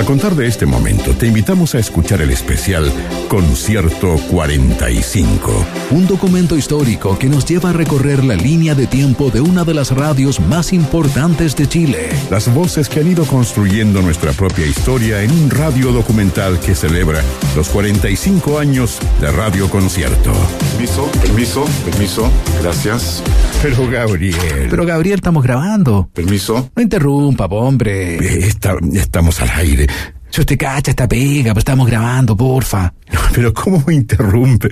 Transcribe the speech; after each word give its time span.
A 0.00 0.04
contar 0.06 0.34
de 0.34 0.46
este 0.46 0.64
momento, 0.64 1.12
te 1.12 1.26
invitamos 1.26 1.74
a 1.74 1.78
escuchar 1.78 2.22
el 2.22 2.30
especial 2.30 2.90
Concierto 3.28 4.16
45. 4.30 5.66
Un 5.90 6.06
documento 6.06 6.56
histórico 6.56 7.18
que 7.18 7.28
nos 7.28 7.44
lleva 7.44 7.68
a 7.68 7.72
recorrer 7.74 8.24
la 8.24 8.34
línea 8.34 8.74
de 8.74 8.86
tiempo 8.86 9.30
de 9.30 9.42
una 9.42 9.62
de 9.62 9.74
las 9.74 9.90
radios 9.90 10.40
más 10.40 10.72
importantes 10.72 11.54
de 11.54 11.68
Chile. 11.68 12.08
Las 12.30 12.52
voces 12.54 12.88
que 12.88 13.00
han 13.00 13.08
ido 13.08 13.26
construyendo 13.26 14.00
nuestra 14.00 14.32
propia 14.32 14.64
historia 14.64 15.22
en 15.22 15.32
un 15.32 15.50
radio 15.50 15.92
documental 15.92 16.58
que 16.60 16.74
celebra 16.74 17.22
los 17.54 17.68
45 17.68 18.58
años 18.58 19.00
de 19.20 19.30
Radio 19.30 19.68
Concierto. 19.68 20.32
Permiso, 20.72 21.10
permiso, 21.20 21.64
permiso, 21.84 22.30
gracias. 22.62 23.22
Pero 23.62 23.88
Gabriel. 23.90 24.68
Pero 24.70 24.86
Gabriel, 24.86 25.16
estamos 25.16 25.42
grabando. 25.42 26.08
Permiso. 26.14 26.70
No 26.74 26.82
interrumpa, 26.82 27.44
hombre. 27.46 28.16
Está- 28.46 28.76
estamos 28.94 29.40
al 29.40 29.50
aire. 29.50 29.86
Si 30.30 30.40
usted 30.40 30.56
cacha 30.56 30.90
esta 30.92 31.06
pega, 31.08 31.52
pues 31.52 31.62
estamos 31.62 31.86
grabando, 31.86 32.36
porfa. 32.36 32.94
Pero 33.34 33.52
¿cómo 33.52 33.82
me 33.86 33.94
interrumpe? 33.94 34.68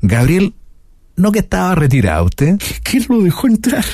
Gabriel, 0.00 0.54
¿no 1.16 1.30
que 1.32 1.40
estaba 1.40 1.74
retirado 1.74 2.24
usted? 2.24 2.56
¿Quién 2.82 3.04
lo 3.08 3.22
dejó 3.22 3.46
entrar? 3.46 3.84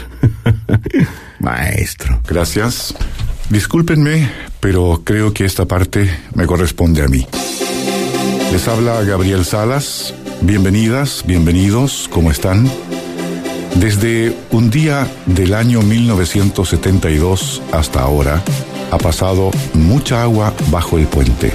Maestro. 1.41 2.21
Gracias. 2.27 2.95
Discúlpenme, 3.51 4.31
pero 4.61 5.03
creo 5.05 5.35
que 5.35 5.45
esta 5.45 5.67
parte 5.67 6.09
me 6.35 6.47
corresponde 6.47 7.03
a 7.03 7.09
mí. 7.09 7.27
Les 8.51 8.67
habla 8.67 9.03
Gabriel 9.03 9.45
Salas. 9.45 10.15
Bienvenidas, 10.41 11.23
bienvenidos, 11.27 12.09
¿cómo 12.11 12.31
están? 12.31 12.71
Desde 13.77 14.37
un 14.51 14.71
día 14.71 15.09
del 15.27 15.55
año 15.55 15.83
1972 15.83 17.63
hasta 17.73 18.01
ahora, 18.01 18.43
ha 18.91 18.99
pasado 18.99 19.51
mucha 19.75 20.23
agua 20.23 20.53
bajo 20.71 20.99
el 20.99 21.07
puente. 21.07 21.53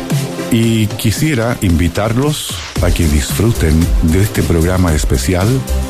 Y 0.52 0.88
quisiera 0.88 1.58
invitarlos 1.62 2.56
a 2.82 2.90
que 2.92 3.08
disfruten 3.08 3.80
de 4.04 4.22
este 4.22 4.44
programa 4.44 4.94
especial, 4.94 5.48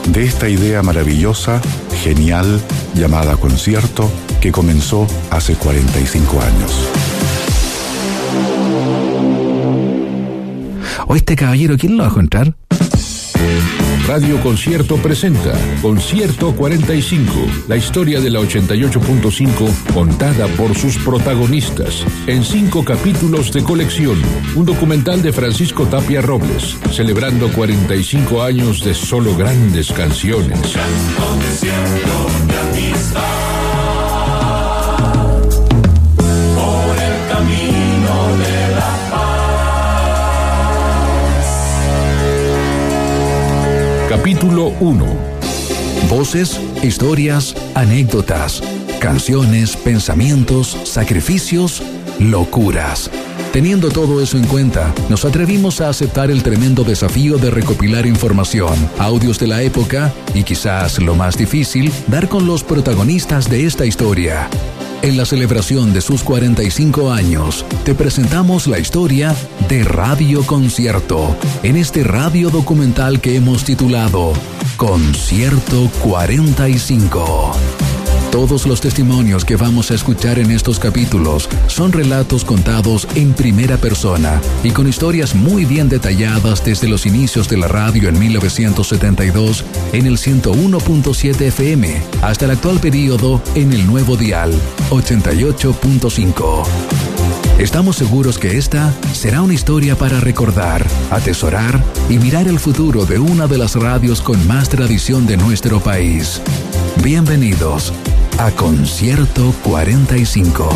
de 0.09 0.25
esta 0.25 0.49
idea 0.49 0.81
maravillosa, 0.81 1.61
genial, 2.03 2.59
llamada 2.95 3.37
concierto, 3.37 4.09
que 4.41 4.51
comenzó 4.51 5.07
hace 5.29 5.55
45 5.55 6.41
años. 6.41 6.89
O 11.07 11.15
este 11.15 11.35
caballero, 11.35 11.77
¿quién 11.77 11.95
lo 11.95 12.03
va 12.03 12.09
a 12.09 12.11
encontrar? 12.11 12.53
Radio 14.07 14.39
Concierto 14.41 14.95
presenta 14.95 15.51
Concierto 15.81 16.55
45, 16.55 17.29
la 17.67 17.75
historia 17.75 18.21
de 18.21 18.29
la 18.29 18.39
88.5 18.39 19.93
contada 19.93 20.47
por 20.55 20.73
sus 20.77 20.97
protagonistas, 20.99 22.05
en 22.25 22.45
cinco 22.45 22.85
capítulos 22.85 23.51
de 23.51 23.63
colección, 23.63 24.21
un 24.55 24.65
documental 24.65 25.21
de 25.21 25.33
Francisco 25.33 25.87
Tapia 25.87 26.21
Robles, 26.21 26.77
celebrando 26.91 27.51
45 27.51 28.43
años 28.43 28.81
de 28.81 28.93
solo 28.93 29.35
grandes 29.35 29.91
canciones. 29.91 30.77
Capítulo 44.09 44.67
1. 44.79 45.05
Voces, 46.09 46.61
historias, 46.81 47.53
anécdotas, 47.75 48.63
canciones, 49.01 49.75
pensamientos, 49.75 50.77
sacrificios, 50.85 51.83
locuras. 52.17 53.11
Teniendo 53.51 53.89
todo 53.89 54.21
eso 54.21 54.37
en 54.37 54.47
cuenta, 54.47 54.93
nos 55.09 55.25
atrevimos 55.25 55.81
a 55.81 55.89
aceptar 55.89 56.31
el 56.31 56.41
tremendo 56.41 56.85
desafío 56.85 57.37
de 57.37 57.51
recopilar 57.51 58.05
información, 58.05 58.75
audios 58.97 59.39
de 59.39 59.47
la 59.47 59.61
época 59.61 60.13
y 60.33 60.43
quizás 60.43 60.99
lo 60.99 61.13
más 61.13 61.37
difícil, 61.37 61.91
dar 62.07 62.29
con 62.29 62.47
los 62.47 62.63
protagonistas 62.63 63.49
de 63.49 63.65
esta 63.65 63.85
historia. 63.85 64.47
En 65.03 65.15
la 65.15 65.25
celebración 65.25 65.93
de 65.93 66.01
sus 66.01 66.23
45 66.23 67.11
años, 67.11 67.65
te 67.85 67.93
presentamos 67.93 68.67
la 68.67 68.79
historia 68.79 69.35
de 69.69 69.83
Radio 69.83 70.43
Concierto, 70.45 71.37
en 71.63 71.77
este 71.77 72.03
radio 72.03 72.49
documental 72.49 73.21
que 73.21 73.35
hemos 73.35 73.63
titulado 73.63 74.33
Concierto 74.75 75.89
45. 76.01 77.86
Todos 78.31 78.67
los 78.67 78.81
testimonios 78.81 79.45
que 79.45 79.55
vamos 79.55 79.89
a 79.89 79.95
escuchar 79.95 80.37
en 80.37 80.51
estos 80.51 80.79
capítulos 80.79 81.49
son 81.67 81.91
relatos 81.91 82.43
contados 82.45 83.07
en 83.15 83.33
primera 83.33 83.77
persona 83.77 84.41
y 84.63 84.71
con 84.71 84.87
historias 84.87 85.33
muy 85.33 85.65
bien 85.65 85.89
detalladas 85.89 86.63
desde 86.63 86.87
los 86.87 87.05
inicios 87.05 87.49
de 87.49 87.57
la 87.57 87.67
radio 87.67 88.09
en 88.09 88.19
1972 88.19 89.63
en 89.93 90.05
el 90.05 90.17
101.7 90.17 91.41
FM 91.41 92.01
hasta 92.21 92.45
el 92.45 92.51
actual 92.51 92.79
periodo 92.79 93.41
en 93.55 93.73
el 93.73 93.87
nuevo 93.87 94.17
dial 94.17 94.53
88.5. 94.91 96.63
Estamos 97.57 97.95
seguros 97.95 98.37
que 98.37 98.57
esta 98.57 98.93
será 99.13 99.41
una 99.41 99.55
historia 99.55 99.95
para 99.95 100.19
recordar, 100.19 100.85
atesorar 101.09 101.83
y 102.07 102.19
mirar 102.19 102.47
el 102.47 102.59
futuro 102.59 103.07
de 103.07 103.17
una 103.17 103.47
de 103.47 103.57
las 103.57 103.75
radios 103.75 104.21
con 104.21 104.45
más 104.45 104.69
tradición 104.69 105.25
de 105.25 105.37
nuestro 105.37 105.79
país. 105.79 106.39
Bienvenidos 107.03 107.93
a 108.37 108.51
Concierto 108.51 109.53
45. 109.63 110.69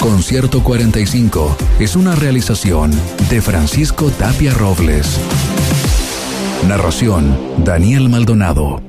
Concierto 0.00 0.62
45 0.62 1.56
es 1.78 1.94
una 1.94 2.14
realización 2.16 2.90
de 3.28 3.40
Francisco 3.40 4.10
Tapia 4.10 4.52
Robles. 4.54 5.20
Narración 6.66 7.38
Daniel 7.64 8.08
Maldonado. 8.08 8.82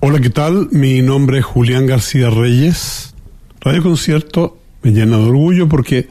Hola, 0.00 0.20
¿qué 0.20 0.30
tal? 0.30 0.68
Mi 0.70 1.00
nombre 1.02 1.38
es 1.38 1.44
Julián 1.44 1.86
García 1.86 2.30
Reyes. 2.30 3.14
Radio 3.60 3.82
Concierto 3.82 4.58
me 4.82 4.92
llena 4.92 5.16
de 5.16 5.24
orgullo 5.24 5.68
porque 5.68 6.08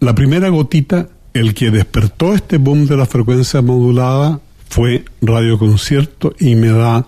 la 0.00 0.14
primera 0.14 0.48
gotita, 0.48 1.08
el 1.32 1.54
que 1.54 1.70
despertó 1.70 2.34
este 2.34 2.58
boom 2.58 2.86
de 2.86 2.96
la 2.96 3.06
frecuencia 3.06 3.62
modulada 3.62 4.40
fue 4.74 5.04
Radio 5.22 5.56
Concierto 5.56 6.34
y 6.36 6.56
me 6.56 6.66
da 6.66 7.06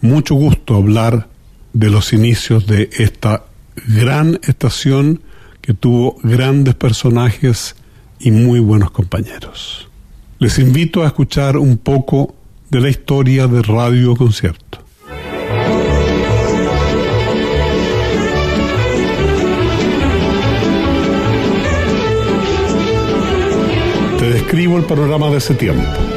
mucho 0.00 0.36
gusto 0.36 0.76
hablar 0.76 1.26
de 1.72 1.90
los 1.90 2.12
inicios 2.12 2.68
de 2.68 2.88
esta 2.92 3.46
gran 3.88 4.38
estación 4.44 5.20
que 5.60 5.74
tuvo 5.74 6.18
grandes 6.22 6.76
personajes 6.76 7.74
y 8.20 8.30
muy 8.30 8.60
buenos 8.60 8.92
compañeros. 8.92 9.88
Les 10.38 10.60
invito 10.60 11.02
a 11.02 11.08
escuchar 11.08 11.56
un 11.56 11.78
poco 11.78 12.36
de 12.70 12.80
la 12.80 12.90
historia 12.90 13.48
de 13.48 13.60
Radio 13.62 14.14
Concierto. 14.14 14.78
Te 24.20 24.30
describo 24.30 24.78
el 24.78 24.84
panorama 24.84 25.28
de 25.30 25.38
ese 25.38 25.54
tiempo. 25.56 26.07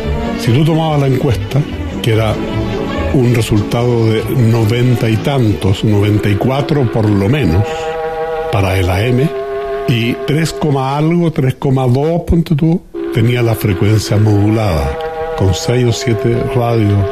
Si 0.41 0.52
tú 0.52 0.66
tomabas 0.66 1.00
la 1.00 1.07
encuesta, 1.07 1.62
que 2.02 2.13
era 2.13 2.34
un 3.13 3.35
resultado 3.35 4.07
de 4.07 4.24
noventa 4.35 5.07
y 5.09 5.18
tantos, 5.18 5.84
94 5.84 6.91
por 6.91 7.07
lo 7.07 7.29
menos, 7.29 7.63
para 8.52 8.78
el 8.78 8.90
AM, 8.90 9.29
y 9.88 10.13
3, 10.25 10.56
algo, 10.78 11.31
3,2, 11.31 12.25
punto 12.25 12.56
tú, 12.56 12.81
tenía 13.13 13.41
la 13.44 13.53
frecuencia 13.53 14.18
modulada, 14.18 14.97
con 15.38 15.53
6 15.53 15.85
o 15.85 15.91
7 15.91 16.44
radios. 16.56 17.06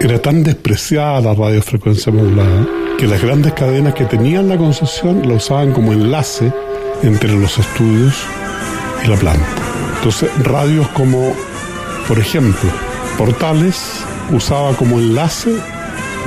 Era 0.00 0.18
tan 0.20 0.42
despreciada 0.42 1.20
la 1.20 1.34
radiofrecuencia 1.34 2.12
modulada 2.12 2.66
que 2.96 3.06
las 3.06 3.20
grandes 3.20 3.52
cadenas 3.52 3.94
que 3.94 4.06
tenían 4.06 4.48
la 4.48 4.56
concesión 4.56 5.28
la 5.28 5.34
usaban 5.34 5.72
como 5.72 5.92
enlace 5.92 6.50
entre 7.02 7.34
los 7.34 7.58
estudios 7.58 8.14
y 9.04 9.08
la 9.08 9.16
planta. 9.16 9.46
Entonces, 9.96 10.30
radios 10.44 10.88
como, 10.88 11.34
por 12.08 12.18
ejemplo, 12.18 12.70
Portales 13.18 13.76
usaba 14.32 14.74
como 14.76 14.98
enlace 14.98 15.50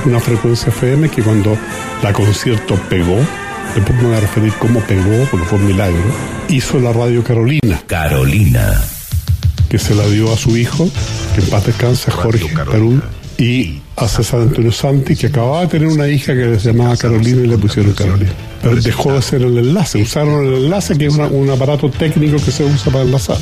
una 0.04 0.20
frecuencia 0.20 0.68
FM 0.68 1.08
que 1.10 1.22
cuando 1.22 1.56
la 2.02 2.12
concierto 2.12 2.74
pegó, 2.88 3.16
después 3.74 3.98
me 4.00 4.08
voy 4.08 4.16
a 4.16 4.20
referir 4.20 4.52
cómo 4.58 4.80
pegó, 4.80 5.24
porque 5.30 5.46
fue 5.46 5.58
un 5.58 5.66
milagro, 5.66 6.02
hizo 6.48 6.80
la 6.80 6.92
radio 6.92 7.22
Carolina, 7.22 7.80
Carolina. 7.86 8.80
que 9.68 9.78
se 9.78 9.94
la 9.94 10.06
dio 10.08 10.32
a 10.32 10.36
su 10.36 10.56
hijo, 10.56 10.88
que 11.34 11.42
en 11.42 11.46
paz 11.48 11.66
descanse, 11.66 12.10
Jorge 12.10 12.52
Carul, 12.52 13.02
y 13.38 13.80
a 13.96 14.08
César 14.08 14.40
Antonio 14.40 14.72
Santi, 14.72 15.14
que 15.14 15.26
acababa 15.28 15.60
de 15.62 15.66
tener 15.68 15.88
una 15.88 16.08
hija 16.08 16.34
que 16.34 16.58
se 16.58 16.72
llamaba 16.72 16.96
Carolina 16.96 17.42
y 17.42 17.46
le 17.46 17.58
pusieron 17.58 17.92
Carolina. 17.92 18.32
Pero 18.62 18.76
dejó 18.76 19.12
de 19.14 19.22
ser 19.22 19.42
el 19.42 19.56
enlace, 19.56 20.02
usaron 20.02 20.44
el 20.46 20.64
enlace, 20.64 20.96
que 20.98 21.06
es 21.06 21.14
una- 21.14 21.28
un 21.28 21.48
aparato 21.50 21.88
técnico 21.90 22.36
que 22.44 22.50
se 22.50 22.64
usa 22.64 22.90
para 22.92 23.04
enlazar. 23.04 23.38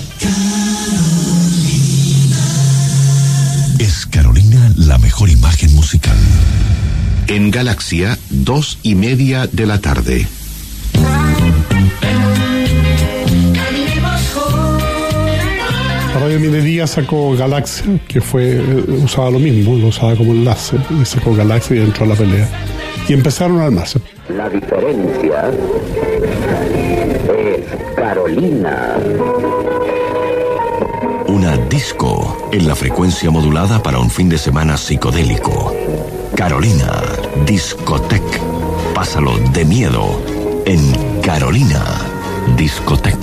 La 4.89 4.97
mejor 4.97 5.29
imagen 5.29 5.75
musical. 5.75 6.17
En 7.27 7.51
Galaxia, 7.51 8.19
dos 8.31 8.79
y 8.83 8.95
media 8.95 9.47
de 9.47 9.67
la 9.67 9.81
tarde. 9.83 10.27
La 16.15 16.21
radio 16.21 16.41
minería 16.41 16.87
sacó 16.87 17.37
Galaxia, 17.37 18.01
que 18.09 18.23
fue 18.23 18.53
eh, 18.53 18.85
usaba 19.05 19.31
lo 19.31 19.39
mismo, 19.39 19.77
lo 19.77 19.89
usaba 19.89 20.17
como 20.17 20.33
enlace, 20.33 20.79
y 21.01 21.05
sacó 21.05 21.35
Galaxia 21.35 21.77
y 21.77 21.81
entró 21.81 22.07
a 22.07 22.09
la 22.09 22.15
pelea. 22.15 22.49
Y 23.07 23.13
empezaron 23.13 23.61
a 23.61 23.67
armarse. 23.67 24.01
La 24.35 24.49
diferencia 24.49 25.51
es 27.37 27.95
Carolina. 27.95 28.97
Una 31.39 31.57
disco 31.57 32.49
en 32.51 32.67
la 32.67 32.75
frecuencia 32.75 33.31
modulada 33.31 33.81
para 33.81 34.01
un 34.01 34.11
fin 34.11 34.29
de 34.29 34.37
semana 34.37 34.77
psicodélico. 34.77 35.73
Carolina 36.35 37.01
Discotec. 37.47 38.25
Pásalo 38.93 39.39
de 39.53 39.65
miedo 39.65 40.21
en 40.67 41.21
Carolina 41.23 41.85
Discotec. 42.57 43.17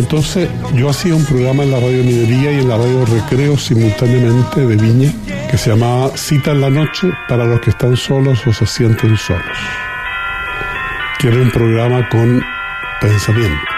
Entonces 0.00 0.48
yo 0.72 0.88
hacía 0.88 1.14
un 1.14 1.26
programa 1.26 1.62
en 1.62 1.72
la 1.72 1.78
radio 1.78 2.02
Minería 2.02 2.52
y 2.52 2.60
en 2.64 2.68
la 2.70 2.78
radio 2.78 3.04
Recreo 3.04 3.54
simultáneamente 3.58 4.64
de 4.64 4.74
Viña 4.74 5.12
que 5.50 5.58
se 5.58 5.68
llamaba 5.68 6.16
Cita 6.16 6.52
en 6.52 6.62
la 6.62 6.70
Noche 6.70 7.12
para 7.28 7.44
los 7.44 7.60
que 7.60 7.68
están 7.68 7.94
solos 7.98 8.40
o 8.46 8.52
se 8.52 8.64
sienten 8.64 9.14
solos. 9.18 9.58
Que 11.20 11.28
era 11.28 11.36
un 11.36 11.50
programa 11.50 12.08
con 12.08 12.42
pensamientos. 12.98 13.76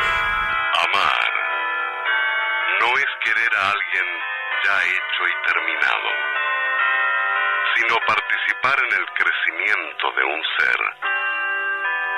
Amar 0.87 1.33
no 2.79 2.87
es 3.03 3.11
querer 3.27 3.53
a 3.59 3.65
alguien 3.75 4.07
ya 4.63 4.77
hecho 4.79 5.23
y 5.27 5.35
terminado, 5.43 6.09
sino 7.75 7.95
participar 8.07 8.79
en 8.79 8.93
el 8.95 9.07
crecimiento 9.19 10.05
de 10.15 10.23
un 10.23 10.41
ser 10.55 10.81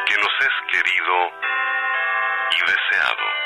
que 0.07 0.17
nos 0.21 0.35
es 0.45 0.55
querido 0.69 1.17
y 2.53 2.61
deseado. 2.69 3.44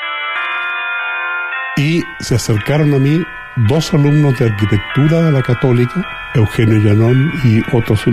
Y 1.77 2.03
se 2.19 2.35
acercaron 2.35 2.93
a 2.93 2.97
mí 2.99 3.23
dos 3.67 3.93
alumnos 3.93 4.37
de 4.37 4.45
arquitectura 4.45 5.21
de 5.23 5.31
la 5.31 5.41
católica, 5.41 6.05
Eugenio 6.35 6.77
Llanón 6.79 7.31
y 7.43 7.61
otro 7.75 7.95
su 7.95 8.11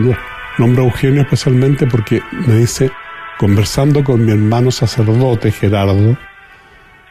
Nombro 0.59 0.85
Eugenio 0.85 1.23
especialmente 1.23 1.87
porque 1.87 2.23
me 2.47 2.55
dice, 2.55 2.91
conversando 3.39 4.03
con 4.03 4.25
mi 4.25 4.33
hermano 4.33 4.71
sacerdote 4.71 5.51
Gerardo, 5.51 6.17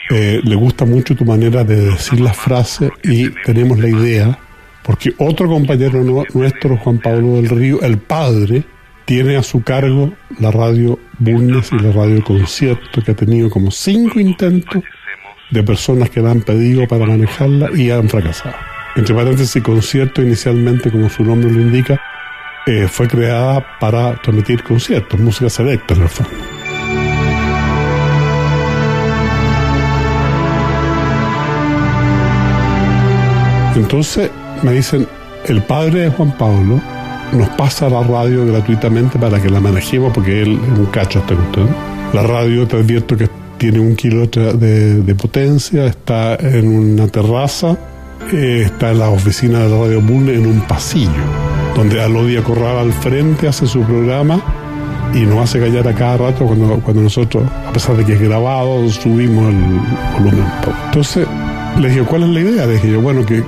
eh, 0.10 0.40
le 0.44 0.56
gusta 0.56 0.86
mucho 0.86 1.16
tu 1.16 1.26
manera 1.26 1.64
de 1.64 1.82
decir 1.92 2.20
las 2.22 2.38
frases 2.38 2.92
y 3.04 3.30
tenemos 3.44 3.78
la 3.80 3.90
idea, 3.90 4.40
porque 4.84 5.14
otro 5.18 5.48
compañero 5.48 6.02
nu- 6.04 6.24
nuestro, 6.34 6.78
Juan 6.78 7.00
Pablo 7.00 7.36
del 7.36 7.50
Río, 7.50 7.82
el 7.82 7.98
padre, 7.98 8.64
tiene 9.06 9.36
a 9.38 9.44
su 9.44 9.62
cargo 9.62 10.14
la 10.40 10.50
radio 10.52 10.98
Bulnes 11.20 11.72
y 11.72 11.78
la 11.80 11.92
radio 11.92 12.24
Concierto, 12.24 13.02
que 13.04 13.12
ha 13.12 13.16
tenido 13.16 13.50
como 13.52 13.70
cinco 13.70 14.20
intentos 14.20 14.84
de 15.50 15.64
personas 15.64 16.10
que 16.10 16.22
la 16.22 16.32
han 16.32 16.42
pedido 16.42 16.88
para 16.88 17.06
manejarla 17.06 17.70
y 17.76 17.92
han 17.92 18.10
fracasado. 18.10 18.56
Entre 18.96 19.14
paréntesis, 19.14 19.62
concierto 19.62 20.22
inicialmente, 20.22 20.90
como 20.92 21.10
su 21.10 21.24
nombre 21.24 21.52
lo 21.52 21.62
indica, 21.62 22.02
eh, 22.66 22.88
fue 22.90 23.08
creada 23.08 23.64
para 23.80 24.16
transmitir 24.22 24.64
conciertos, 24.64 25.20
música 25.20 25.50
selecta 25.50 25.94
en 25.94 26.02
el 26.02 26.10
fondo. 26.10 26.32
Entonces 33.76 34.32
me 34.64 34.72
dicen, 34.72 35.06
el 35.46 35.62
padre 35.62 36.02
de 36.02 36.10
Juan 36.10 36.32
Pablo 36.38 36.82
nos 37.34 37.50
pasa 37.50 37.90
la 37.90 38.02
radio 38.02 38.46
gratuitamente 38.46 39.20
para 39.20 39.42
que 39.42 39.50
la 39.50 39.60
manejemos 39.60 40.14
porque 40.14 40.42
él 40.42 40.60
es 40.64 40.80
un 40.80 40.86
cacho 40.86 41.20
esta 41.20 41.36
cuestión. 41.36 41.68
La 42.14 42.24
radio 42.24 42.66
te 42.66 42.78
advierto 42.78 43.18
que 43.18 43.28
tiene 43.72 43.80
un 43.80 43.96
kilo 43.96 44.28
de, 44.28 45.16
potencia, 45.16 45.88
está 45.88 46.36
en 46.36 46.68
una 46.68 47.08
terraza, 47.08 47.76
eh, 48.32 48.62
está 48.66 48.92
en 48.92 49.00
la 49.00 49.10
oficina 49.10 49.60
de 49.64 49.70
la 49.70 49.78
Radio 49.80 50.02
Bull 50.02 50.30
en 50.30 50.46
un 50.46 50.62
pasillo, 50.62 51.10
donde 51.76 52.00
Alodia 52.00 52.44
Corral 52.44 52.78
al 52.78 52.94
frente 52.94 53.48
hace 53.48 53.66
su 53.66 53.82
programa 53.82 54.40
y 55.16 55.22
nos 55.22 55.40
hace 55.40 55.60
callar 55.60 55.88
a 55.88 55.96
cada 55.96 56.18
rato 56.18 56.46
cuando, 56.46 57.02
nosotros, 57.02 57.44
a 57.68 57.74
pesar 57.74 57.98
de 57.98 58.06
que 58.06 58.14
es 58.14 58.22
grabado, 58.22 58.88
subimos 58.90 59.50
el 59.52 60.24
volumen. 60.24 60.46
Entonces 60.86 61.28
le 61.80 61.90
dije, 61.90 62.02
¿cuál 62.02 62.22
es 62.24 62.30
la 62.30 62.40
idea? 62.42 62.66
Le 62.68 62.74
dije 62.74 62.92
yo, 62.92 63.02
bueno, 63.02 63.26
que, 63.26 63.42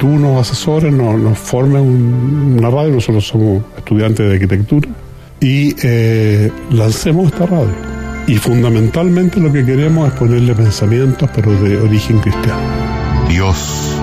tú 0.00 0.08
nos 0.08 0.40
asesores, 0.50 0.92
nos, 0.92 1.16
nos 1.16 1.38
formes 1.38 1.80
un- 1.80 2.56
una 2.58 2.70
radio, 2.70 2.90
nosotros 2.94 3.24
somos 3.24 3.62
estudiantes 3.78 4.26
de 4.26 4.32
arquitectura, 4.34 4.88
y 5.40 5.76
eh, 5.84 6.50
lancemos 6.72 7.26
esta 7.32 7.46
radio. 7.46 7.89
Y 8.26 8.36
fundamentalmente 8.36 9.40
lo 9.40 9.52
que 9.52 9.64
queremos 9.64 10.08
es 10.08 10.18
ponerle 10.18 10.54
pensamientos, 10.54 11.28
pero 11.34 11.52
de 11.60 11.78
origen 11.78 12.20
cristiano. 12.20 12.60
Dios 13.28 13.96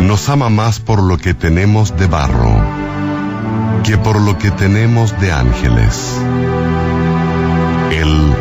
nos 0.00 0.28
ama 0.28 0.48
más 0.48 0.80
por 0.80 1.02
lo 1.02 1.18
que 1.18 1.34
tenemos 1.34 1.96
de 1.96 2.06
barro 2.06 2.80
que 3.84 3.96
por 3.96 4.20
lo 4.20 4.38
que 4.38 4.50
tenemos 4.50 5.18
de 5.20 5.32
ángeles. 5.32 6.16
Él 7.92 8.34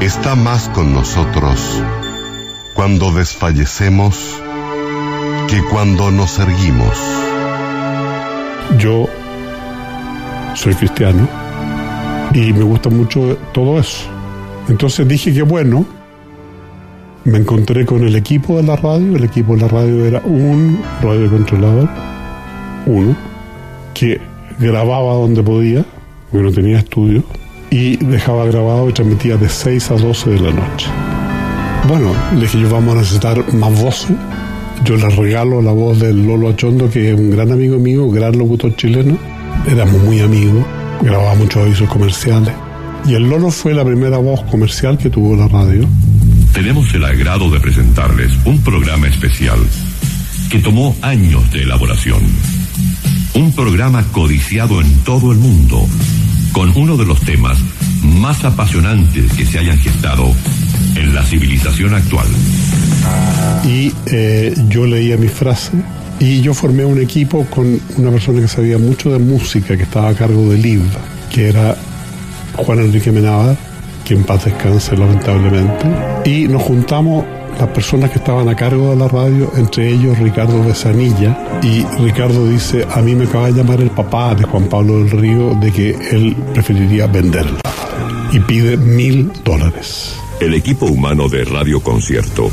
está 0.00 0.34
más 0.34 0.68
con 0.68 0.92
nosotros 0.92 1.82
cuando 2.74 3.12
desfallecemos 3.12 4.42
que 5.48 5.62
cuando 5.64 6.10
nos 6.10 6.38
erguimos. 6.38 6.98
Yo 8.78 9.08
soy 10.54 10.74
cristiano 10.74 11.43
y 12.34 12.52
me 12.52 12.64
gusta 12.64 12.90
mucho 12.90 13.38
todo 13.52 13.78
eso. 13.78 14.04
Entonces 14.68 15.06
dije 15.06 15.32
que 15.32 15.42
bueno, 15.42 15.86
me 17.24 17.38
encontré 17.38 17.86
con 17.86 18.04
el 18.06 18.16
equipo 18.16 18.56
de 18.56 18.64
la 18.64 18.76
radio, 18.76 19.16
el 19.16 19.24
equipo 19.24 19.54
de 19.54 19.62
la 19.62 19.68
radio 19.68 20.04
era 20.04 20.20
un 20.24 20.80
radiocontrolador, 21.00 21.88
uno, 22.86 23.16
que 23.94 24.20
grababa 24.58 25.14
donde 25.14 25.42
podía, 25.42 25.84
porque 26.30 26.44
no 26.44 26.52
tenía 26.52 26.78
estudio, 26.78 27.22
y 27.70 27.96
dejaba 27.96 28.44
grabado 28.46 28.88
y 28.88 28.92
transmitía 28.92 29.36
de 29.36 29.48
6 29.48 29.90
a 29.92 29.94
12 29.94 30.30
de 30.30 30.40
la 30.40 30.50
noche. 30.50 30.88
Bueno, 31.88 32.12
le 32.34 32.40
dije 32.40 32.60
yo 32.60 32.70
vamos 32.70 32.96
a 32.96 32.98
necesitar 33.00 33.54
más 33.54 33.82
voces. 33.82 34.16
Yo 34.84 34.96
le 34.96 35.08
regalo 35.08 35.62
la 35.62 35.72
voz 35.72 36.00
del 36.00 36.26
Lolo 36.26 36.48
Achondo, 36.48 36.90
que 36.90 37.10
es 37.10 37.18
un 37.18 37.30
gran 37.30 37.52
amigo 37.52 37.78
mío, 37.78 38.08
gran 38.10 38.36
locutor 38.36 38.74
chileno. 38.76 39.16
Éramos 39.66 40.02
muy 40.02 40.20
amigos, 40.20 40.64
grababa 41.02 41.34
muchos 41.34 41.62
avisos 41.62 41.88
comerciales. 41.88 42.54
Y 43.06 43.14
el 43.14 43.28
Lolo 43.28 43.50
fue 43.50 43.74
la 43.74 43.84
primera 43.84 44.18
voz 44.18 44.42
comercial 44.44 44.96
que 44.96 45.10
tuvo 45.10 45.36
la 45.36 45.48
radio. 45.48 45.86
Tenemos 46.52 46.92
el 46.94 47.04
agrado 47.04 47.50
de 47.50 47.60
presentarles 47.60 48.32
un 48.44 48.60
programa 48.60 49.08
especial 49.08 49.58
que 50.50 50.58
tomó 50.60 50.96
años 51.02 51.50
de 51.50 51.62
elaboración. 51.62 52.22
Un 53.34 53.52
programa 53.52 54.04
codiciado 54.12 54.80
en 54.80 54.94
todo 55.00 55.32
el 55.32 55.38
mundo, 55.38 55.86
con 56.52 56.72
uno 56.76 56.96
de 56.96 57.04
los 57.04 57.20
temas 57.20 57.58
más 58.02 58.44
apasionantes 58.44 59.32
que 59.32 59.44
se 59.44 59.58
hayan 59.58 59.78
gestado 59.78 60.32
en 60.94 61.14
la 61.14 61.22
civilización 61.24 61.94
actual. 61.94 62.28
Y 63.64 63.92
eh, 64.06 64.54
yo 64.68 64.86
leía 64.86 65.16
mi 65.16 65.28
frase 65.28 65.72
y 66.20 66.40
yo 66.40 66.54
formé 66.54 66.84
un 66.84 67.00
equipo 67.00 67.44
con 67.46 67.80
una 67.96 68.10
persona 68.10 68.40
que 68.40 68.48
sabía 68.48 68.78
mucho 68.78 69.12
de 69.12 69.18
música, 69.18 69.76
que 69.76 69.82
estaba 69.82 70.08
a 70.08 70.14
cargo 70.14 70.50
del 70.50 70.64
IV, 70.64 70.82
que 71.32 71.48
era 71.48 71.76
Juan 72.56 72.80
Enrique 72.80 73.10
Menábar, 73.10 73.56
que 74.04 74.14
en 74.14 74.24
paz 74.24 74.44
descanse 74.44 74.96
lamentablemente. 74.96 75.86
Y 76.24 76.46
nos 76.46 76.62
juntamos 76.62 77.24
las 77.58 77.68
personas 77.68 78.10
que 78.10 78.18
estaban 78.18 78.48
a 78.48 78.56
cargo 78.56 78.90
de 78.90 78.96
la 78.96 79.08
radio, 79.08 79.50
entre 79.56 79.88
ellos 79.88 80.18
Ricardo 80.18 80.62
Besanilla. 80.64 81.60
Y 81.62 81.84
Ricardo 82.02 82.48
dice, 82.48 82.86
a 82.90 83.00
mí 83.00 83.14
me 83.14 83.24
acaba 83.24 83.46
de 83.46 83.52
llamar 83.52 83.80
el 83.80 83.90
papá 83.90 84.34
de 84.34 84.44
Juan 84.44 84.68
Pablo 84.68 84.98
del 84.98 85.10
Río 85.10 85.54
de 85.60 85.72
que 85.72 85.90
él 86.10 86.36
preferiría 86.52 87.06
venderla. 87.06 87.60
Y 88.32 88.40
pide 88.40 88.76
mil 88.76 89.30
dólares. 89.44 90.16
El 90.40 90.54
equipo 90.54 90.86
humano 90.86 91.28
de 91.28 91.44
Radio 91.44 91.80
Concierto 91.80 92.50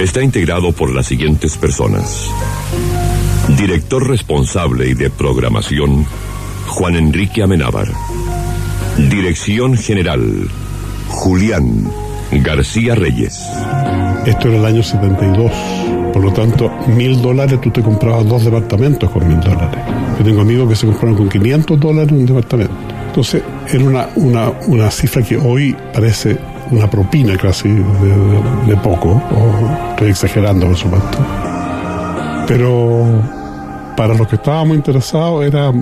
está 0.00 0.22
integrado 0.22 0.72
por 0.72 0.94
las 0.94 1.06
siguientes 1.06 1.58
personas. 1.58 2.26
Director 3.58 4.08
responsable 4.08 4.88
y 4.88 4.94
de 4.94 5.10
programación, 5.10 6.06
Juan 6.68 6.96
Enrique 6.96 7.42
Amenábar. 7.42 7.88
Dirección 8.96 9.76
general, 9.76 10.48
Julián 11.08 11.90
García 12.32 12.94
Reyes. 12.94 13.46
Esto 14.24 14.48
era 14.48 14.58
el 14.58 14.64
año 14.64 14.82
72, 14.82 15.52
Por 16.14 16.24
lo 16.24 16.32
tanto, 16.32 16.70
mil 16.96 17.20
dólares 17.20 17.60
tú 17.60 17.70
te 17.70 17.82
comprabas 17.82 18.26
dos 18.26 18.44
departamentos 18.44 19.10
con 19.10 19.28
mil 19.28 19.40
dólares. 19.40 19.80
Yo 20.18 20.24
tengo 20.24 20.40
amigos 20.40 20.68
que 20.68 20.76
se 20.76 20.86
compraron 20.86 21.16
con 21.16 21.28
500 21.28 21.78
dólares 21.78 22.12
un 22.12 22.26
departamento. 22.26 22.74
Entonces, 23.08 23.42
era 23.68 23.84
una, 23.84 24.08
una, 24.16 24.50
una 24.66 24.90
cifra 24.90 25.22
que 25.22 25.36
hoy 25.36 25.76
parece 25.92 26.38
una 26.70 26.88
propina 26.88 27.36
casi 27.36 27.68
de, 27.68 27.82
de- 27.82 28.66
de 28.66 28.76
poco, 28.76 29.10
o 29.10 29.90
estoy 29.90 30.10
exagerando 30.10 30.66
por 30.66 30.76
supuesto. 30.76 31.18
Pero 32.46 33.06
para 33.96 34.14
los 34.14 34.26
que 34.26 34.36
estábamos 34.36 34.76
interesados 34.76 35.44
era 35.44 35.72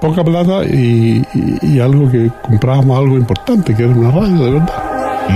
poca 0.00 0.22
plata 0.24 0.64
y, 0.64 1.24
y- 1.34 1.58
y 1.74 1.80
algo 1.80 2.10
que 2.10 2.30
comprábamos 2.42 2.98
algo 2.98 3.16
importante, 3.16 3.74
que 3.74 3.84
era 3.84 3.92
una 3.94 4.10
radio 4.10 4.44
de 4.44 4.50
verdad. 4.52 4.74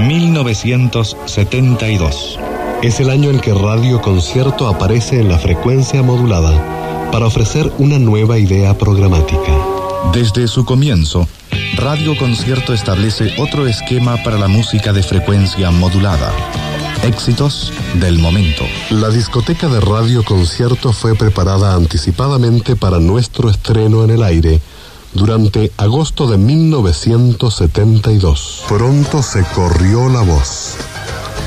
1972. 0.07 2.39
Es 2.83 3.01
el 3.01 3.11
año 3.11 3.31
en 3.31 3.41
que 3.41 3.53
Radio 3.55 4.01
Concierto 4.01 4.69
aparece 4.69 5.21
en 5.21 5.29
la 5.29 5.39
frecuencia 5.39 6.03
modulada 6.03 7.09
para 7.11 7.27
ofrecer 7.27 7.73
una 7.79 7.99
nueva 7.99 8.39
idea 8.39 8.75
programática. 8.75 9.53
Desde 10.13 10.47
su 10.47 10.65
comienzo, 10.65 11.27
Radio 11.79 12.15
Concierto 12.17 12.73
establece 12.73 13.35
otro 13.39 13.69
esquema 13.69 14.17
para 14.25 14.37
la 14.37 14.49
música 14.49 14.93
de 14.93 15.05
frecuencia 15.05 15.71
modulada. 15.71 16.33
Éxitos 17.05 17.73
del 18.01 18.19
momento. 18.19 18.65
La 18.91 19.11
discoteca 19.11 19.69
de 19.69 19.81
Radio 19.81 20.25
Concierto 20.25 20.93
fue 20.93 21.15
preparada 21.15 21.77
anticipadamente 21.77 22.75
para 22.75 22.99
nuestro 22.99 23.49
estreno 23.49 24.03
en 24.03 24.11
el 24.11 24.25
aire 24.25 24.61
durante 25.15 25.71
agosto 25.77 26.27
de 26.27 26.37
1972. 26.37 28.65
Pronto 28.67 29.23
se 29.23 29.45
corrió 29.55 30.09
la 30.09 30.23
voz. 30.23 30.75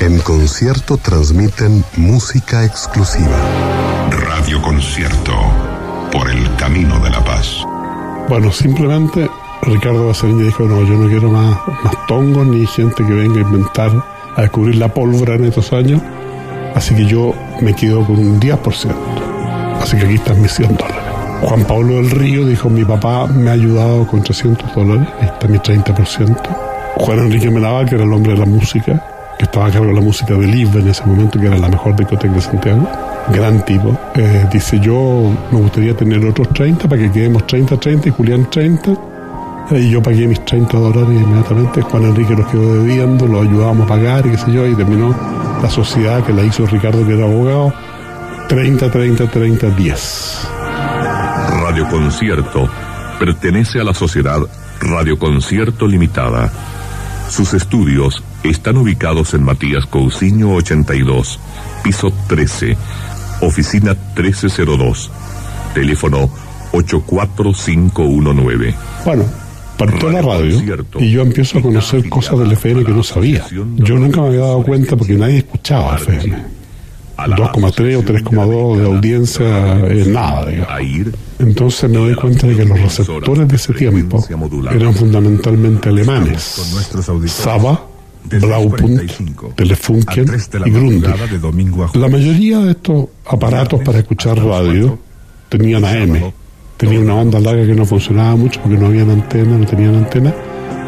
En 0.00 0.18
concierto 0.20 0.96
transmiten 0.96 1.84
música 1.98 2.64
exclusiva. 2.64 3.36
Radio 4.10 4.62
Concierto 4.62 5.34
por 6.10 6.30
el 6.30 6.56
camino 6.56 6.98
de 7.00 7.10
la 7.10 7.22
paz. 7.22 7.58
Bueno, 8.30 8.50
simplemente 8.50 9.28
Ricardo 9.64 10.08
Basarini 10.08 10.42
dijo, 10.42 10.64
no, 10.64 10.82
yo 10.82 10.94
no 10.94 11.08
quiero 11.08 11.30
más, 11.30 11.56
más 11.84 12.06
tongos 12.08 12.44
ni 12.46 12.66
gente 12.66 13.04
que 13.06 13.12
venga 13.12 13.36
a 13.36 13.42
inventar, 13.42 13.92
a 14.34 14.42
descubrir 14.42 14.76
la 14.76 14.88
pólvora 14.88 15.36
en 15.36 15.44
estos 15.44 15.72
años. 15.72 16.02
Así 16.74 16.96
que 16.96 17.04
yo 17.04 17.32
me 17.60 17.72
quedo 17.74 18.04
con 18.04 18.18
un 18.18 18.40
10%. 18.40 18.92
Así 19.80 19.96
que 19.96 20.04
aquí 20.04 20.14
están 20.14 20.42
mis 20.42 20.52
100 20.52 20.76
dólares. 20.76 21.04
Juan 21.42 21.64
Pablo 21.64 21.94
del 21.94 22.10
Río 22.10 22.44
dijo, 22.44 22.68
mi 22.68 22.84
papá 22.84 23.26
me 23.28 23.50
ha 23.50 23.52
ayudado 23.52 24.06
con 24.06 24.22
300 24.22 24.74
dólares, 24.74 25.08
ahí 25.20 25.26
está 25.26 25.46
mi 25.46 25.58
30%. 25.58 26.36
Juan 26.96 27.18
Enrique 27.18 27.50
Menaba, 27.50 27.84
que 27.84 27.94
era 27.94 28.04
el 28.04 28.12
hombre 28.12 28.32
de 28.32 28.38
la 28.38 28.46
música, 28.46 29.04
que 29.38 29.44
estaba 29.44 29.66
a 29.66 29.70
cargo 29.70 29.86
de 29.86 29.94
la 29.94 30.00
música 30.00 30.34
de 30.34 30.46
Lisbe 30.46 30.80
en 30.80 30.88
ese 30.88 31.04
momento, 31.04 31.38
que 31.38 31.46
era 31.46 31.58
la 31.58 31.68
mejor 31.68 31.94
discoteca 31.94 32.34
de 32.34 32.40
Santiago, 32.40 32.88
gran 33.32 33.64
tipo, 33.64 33.96
eh, 34.16 34.44
dice, 34.52 34.80
yo 34.80 35.32
me 35.52 35.58
gustaría 35.60 35.96
tener 35.96 36.24
otros 36.24 36.48
30 36.50 36.88
para 36.88 37.00
que 37.00 37.12
quedemos 37.12 37.44
30-30 37.44 38.06
y 38.06 38.10
Julián 38.10 38.50
30. 38.50 39.11
Y 39.70 39.90
yo 39.90 40.02
pagué 40.02 40.26
mis 40.26 40.44
30 40.44 40.78
dólares 40.78 41.22
inmediatamente. 41.22 41.82
Juan 41.82 42.04
Enrique 42.04 42.34
los 42.34 42.46
quedó 42.48 42.74
debiendo, 42.74 43.26
lo 43.26 43.42
ayudábamos 43.42 43.86
a 43.86 43.88
pagar 43.88 44.26
y 44.26 44.30
qué 44.30 44.38
sé 44.38 44.52
yo, 44.52 44.66
y 44.66 44.74
terminó 44.74 45.14
la 45.62 45.70
sociedad 45.70 46.24
que 46.24 46.32
la 46.32 46.42
hizo 46.42 46.66
Ricardo, 46.66 47.06
que 47.06 47.14
era 47.14 47.24
abogado, 47.24 47.72
30, 48.48 48.90
30, 48.90 49.30
30, 49.30 49.70
10. 49.70 50.48
Radio 51.62 51.88
Concierto 51.88 52.68
pertenece 53.18 53.80
a 53.80 53.84
la 53.84 53.94
sociedad 53.94 54.40
Radio 54.80 55.18
Concierto 55.18 55.86
Limitada. 55.86 56.52
Sus 57.30 57.54
estudios 57.54 58.22
están 58.42 58.76
ubicados 58.76 59.32
en 59.32 59.44
Matías 59.44 59.86
Cousiño 59.86 60.52
82, 60.54 61.38
piso 61.82 62.12
13, 62.26 62.76
oficina 63.40 63.96
1302, 64.16 65.10
teléfono 65.72 66.28
84519. 66.72 68.74
Bueno, 69.04 69.24
partió 69.76 70.10
la 70.10 70.22
radio 70.22 70.60
y 70.98 71.10
yo 71.10 71.22
empiezo 71.22 71.58
a 71.58 71.62
conocer 71.62 72.08
cosas 72.08 72.38
del 72.38 72.52
FM 72.52 72.84
que 72.84 72.92
no 72.92 73.02
sabía. 73.02 73.44
Yo 73.50 73.96
nunca 73.96 74.20
me 74.20 74.28
había 74.28 74.40
dado 74.40 74.62
cuenta 74.62 74.96
porque 74.96 75.14
nadie 75.14 75.38
escuchaba 75.38 75.96
FM. 75.96 76.62
2,3 77.16 77.98
o 77.98 78.02
3,2 78.02 78.76
de 78.78 78.86
audiencia 78.86 79.86
es 79.86 80.06
nada, 80.08 80.46
digamos. 80.46 81.14
Entonces 81.38 81.90
me 81.90 81.98
doy 81.98 82.14
cuenta 82.14 82.46
de 82.46 82.56
que 82.56 82.64
los 82.64 82.80
receptores 82.80 83.48
de 83.48 83.56
ese 83.56 83.72
tiempo 83.74 84.24
eran 84.70 84.94
fundamentalmente 84.94 85.88
alemanes. 85.88 86.60
Saba, 87.26 87.86
Blaupunkt, 88.24 89.54
Telefunken 89.56 90.26
y 90.64 90.70
Grundig. 90.70 91.14
La 91.94 92.08
mayoría 92.08 92.58
de 92.60 92.70
estos 92.72 93.06
aparatos 93.26 93.80
para 93.82 93.98
escuchar 93.98 94.38
radio 94.38 94.98
tenían 95.48 95.84
AM. 95.84 96.32
Tenía 96.82 96.98
una 96.98 97.14
onda 97.14 97.38
larga 97.38 97.64
que 97.64 97.76
no 97.76 97.86
funcionaba 97.86 98.34
mucho 98.34 98.60
porque 98.60 98.76
no 98.76 98.86
había 98.86 99.02
antena, 99.02 99.56
no 99.56 99.64
tenían 99.64 99.94
antena. 99.94 100.34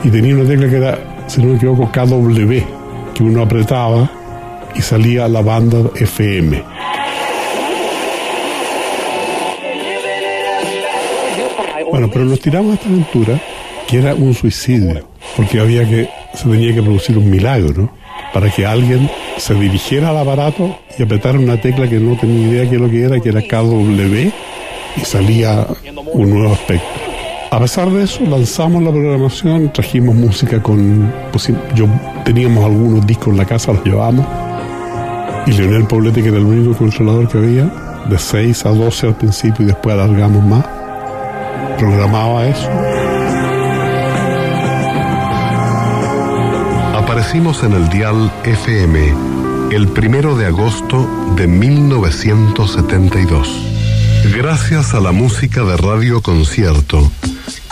Y 0.02 0.10
tenía 0.10 0.34
una 0.34 0.44
tecla 0.44 0.68
que 0.68 0.76
era, 0.76 0.98
si 1.28 1.40
no 1.40 1.50
me 1.50 1.54
equivoco, 1.54 1.88
KW, 1.92 3.14
que 3.14 3.22
uno 3.22 3.42
apretaba 3.42 4.10
y 4.74 4.82
salía 4.82 5.28
la 5.28 5.40
banda 5.40 5.88
FM. 5.94 6.64
Bueno, 11.92 12.10
pero 12.12 12.24
nos 12.24 12.40
tiramos 12.40 12.72
a 12.72 12.74
esta 12.74 12.88
aventura 12.88 13.40
que 13.86 13.98
era 13.98 14.16
un 14.16 14.34
suicidio, 14.34 15.06
porque 15.36 15.60
había 15.60 15.88
que, 15.88 16.08
se 16.34 16.48
tenía 16.48 16.74
que 16.74 16.82
producir 16.82 17.16
un 17.16 17.30
milagro 17.30 17.88
para 18.32 18.50
que 18.50 18.66
alguien 18.66 19.08
se 19.36 19.54
dirigiera 19.54 20.10
al 20.10 20.18
aparato 20.18 20.76
y 20.98 21.04
apretara 21.04 21.38
una 21.38 21.60
tecla 21.60 21.88
que 21.88 22.00
no 22.00 22.16
tenía 22.16 22.48
idea 22.48 22.68
qué 22.68 22.74
es 22.74 22.82
lo 22.82 22.90
que 22.90 23.04
era, 23.04 23.20
que 23.20 23.28
era 23.28 23.42
KW, 23.42 24.32
y 24.96 25.00
salía 25.04 25.66
un 26.12 26.30
nuevo 26.30 26.52
aspecto. 26.54 26.86
A 27.50 27.60
pesar 27.60 27.90
de 27.90 28.04
eso, 28.04 28.24
lanzamos 28.24 28.82
la 28.82 28.90
programación, 28.90 29.70
trajimos 29.72 30.14
música 30.14 30.62
con... 30.62 31.12
pusi- 31.32 31.54
yo 31.74 31.86
teníamos 32.24 32.64
algunos 32.64 33.06
discos 33.06 33.28
en 33.28 33.36
la 33.36 33.44
casa, 33.44 33.72
los 33.72 33.84
llevábamos, 33.84 34.26
y 35.46 35.52
Leonel 35.52 35.84
Poblete, 35.86 36.22
que 36.22 36.28
era 36.30 36.38
el 36.38 36.44
único 36.44 36.74
controlador 36.76 37.28
que 37.28 37.38
había, 37.38 37.64
de 38.08 38.18
6 38.18 38.66
a 38.66 38.70
12 38.70 39.06
al 39.08 39.14
principio 39.14 39.64
y 39.64 39.68
después 39.68 39.94
alargamos 39.94 40.42
más, 40.44 40.64
programaba 41.78 42.46
eso. 42.46 42.68
Aparecimos 46.96 47.62
en 47.62 47.72
el 47.74 47.88
dial 47.90 48.32
FM 48.44 49.12
el 49.70 49.86
primero 49.88 50.34
de 50.36 50.46
agosto 50.46 51.06
de 51.36 51.46
1972. 51.46 53.73
Gracias 54.32 54.94
a 54.94 55.00
la 55.00 55.12
música 55.12 55.62
de 55.64 55.76
Radio 55.76 56.22
Concierto, 56.22 57.12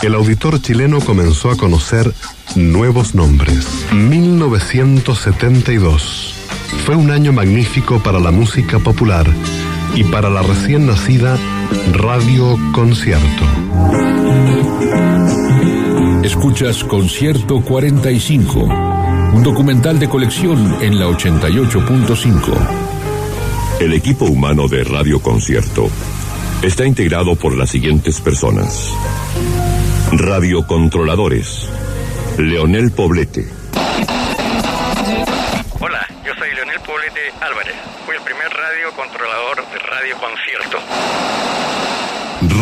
el 0.03 0.13
auditor 0.13 0.61
chileno 0.61 0.99
comenzó 0.99 1.49
a 1.49 1.57
conocer 1.57 2.13
nuevos 2.55 3.15
nombres. 3.15 3.65
1972 3.91 6.35
fue 6.85 6.95
un 6.95 7.09
año 7.09 7.33
magnífico 7.33 8.03
para 8.03 8.19
la 8.19 8.29
música 8.31 8.77
popular 8.79 9.25
y 9.95 10.03
para 10.03 10.29
la 10.29 10.43
recién 10.43 10.85
nacida 10.85 11.39
Radio 11.91 12.55
Concierto. 12.73 13.43
Escuchas 16.23 16.83
Concierto 16.83 17.61
45, 17.61 18.59
un 19.33 19.41
documental 19.43 19.97
de 19.99 20.07
colección 20.07 20.77
en 20.81 20.99
la 20.99 21.07
88.5. 21.07 22.53
El 23.79 23.93
equipo 23.93 24.25
humano 24.25 24.67
de 24.67 24.83
Radio 24.83 25.19
Concierto 25.19 25.89
está 26.63 26.85
integrado 26.85 27.35
por 27.35 27.57
las 27.57 27.69
siguientes 27.69 28.21
personas. 28.21 28.89
Radiocontroladores. 30.11 31.67
Leonel 32.37 32.91
Poblete. 32.91 33.45
Hola, 35.79 36.07
yo 36.25 36.33
soy 36.39 36.55
Leonel 36.55 36.79
Poblete 36.79 37.19
Álvarez. 37.41 37.75
Fui 38.05 38.15
el 38.15 38.21
primer 38.23 38.47
radio 38.49 38.91
controlador 38.95 39.57
de 39.57 39.79
Radio 39.79 40.15
Concierto. 40.17 40.77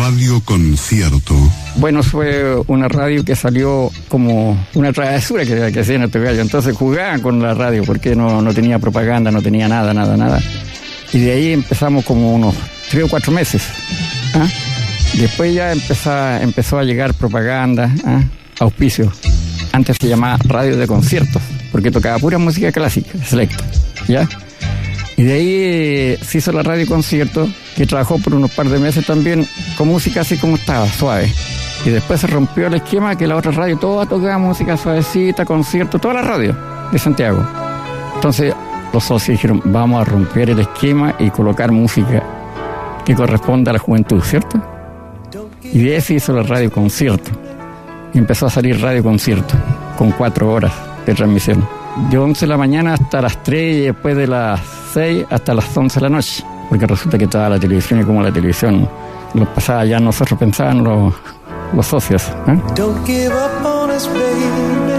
Radio 0.00 0.42
Concierto. 0.44 1.34
Bueno, 1.76 2.02
fue 2.02 2.56
una 2.66 2.88
radio 2.88 3.24
que 3.24 3.36
salió 3.36 3.88
como 4.08 4.66
una 4.74 4.92
travesura 4.92 5.44
que, 5.44 5.70
que 5.72 5.80
hacían 5.80 6.02
estos 6.02 6.20
gallos. 6.20 6.40
Entonces 6.40 6.76
jugaban 6.76 7.20
con 7.20 7.40
la 7.40 7.54
radio 7.54 7.84
porque 7.84 8.16
no, 8.16 8.42
no 8.42 8.52
tenía 8.52 8.80
propaganda, 8.80 9.30
no 9.30 9.40
tenía 9.40 9.68
nada, 9.68 9.94
nada, 9.94 10.16
nada. 10.16 10.40
Y 11.12 11.20
de 11.20 11.32
ahí 11.32 11.52
empezamos 11.52 12.04
como 12.04 12.34
unos 12.34 12.54
tres 12.92 13.10
cuatro 13.10 13.32
meses. 13.32 13.62
¿ah? 14.34 14.46
Después 15.14 15.54
ya 15.54 15.72
empezó, 15.72 16.12
empezó 16.36 16.78
a 16.78 16.84
llegar 16.84 17.14
propaganda, 17.14 17.90
¿ah? 18.04 18.22
auspicio. 18.60 19.10
Antes 19.72 19.96
se 19.98 20.08
llamaba 20.08 20.38
radio 20.44 20.76
de 20.76 20.86
conciertos, 20.86 21.40
porque 21.70 21.90
tocaba 21.90 22.18
pura 22.18 22.36
música 22.36 22.70
clásica, 22.70 23.12
selecta. 23.24 23.64
¿Ya? 24.06 24.28
Y 25.16 25.22
de 25.22 25.32
ahí 25.32 25.54
eh, 25.54 26.18
se 26.22 26.38
hizo 26.38 26.52
la 26.52 26.62
radio 26.62 26.86
concierto, 26.86 27.48
que 27.76 27.86
trabajó 27.86 28.18
por 28.18 28.34
unos 28.34 28.50
par 28.50 28.68
de 28.68 28.78
meses 28.78 29.06
también 29.06 29.46
con 29.78 29.88
música 29.88 30.20
así 30.20 30.36
como 30.36 30.56
estaba, 30.56 30.86
suave. 30.86 31.32
Y 31.86 31.90
después 31.90 32.20
se 32.20 32.26
rompió 32.26 32.66
el 32.66 32.74
esquema 32.74 33.16
que 33.16 33.26
la 33.26 33.36
otra 33.36 33.52
radio 33.52 33.78
toda 33.78 34.04
tocaba 34.04 34.36
música 34.36 34.76
suavecita, 34.76 35.46
concierto, 35.46 35.98
toda 35.98 36.14
la 36.14 36.22
radio 36.22 36.54
de 36.92 36.98
Santiago. 36.98 37.42
Entonces 38.16 38.54
los 38.92 39.02
socios 39.02 39.38
dijeron, 39.38 39.62
vamos 39.64 40.02
a 40.02 40.04
romper 40.04 40.50
el 40.50 40.60
esquema 40.60 41.14
y 41.18 41.30
colocar 41.30 41.72
música 41.72 42.41
que 43.04 43.14
corresponde 43.14 43.70
a 43.70 43.72
la 43.74 43.78
juventud, 43.78 44.20
¿cierto? 44.22 44.60
Y 45.62 45.84
de 45.84 45.96
eso 45.96 46.12
hizo 46.12 46.32
la 46.32 46.42
radio 46.42 46.70
concierto. 46.70 47.30
Y 48.12 48.18
empezó 48.18 48.46
a 48.46 48.50
salir 48.50 48.80
radio 48.80 49.02
concierto, 49.02 49.54
con 49.96 50.10
cuatro 50.12 50.52
horas 50.52 50.72
de 51.06 51.14
transmisión. 51.14 51.66
De 52.10 52.18
11 52.18 52.46
de 52.46 52.48
la 52.48 52.56
mañana 52.56 52.94
hasta 52.94 53.22
las 53.22 53.42
3 53.42 53.76
y 53.76 53.80
después 53.80 54.16
de 54.16 54.26
las 54.26 54.60
6 54.92 55.26
hasta 55.30 55.54
las 55.54 55.76
11 55.76 55.98
de 55.98 56.02
la 56.02 56.16
noche. 56.16 56.44
Porque 56.68 56.86
resulta 56.86 57.18
que 57.18 57.26
toda 57.26 57.48
la 57.48 57.58
televisión 57.58 58.00
y 58.00 58.04
como 58.04 58.22
la 58.22 58.32
televisión 58.32 58.88
lo 59.34 59.46
pasaba 59.54 59.84
ya 59.84 59.98
nosotros 59.98 60.38
pensaban 60.38 60.84
los, 60.84 61.14
los 61.74 61.86
socios. 61.86 62.28
¿eh? 62.48 62.58
Don't 62.74 63.06
give 63.06 63.28
up 63.28 63.66
on 63.66 63.90
us, 63.90 64.06
baby. 64.08 64.91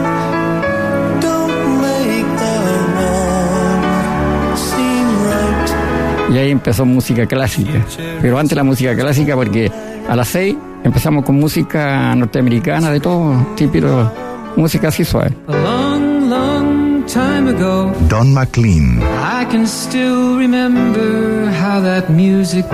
Y 6.33 6.37
ahí 6.37 6.51
empezó 6.51 6.83
música 6.83 7.27
clásica. 7.27 7.85
Pero 8.21 8.39
antes 8.39 8.55
la 8.55 8.63
música 8.63 8.95
clásica 8.95 9.35
porque 9.35 9.71
a 10.09 10.15
las 10.15 10.27
6 10.29 10.55
empezamos 10.83 11.23
con 11.23 11.35
música 11.35 12.15
norteamericana, 12.15 12.89
de 12.89 12.99
todo, 12.99 13.35
típico, 13.55 14.11
música 14.55 14.87
así 14.87 15.05
suave. 15.05 15.31
A 15.47 15.51
long, 15.51 16.29
long 16.29 17.05
time 17.05 17.51
ago, 17.51 17.91
Don 18.09 18.33
McLean, 18.33 18.99
I 19.01 19.45
can 19.51 19.67
still 19.67 20.37
remember 20.39 21.51
how 21.51 21.79
that 21.81 22.09
music 22.09 22.65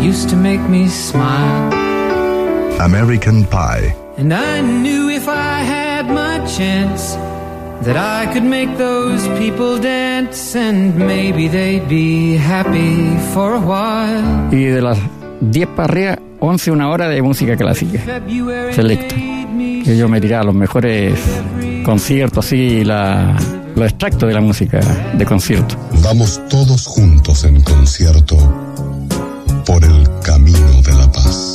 used 0.00 0.30
to 0.30 0.36
make 0.36 0.60
me 0.68 0.86
smile. 0.88 1.74
American 2.80 3.44
Pie, 3.44 3.94
And 4.18 4.32
I 4.32 4.60
knew 4.62 5.10
if 5.10 5.26
I 5.28 5.62
had 5.64 6.06
my 6.08 6.38
chance 6.46 7.16
that 7.82 7.96
I 7.96 8.32
could 8.32 8.44
make 8.44 8.76
those 8.76 9.26
people 9.38 9.78
dance 9.78 10.54
and 10.54 10.96
maybe 10.96 11.48
they'd 11.48 11.88
be 11.88 12.36
happy 12.36 13.16
for 13.32 13.54
a 13.54 13.60
while. 13.60 14.48
Y 14.52 14.64
de 14.64 14.82
las 14.82 14.98
10 15.40 15.68
para 15.68 15.84
arriba, 15.84 16.18
11 16.40 16.70
una 16.70 16.88
hora 16.88 17.08
de 17.08 17.22
música 17.22 17.56
clásica, 17.56 18.00
selecta. 18.72 19.14
Que 19.14 19.96
yo 19.96 20.08
me 20.08 20.20
tiraba 20.20 20.44
los 20.44 20.54
mejores 20.54 21.18
conciertos, 21.84 22.46
así, 22.46 22.84
la, 22.84 23.36
los 23.74 23.88
extractos 23.88 24.28
de 24.28 24.34
la 24.34 24.40
música 24.40 24.80
de 25.14 25.24
concierto. 25.24 25.76
Vamos 26.02 26.40
todos 26.48 26.86
juntos 26.86 27.44
en 27.44 27.62
concierto 27.62 28.36
por 29.64 29.82
el 29.84 30.08
camino 30.22 30.82
de 30.82 30.94
la 30.94 31.10
paz. 31.10 31.49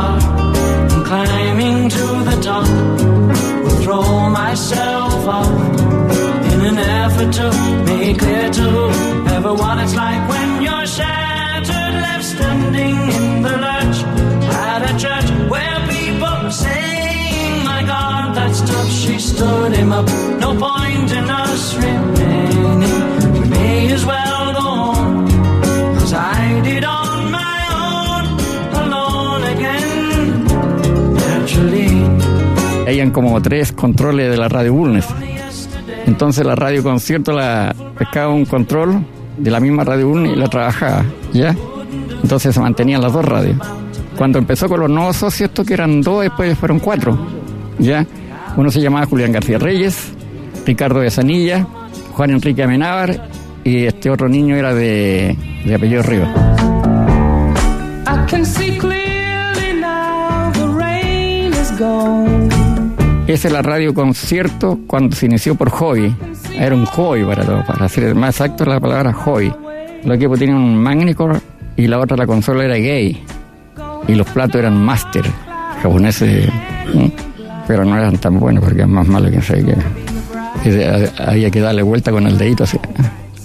Town. 0.00 0.18
And 0.92 1.04
climbing 1.04 1.88
to 1.96 2.06
the 2.28 2.36
top, 2.42 2.68
will 3.62 3.78
throw 3.84 4.30
myself 4.30 5.26
off 5.26 5.50
in 6.52 6.60
an 6.70 6.78
effort 6.78 7.32
to 7.38 7.46
make 7.88 8.18
clear 8.18 8.50
to 8.58 8.62
whoever 8.62 9.52
what 9.54 9.78
it's 9.82 9.94
like 9.94 10.22
when 10.28 10.62
you're 10.62 10.86
shattered, 10.86 11.94
left 12.04 12.24
standing 12.24 12.96
in 13.18 13.42
the 13.46 13.54
lurch 13.66 13.98
at 14.68 14.80
a 14.90 14.92
church 15.04 15.28
where 15.52 15.78
people 15.94 16.50
saying, 16.50 17.64
My 17.70 17.82
God, 17.92 18.34
that 18.36 18.52
stuff 18.54 18.88
she 18.90 19.18
stood 19.18 19.72
him 19.72 19.92
up. 19.92 20.06
No 20.44 20.50
point 20.62 20.79
Habían 32.90 33.12
como 33.12 33.40
tres 33.40 33.70
controles 33.70 34.32
de 34.32 34.36
la 34.36 34.48
radio 34.48 34.74
Bulnes. 34.74 35.06
Entonces 36.06 36.44
la 36.44 36.56
radio 36.56 36.82
concierto 36.82 37.30
la 37.30 37.72
pescaba 37.96 38.34
un 38.34 38.44
control 38.44 39.06
de 39.38 39.48
la 39.48 39.60
misma 39.60 39.84
radio 39.84 40.08
Bulnes 40.08 40.32
y 40.32 40.36
la 40.36 40.48
trabajaba, 40.48 41.04
¿ya? 41.32 41.54
Entonces 42.20 42.52
se 42.52 42.60
mantenían 42.60 43.00
las 43.00 43.12
dos 43.12 43.24
radios. 43.24 43.58
Cuando 44.16 44.40
empezó 44.40 44.68
con 44.68 44.80
los 44.80 44.90
nuevos 44.90 45.18
socios, 45.18 45.50
estos 45.50 45.64
que 45.64 45.74
eran 45.74 46.00
dos, 46.02 46.22
después 46.22 46.58
fueron 46.58 46.80
cuatro, 46.80 47.16
¿ya? 47.78 48.04
Uno 48.56 48.72
se 48.72 48.80
llamaba 48.80 49.06
Julián 49.06 49.30
García 49.30 49.58
Reyes, 49.58 50.10
Ricardo 50.66 50.98
de 50.98 51.12
Sanilla, 51.12 51.64
Juan 52.14 52.30
Enrique 52.30 52.64
Amenábar 52.64 53.28
y 53.62 53.84
este 53.84 54.10
otro 54.10 54.28
niño 54.28 54.56
era 54.56 54.74
de, 54.74 55.36
de 55.64 55.74
apellido 55.76 56.02
Rivas. 56.02 56.30
I 58.08 58.26
can 58.28 58.44
see 58.44 58.76
clearly 58.78 59.80
now 59.80 60.50
the 60.54 60.66
rain 60.76 61.52
is 61.52 61.70
gone. 61.78 62.29
Esa 63.30 63.46
es 63.48 63.52
la 63.54 63.62
radio 63.62 63.94
concierto 63.94 64.80
cuando 64.86 65.14
se 65.14 65.26
inició 65.26 65.54
por 65.54 65.70
hobby. 65.70 66.14
Era 66.58 66.74
un 66.74 66.84
hobby 66.86 67.24
para 67.24 67.44
todo, 67.44 67.64
para 67.64 67.88
ser 67.88 68.14
más 68.14 68.34
exacto 68.34 68.64
la 68.64 68.80
palabra 68.80 69.12
hobby. 69.12 69.52
Los 70.04 70.16
equipos 70.16 70.38
tenían 70.38 70.58
un 70.58 70.76
Magnicore 70.76 71.38
y 71.76 71.86
la 71.86 71.98
otra, 72.00 72.16
la 72.16 72.26
consola 72.26 72.64
era 72.64 72.74
gay. 72.74 73.22
Y 74.08 74.14
los 74.14 74.26
platos 74.30 74.56
eran 74.60 74.76
master, 74.84 75.24
japoneses, 75.82 76.48
pero 77.68 77.84
no 77.84 77.96
eran 77.96 78.18
tan 78.18 78.40
buenos 78.40 78.64
porque 78.64 78.78
eran 78.80 78.90
más 78.92 79.06
malos 79.06 79.30
que 79.30 79.40
sé 79.42 79.64
que. 79.64 81.12
había 81.24 81.50
que 81.50 81.60
darle 81.60 81.82
vuelta 81.82 82.10
con 82.10 82.26
el 82.26 82.36
dedito 82.36 82.64
así. 82.64 82.78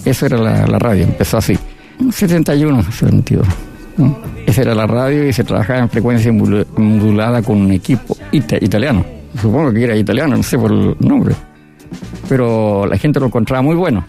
Eso 0.04 0.26
era 0.26 0.38
la, 0.38 0.80
radio, 0.80 1.04
empezó 1.04 1.38
así. 1.38 1.58
71, 2.12 2.84
72. 2.84 3.48
¿mm? 3.98 4.12
Esa 4.48 4.62
era 4.63 4.74
la 4.76 4.88
radio 4.88 5.28
y 5.28 5.34
se 5.34 5.43
trabajaba 5.43 5.80
en 5.80 5.89
frecuencia 5.89 6.32
modul- 6.32 6.65
modulada 6.78 7.41
con 7.43 7.58
un 7.58 7.71
equipo 7.71 8.17
ita- 8.32 8.58
italiano. 8.63 9.06
Supongo 9.41 9.71
que 9.74 9.84
era 9.84 9.95
italiano, 9.95 10.36
no 10.38 10.43
sé 10.43 10.58
por 10.58 10.71
el 10.71 10.95
nombre. 11.00 11.36
Pero 12.28 12.86
la 12.88 12.98
gente 12.98 13.19
lo 13.19 13.28
encontraba 13.28 13.62
muy 13.62 13.76
bueno. 13.76 14.06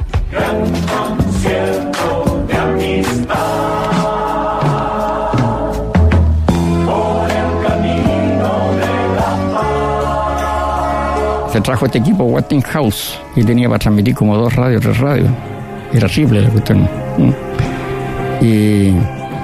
Se 11.53 11.61
trajo 11.62 11.87
este 11.87 11.99
equipo 11.99 12.25
Westinghouse 12.25 13.19
y 13.35 13.43
tenía 13.43 13.67
para 13.69 13.79
transmitir 13.79 14.15
como 14.15 14.37
dos 14.37 14.55
radios, 14.55 14.83
tres 14.83 14.99
radios. 14.99 15.31
Era 15.93 16.07
triple 16.07 16.43
la 16.43 16.51
cuestión. 16.51 16.87
Y 18.43 18.91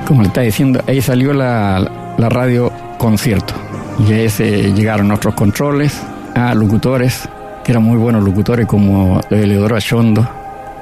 como 0.07 0.21
le 0.21 0.29
está 0.29 0.43
diciendo, 0.43 0.83
ahí 0.87 1.01
salió 1.01 1.33
la, 1.33 2.15
la 2.19 2.29
radio 2.29 2.71
concierto. 2.99 3.55
Y 3.99 4.13
ahí 4.13 4.29
se 4.29 4.73
llegaron 4.73 5.09
nuestros 5.09 5.35
controles 5.35 6.01
a 6.35 6.55
locutores, 6.55 7.29
que 7.65 7.73
eran 7.73 7.85
muy 7.85 7.97
buenos 7.97 8.25
locutores 8.25 8.67
como 8.67 9.21
Eleodoro 9.31 9.77
Achondo, 9.77 10.27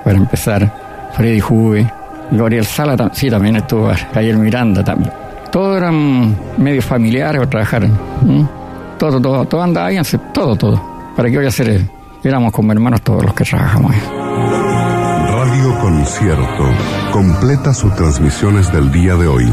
para 0.04 0.16
empezar, 0.16 1.10
Freddy 1.14 1.40
Juve, 1.40 1.92
Gabriel 2.30 2.64
Sala, 2.64 3.10
sí, 3.12 3.28
también 3.28 3.56
estuvo, 3.56 3.90
Javier 4.14 4.36
Miranda 4.36 4.84
también. 4.84 5.12
Todos 5.50 5.78
eran 5.78 6.36
medios 6.58 6.84
familiares 6.84 7.42
o 7.42 7.48
trabajaron. 7.48 7.98
Todo, 8.98 9.20
todo, 9.20 9.44
todo 9.46 9.62
andaba 9.62 9.88
bien, 9.88 10.04
todo, 10.32 10.54
todo. 10.56 10.80
¿Para 11.16 11.28
qué 11.28 11.36
voy 11.36 11.46
a 11.46 11.48
hacer? 11.48 11.68
eh? 11.70 11.88
Éramos 12.22 12.52
como 12.52 12.70
hermanos 12.72 13.02
todos 13.02 13.24
los 13.24 13.34
que 13.34 13.44
trabajamos 13.44 13.92
ahí. 13.92 14.00
Radio 15.32 15.78
Concierto 15.80 16.64
completa 17.12 17.74
sus 17.74 17.94
transmisiones 17.96 18.70
del 18.72 18.92
día 18.92 19.14
de 19.16 19.26
hoy, 19.26 19.52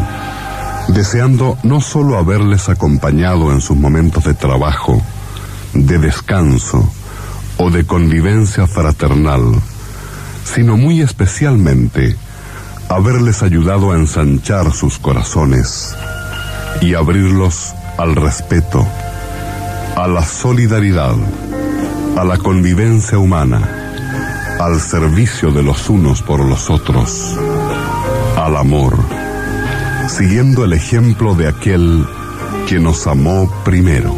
deseando 0.89 1.57
no 1.63 1.81
solo 1.81 2.17
haberles 2.17 2.69
acompañado 2.69 3.51
en 3.51 3.61
sus 3.61 3.77
momentos 3.77 4.23
de 4.23 4.33
trabajo, 4.33 5.01
de 5.73 5.97
descanso 5.97 6.89
o 7.57 7.69
de 7.69 7.85
convivencia 7.85 8.67
fraternal, 8.67 9.41
sino 10.43 10.77
muy 10.77 11.01
especialmente 11.01 12.15
haberles 12.89 13.43
ayudado 13.43 13.91
a 13.91 13.95
ensanchar 13.95 14.71
sus 14.71 14.97
corazones 14.97 15.95
y 16.81 16.93
abrirlos 16.93 17.73
al 17.97 18.15
respeto, 18.15 18.87
a 19.95 20.07
la 20.07 20.23
solidaridad, 20.23 21.15
a 22.17 22.23
la 22.23 22.37
convivencia 22.37 23.17
humana 23.17 23.77
al 24.59 24.81
servicio 24.81 25.51
de 25.51 25.61
los 25.61 25.89
unos 25.89 26.21
por 26.23 26.39
los 26.43 26.69
otros, 26.69 27.37
al 28.35 28.57
amor, 28.57 28.97
siguiendo 30.07 30.65
el 30.65 30.73
ejemplo 30.73 31.35
de 31.35 31.47
aquel 31.47 32.05
que 32.67 32.79
nos 32.79 33.07
amó 33.07 33.49
primero. 33.63 34.15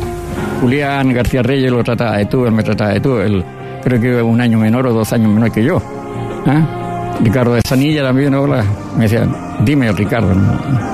Julián 0.62 1.14
García 1.14 1.42
Reyes 1.42 1.72
lo 1.72 1.84
trataba 1.84 2.18
de 2.18 2.26
tú, 2.26 2.46
él 2.46 2.52
me 2.52 2.64
trataba 2.64 2.92
de 2.92 3.00
tú, 3.00 3.18
él 3.18 3.44
creo 3.84 4.02
que 4.02 4.22
un 4.22 4.42
año 4.42 4.58
menor 4.58 4.88
o 4.88 4.94
dos 4.94 5.12
años 5.14 5.32
menor 5.32 5.52
que 5.52 5.64
yo. 5.64 5.82
¿ah? 6.46 7.16
Ricardo 7.22 7.54
de 7.54 7.62
Sanilla 7.68 8.04
también, 8.04 8.34
hola, 8.34 8.64
me 8.98 9.04
decían, 9.04 9.36
dime 9.66 9.92
Ricardo. 9.92 10.34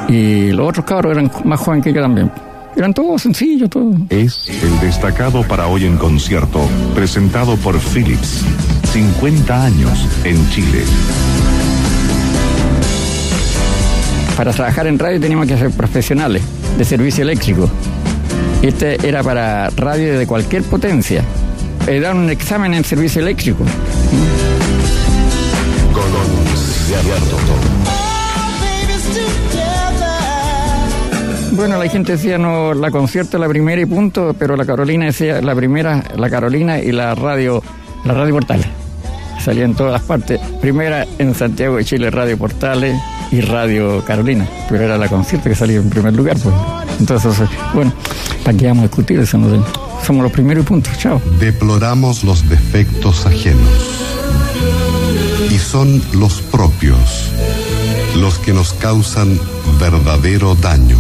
Y 0.08 0.51
los 0.51 0.69
otros 0.69 0.86
cabros 0.86 1.13
eran 1.13 1.31
más 1.43 1.60
jóvenes 1.60 1.84
que 1.84 1.93
yo 1.93 2.01
también. 2.01 2.31
Eran 2.75 2.93
todos 2.93 3.21
sencillos, 3.21 3.69
todos. 3.69 3.95
Es 4.10 4.49
el 4.49 4.79
destacado 4.81 5.43
para 5.43 5.67
hoy 5.67 5.86
en 5.86 5.97
concierto, 5.97 6.60
presentado 6.93 7.55
por 7.58 7.79
Philips. 7.79 8.43
50 8.91 9.65
años 9.65 10.08
en 10.23 10.49
Chile. 10.49 10.84
Para 14.36 14.52
trabajar 14.52 14.88
en 14.88 15.00
radio 15.00 15.19
teníamos 15.19 15.48
que 15.48 15.58
ser 15.58 15.71
profesionales 15.71 16.43
de 16.78 16.86
servicio 16.86 17.24
eléctrico. 17.24 17.69
Este 18.62 19.08
era 19.08 19.24
para 19.24 19.69
radio 19.69 20.17
de 20.17 20.28
cualquier 20.28 20.63
potencia. 20.63 21.24
Eh, 21.88 22.00
dar 22.00 22.15
un 22.15 22.30
examen 22.30 22.74
en 22.74 22.84
servicio 22.84 23.21
eléctrico. 23.21 23.63
Bueno, 31.52 31.78
la 31.78 31.88
gente 31.88 32.13
decía 32.13 32.38
no, 32.38 32.74
la 32.74 32.91
concierto 32.91 33.38
la 33.38 33.48
primera 33.48 33.82
y 33.82 33.86
punto, 33.86 34.36
pero 34.38 34.58
la 34.58 34.65
Carolina 34.65 35.06
decía 35.06 35.41
la 35.41 35.56
primera, 35.56 36.04
la 36.17 36.30
Carolina 36.30 36.80
y 36.80 36.91
la 36.91 37.15
radio, 37.15 37.63
la 38.04 38.13
radio 38.13 38.34
Portales. 38.34 38.67
Salía 39.45 39.65
en 39.65 39.75
todas 39.75 39.93
las 39.93 40.01
partes. 40.01 40.39
Primera 40.60 41.05
en 41.19 41.36
Santiago 41.36 41.77
de 41.77 41.86
Chile, 41.86 42.10
Radio 42.10 42.36
Portales 42.36 42.99
y 43.31 43.41
Radio 43.41 44.03
Carolina, 44.03 44.47
pero 44.67 44.84
era 44.84 44.97
la 44.97 45.08
concierto 45.08 45.49
que 45.49 45.55
salía 45.55 45.77
en 45.77 45.88
primer 45.88 46.13
lugar, 46.13 46.36
pues. 46.41 46.55
Entonces, 46.99 47.47
bueno, 47.71 47.93
¿para 48.43 48.58
qué 48.58 48.65
vamos 48.65 48.86
a 48.86 48.88
discutir 48.88 49.19
eso? 49.19 49.39
Somos 50.03 50.23
los 50.23 50.31
primeros 50.31 50.63
y 50.63 50.67
punto, 50.67 50.89
chao. 50.97 51.21
Deploramos 51.39 52.23
los 52.23 52.49
defectos 52.49 53.27
ajenos. 53.27 53.69
Y 55.51 55.60
son 55.60 56.01
los 56.13 56.41
propios 56.41 57.29
los 58.15 58.39
que 58.39 58.51
nos 58.51 58.73
causan 58.73 59.39
verdadero 59.79 60.55
daño. 60.55 60.97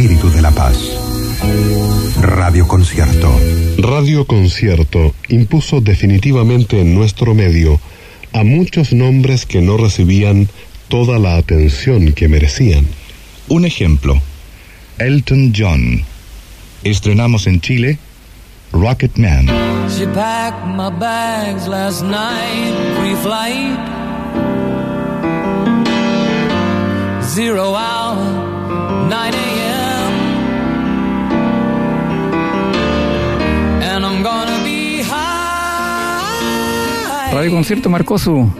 Espíritu 0.00 0.30
de 0.30 0.40
la 0.40 0.50
paz. 0.50 0.78
Radio 2.22 2.66
Concierto. 2.66 3.38
Radio 3.76 4.24
Concierto 4.24 5.14
impuso 5.28 5.82
definitivamente 5.82 6.80
en 6.80 6.94
nuestro 6.94 7.34
medio 7.34 7.78
a 8.32 8.42
muchos 8.42 8.94
nombres 8.94 9.44
que 9.44 9.60
no 9.60 9.76
recibían 9.76 10.48
toda 10.88 11.18
la 11.18 11.36
atención 11.36 12.14
que 12.14 12.28
merecían. 12.28 12.86
Un 13.48 13.66
ejemplo, 13.66 14.22
Elton 14.96 15.52
John. 15.54 16.02
Estrenamos 16.82 17.46
en 17.46 17.60
Chile 17.60 17.98
Rocket 18.72 19.18
Man. 19.18 19.48
She 19.90 20.06
packed 20.06 20.64
my 20.64 20.88
bags 20.98 21.68
last 21.68 22.02
night, 22.04 22.72
pre-flight. 22.98 23.78
Zero 27.22 27.74
hour, 27.76 28.16
9 29.10 29.34
a.m. 29.34 29.69
Radio 37.32 37.52
Concierto 37.52 37.88
marcó 37.88 38.18
su, 38.18 38.50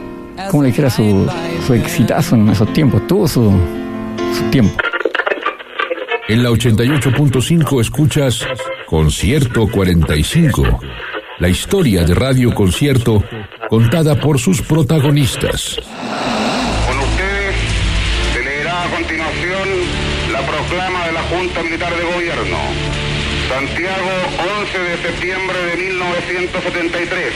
como 0.49 0.63
le 0.63 0.69
dijera, 0.69 0.89
su, 0.89 1.29
su 1.67 1.73
exitazo 1.73 2.35
en 2.35 2.49
esos 2.49 2.71
tiempos, 2.71 3.05
tuvo 3.05 3.27
su, 3.27 3.51
su 4.37 4.43
tiempo. 4.49 4.75
En 6.29 6.41
la 6.41 6.49
88.5 6.49 7.81
escuchas 7.81 8.47
Concierto 8.85 9.67
45, 9.67 10.79
la 11.39 11.49
historia 11.49 12.03
de 12.03 12.15
Radio 12.15 12.53
Concierto 12.53 13.23
contada 13.69 14.15
por 14.15 14.39
sus 14.39 14.61
protagonistas. 14.61 15.75
Con 16.87 16.99
ustedes 16.99 17.55
se 18.33 18.43
leerá 18.43 18.83
a 18.83 18.89
continuación 18.89 19.67
la 20.31 20.41
proclama 20.45 21.07
de 21.07 21.11
la 21.11 21.21
Junta 21.23 21.63
Militar 21.63 21.93
de 21.93 22.03
Gobierno. 22.03 22.57
Santiago, 23.49 24.11
11 24.61 24.79
de 24.79 24.97
septiembre 24.97 25.57
de 25.65 25.77
1973. 25.89 27.33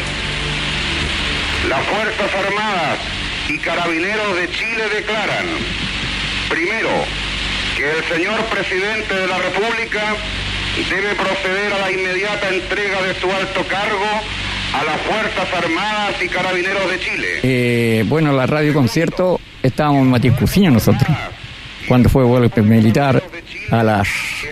Las 1.70 1.84
Fuerzas 1.88 2.32
Armadas 2.46 3.00
y 3.50 3.58
Carabineros 3.58 4.36
de 4.36 4.50
Chile 4.52 4.84
declaran, 4.94 5.46
primero, 6.48 6.90
que 7.76 7.90
el 7.90 8.04
señor 8.04 8.40
presidente 8.46 9.14
de 9.16 9.28
la 9.28 9.38
República 9.40 10.16
debe 10.90 11.16
proceder 11.16 11.74
a 11.74 11.80
la 11.80 11.92
inmediata 11.92 12.50
entrega 12.50 13.02
de 13.02 13.16
su 13.16 13.32
alto 13.32 13.66
cargo 13.68 14.06
a 14.74 14.84
las 14.84 15.02
Fuerzas 15.02 15.64
Armadas 15.64 16.16
y 16.24 16.28
Carabineros 16.28 16.92
de 16.92 17.00
Chile. 17.00 17.28
Eh, 17.42 18.04
bueno, 18.08 18.32
la 18.34 18.46
radio 18.46 18.74
concierto 18.74 19.40
estábamos 19.64 20.04
en 20.04 20.12
Matías 20.12 20.38
Cuciña 20.38 20.70
nosotros, 20.70 21.10
cuando 21.88 22.10
fue 22.10 22.24
vuelo 22.24 22.50
militar 22.64 23.24
a 23.72 23.84
las 23.84 24.08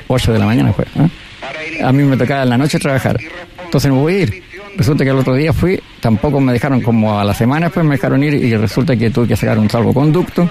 8 0.07 0.33
de 0.33 0.39
la 0.39 0.45
mañana 0.45 0.73
fue. 0.73 0.85
¿eh? 0.85 1.83
A 1.83 1.91
mí 1.91 2.03
me 2.03 2.17
tocaba 2.17 2.43
en 2.43 2.49
la 2.49 2.57
noche 2.57 2.79
trabajar, 2.79 3.19
entonces 3.63 3.91
no 3.91 3.99
voy 3.99 4.13
a 4.15 4.19
ir. 4.19 4.52
Resulta 4.77 5.03
que 5.03 5.11
el 5.11 5.17
otro 5.17 5.35
día 5.35 5.53
fui, 5.53 5.79
tampoco 5.99 6.39
me 6.41 6.51
dejaron 6.53 6.81
como 6.81 7.19
a 7.19 7.23
la 7.23 7.33
semana 7.33 7.67
después 7.67 7.85
me 7.85 7.95
dejaron 7.95 8.23
ir 8.23 8.33
y 8.33 8.55
resulta 8.57 8.95
que 8.95 9.09
tuve 9.11 9.27
que 9.27 9.35
sacar 9.35 9.59
un 9.59 9.69
salvoconducto, 9.69 10.49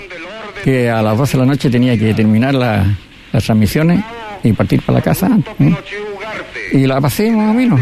que 0.65 0.89
a 0.91 1.03
las 1.03 1.19
12 1.19 1.33
de 1.37 1.39
la 1.45 1.47
noche 1.47 1.69
tenía 1.71 1.99
que 1.99 2.15
terminar 2.15 2.55
la- 2.55 2.87
las 3.33 3.45
transmisiones 3.45 4.05
y 4.45 4.53
partir 4.53 4.81
para 4.83 4.99
la 4.99 5.03
casa. 5.03 5.29
Y 6.73 6.87
la 6.87 7.01
pasé 7.01 7.31
más 7.31 7.51
o 7.51 7.55
menos. 7.55 7.81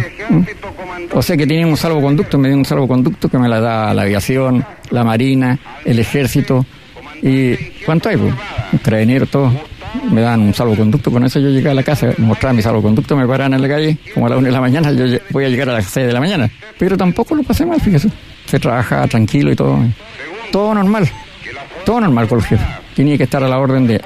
O 1.12 1.22
sea 1.22 1.36
que 1.36 1.46
tenía 1.46 1.66
un 1.66 1.76
salvoconducto, 1.76 2.38
me 2.38 2.48
dio 2.48 2.56
un 2.56 2.64
salvoconducto 2.64 3.28
que 3.28 3.38
me 3.38 3.48
la 3.48 3.60
da 3.60 3.92
la 3.94 4.02
aviación, 4.02 4.64
la 4.90 5.04
marina, 5.04 5.58
el 5.84 5.98
ejército. 5.98 6.64
¿Y 7.22 7.54
cuánto 7.84 8.08
hay? 8.08 8.16
Pues? 8.16 8.34
Carabineros, 8.82 9.28
todo. 9.30 9.52
Me 10.10 10.20
dan 10.20 10.40
un 10.40 10.54
salvoconducto, 10.54 11.10
con 11.10 11.24
eso 11.24 11.40
yo 11.40 11.48
llegué 11.50 11.70
a 11.70 11.74
la 11.74 11.82
casa, 11.82 12.08
mostraba 12.18 12.52
mi 12.52 12.62
salvoconducto, 12.62 13.16
me 13.16 13.26
paraban 13.26 13.54
en 13.54 13.62
la 13.62 13.68
calle, 13.68 13.98
como 14.14 14.26
a 14.26 14.30
las 14.30 14.38
1 14.38 14.46
de 14.46 14.52
la 14.52 14.60
mañana, 14.60 14.92
yo 14.92 15.18
voy 15.30 15.44
a 15.44 15.48
llegar 15.48 15.68
a 15.70 15.72
las 15.74 15.86
6 15.86 16.06
de 16.06 16.12
la 16.12 16.20
mañana. 16.20 16.50
Pero 16.78 16.96
tampoco 16.96 17.34
lo 17.34 17.42
pasé 17.42 17.66
mal, 17.66 17.80
fíjese. 17.80 18.08
Se 18.46 18.58
trabajaba 18.58 19.06
tranquilo 19.06 19.52
y 19.52 19.56
todo. 19.56 19.78
Todo 20.52 20.74
normal. 20.74 21.08
Todo 21.84 22.00
normal 22.00 22.28
con 22.28 22.38
el 22.38 22.44
jefe. 22.44 22.64
Tenía 22.94 23.16
que 23.16 23.24
estar 23.24 23.42
a 23.42 23.48
la 23.48 23.58
orden 23.58 23.86
de, 23.86 24.00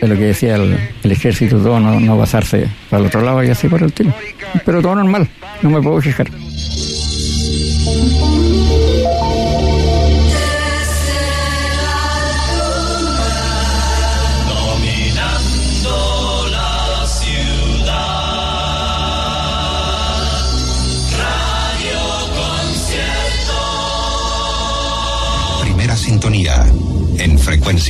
de 0.00 0.08
lo 0.08 0.14
que 0.14 0.22
decía 0.22 0.56
el, 0.56 0.78
el 1.02 1.12
ejército, 1.12 1.58
todo, 1.58 1.80
no, 1.80 1.98
no 2.00 2.18
pasarse 2.18 2.68
para 2.88 3.00
el 3.02 3.06
otro 3.08 3.20
lado 3.20 3.42
y 3.44 3.48
así 3.50 3.68
por 3.68 3.82
el 3.82 3.92
tiro. 3.92 4.12
Pero 4.64 4.80
todo 4.80 4.94
normal, 4.94 5.28
no 5.62 5.70
me 5.70 5.82
puedo 5.82 6.00
fijar. 6.00 6.28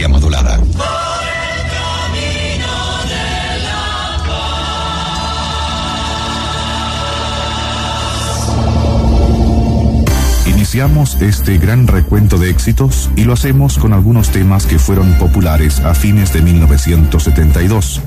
Modulada. 0.09 0.61
Iniciamos 10.47 11.23
este 11.23 11.59
gran 11.59 11.87
recuento 11.87 12.39
de 12.39 12.51
éxitos 12.51 13.09
y 13.15 13.23
lo 13.23 13.35
hacemos 13.35 13.79
con 13.79 13.93
algunos 13.93 14.31
temas 14.31 14.67
que 14.67 14.81
fueron 14.81 15.13
populares 15.15 15.79
a 15.79 15.95
fines 15.95 16.33
de 16.33 16.43
1972, 16.43 18.03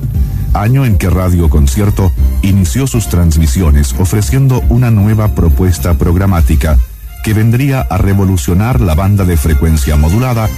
año 0.54 0.86
en 0.86 0.98
que 0.98 1.10
Radio 1.10 1.50
Concierto 1.50 2.12
inició 2.42 2.86
sus 2.86 3.08
transmisiones 3.08 3.96
ofreciendo 3.98 4.62
una 4.68 4.92
nueva 4.92 5.30
propuesta 5.36 5.94
programática 5.94 6.78
que 7.24 7.34
vendría 7.34 7.80
a 7.80 7.98
revolucionar 7.98 8.82
la 8.82 8.94
banda 8.94 9.24
de 9.24 9.38
frecuencia 9.38 9.96
modulada, 9.96 10.50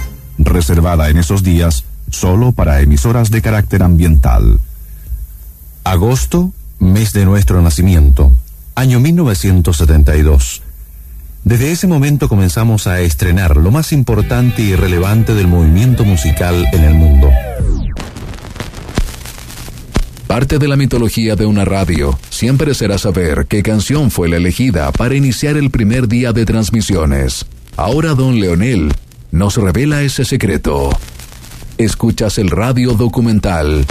reservada 0.44 1.08
en 1.10 1.18
esos 1.18 1.42
días 1.42 1.84
solo 2.10 2.52
para 2.52 2.80
emisoras 2.80 3.30
de 3.30 3.42
carácter 3.42 3.82
ambiental. 3.82 4.60
Agosto, 5.84 6.52
mes 6.78 7.12
de 7.12 7.24
nuestro 7.24 7.60
nacimiento, 7.62 8.32
año 8.74 9.00
1972. 9.00 10.62
Desde 11.44 11.72
ese 11.72 11.86
momento 11.86 12.28
comenzamos 12.28 12.86
a 12.86 13.00
estrenar 13.00 13.56
lo 13.56 13.70
más 13.70 13.92
importante 13.92 14.62
y 14.62 14.74
relevante 14.74 15.34
del 15.34 15.46
movimiento 15.46 16.04
musical 16.04 16.66
en 16.72 16.84
el 16.84 16.94
mundo. 16.94 17.28
Parte 20.26 20.58
de 20.58 20.66
la 20.66 20.76
mitología 20.76 21.36
de 21.36 21.46
una 21.46 21.64
radio 21.64 22.18
siempre 22.30 22.74
será 22.74 22.98
saber 22.98 23.46
qué 23.46 23.62
canción 23.62 24.10
fue 24.10 24.28
la 24.28 24.38
elegida 24.38 24.90
para 24.90 25.14
iniciar 25.14 25.56
el 25.56 25.70
primer 25.70 26.08
día 26.08 26.32
de 26.32 26.46
transmisiones. 26.46 27.44
Ahora 27.76 28.14
don 28.14 28.40
Leonel 28.40 28.90
nos 29.34 29.56
revela 29.56 30.00
ese 30.02 30.24
secreto. 30.24 30.90
Escuchas 31.76 32.38
el 32.38 32.50
radio 32.50 32.92
documental 32.92 33.84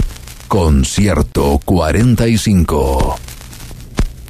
Concierto 0.48 1.60
45. 1.62 3.16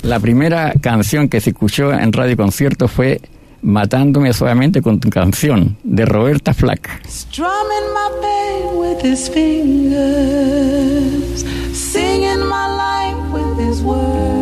La 0.03 0.19
primera 0.19 0.73
canción 0.81 1.29
que 1.29 1.41
se 1.41 1.51
escuchó 1.51 1.93
en 1.93 2.13
Radio 2.13 2.37
Concierto 2.37 2.89
fue 2.89 3.21
Matándome 3.63 4.33
suavemente 4.33 4.83
con 4.83 4.99
tu 4.99 5.09
canción, 5.09 5.77
de 5.85 6.05
Roberta 6.05 6.53
Flack. 6.53 7.07
Strumming 7.09 7.93
my 7.95 8.11
pain 8.21 8.77
with 8.77 9.01
his 9.05 9.31
fingers, 9.31 9.85
singing 11.73 12.41
my 12.41 12.67
life 12.77 13.17
with 13.33 13.57
his 13.65 13.81
words. 13.83 14.35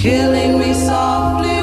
killing 0.00 0.58
me 0.60 0.72
softly 0.74 1.57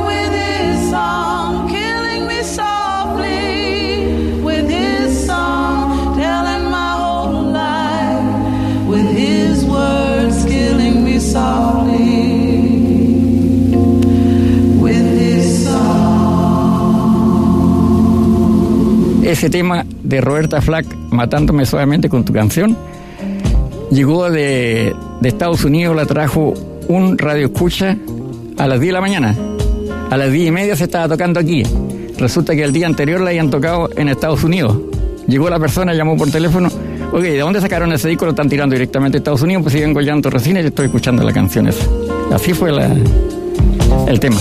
Ese 19.24 19.50
tema 19.50 19.86
de 20.04 20.21
Roberta 20.21 20.62
Flack, 20.62 20.86
Matándome 21.10 21.65
suavemente 21.65 22.08
con 22.10 22.24
tu 22.24 22.32
canción, 22.32 22.78
llegó 23.91 24.30
de, 24.30 24.95
de 25.19 25.28
Estados 25.28 25.65
Unidos, 25.65 25.95
la 25.95 26.06
trajo 26.06 26.54
un 26.88 27.17
radio 27.17 27.48
escucha 27.48 27.98
a 28.58 28.67
las 28.67 28.80
10 28.80 28.89
de 28.89 28.93
la 28.93 29.02
mañana. 29.02 29.36
A 30.10 30.17
las 30.17 30.32
10 30.32 30.48
y 30.48 30.52
media 30.52 30.76
se 30.76 30.86
estaba 30.86 31.10
tocando 31.10 31.39
aquí. 31.39 31.63
Resulta 32.17 32.56
que 32.56 32.63
el 32.63 32.71
día 32.71 32.88
anterior 32.88 33.19
la 33.19 33.32
habían 33.32 33.50
tocado 33.50 33.89
en 33.98 34.08
Estados 34.08 34.43
Unidos. 34.43 34.78
Llegó 35.28 35.50
la 35.50 35.60
persona, 35.60 35.93
llamó 35.93 36.15
por 36.15 36.30
teléfono. 36.30 36.69
Oye, 37.15 37.32
¿de 37.32 37.39
dónde 37.39 37.62
sacaron 37.62 37.93
ese 37.93 38.10
disco? 38.10 38.25
Lo 38.25 38.32
están 38.32 38.49
tirando 38.49 38.73
directamente 38.73 39.17
a 39.17 39.19
Estados 39.19 39.41
Unidos. 39.41 39.63
Pues 39.63 39.71
siguen 39.71 39.93
gollando 39.93 40.30
recién 40.30 40.58
y 40.58 40.60
estoy 40.60 40.88
escuchando 40.88 41.23
la 41.23 41.32
canción 41.32 41.65
esa. 41.65 41.86
Así 42.34 42.54
fue 42.54 42.71
el 44.06 44.19
tema. 44.19 44.36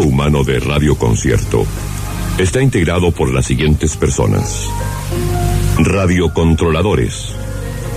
Humano 0.00 0.44
de 0.44 0.60
Radio 0.60 0.96
Concierto 0.96 1.64
está 2.38 2.60
integrado 2.62 3.10
por 3.12 3.32
las 3.32 3.46
siguientes 3.46 3.96
personas. 3.96 4.68
Radiocontroladores. 5.78 7.32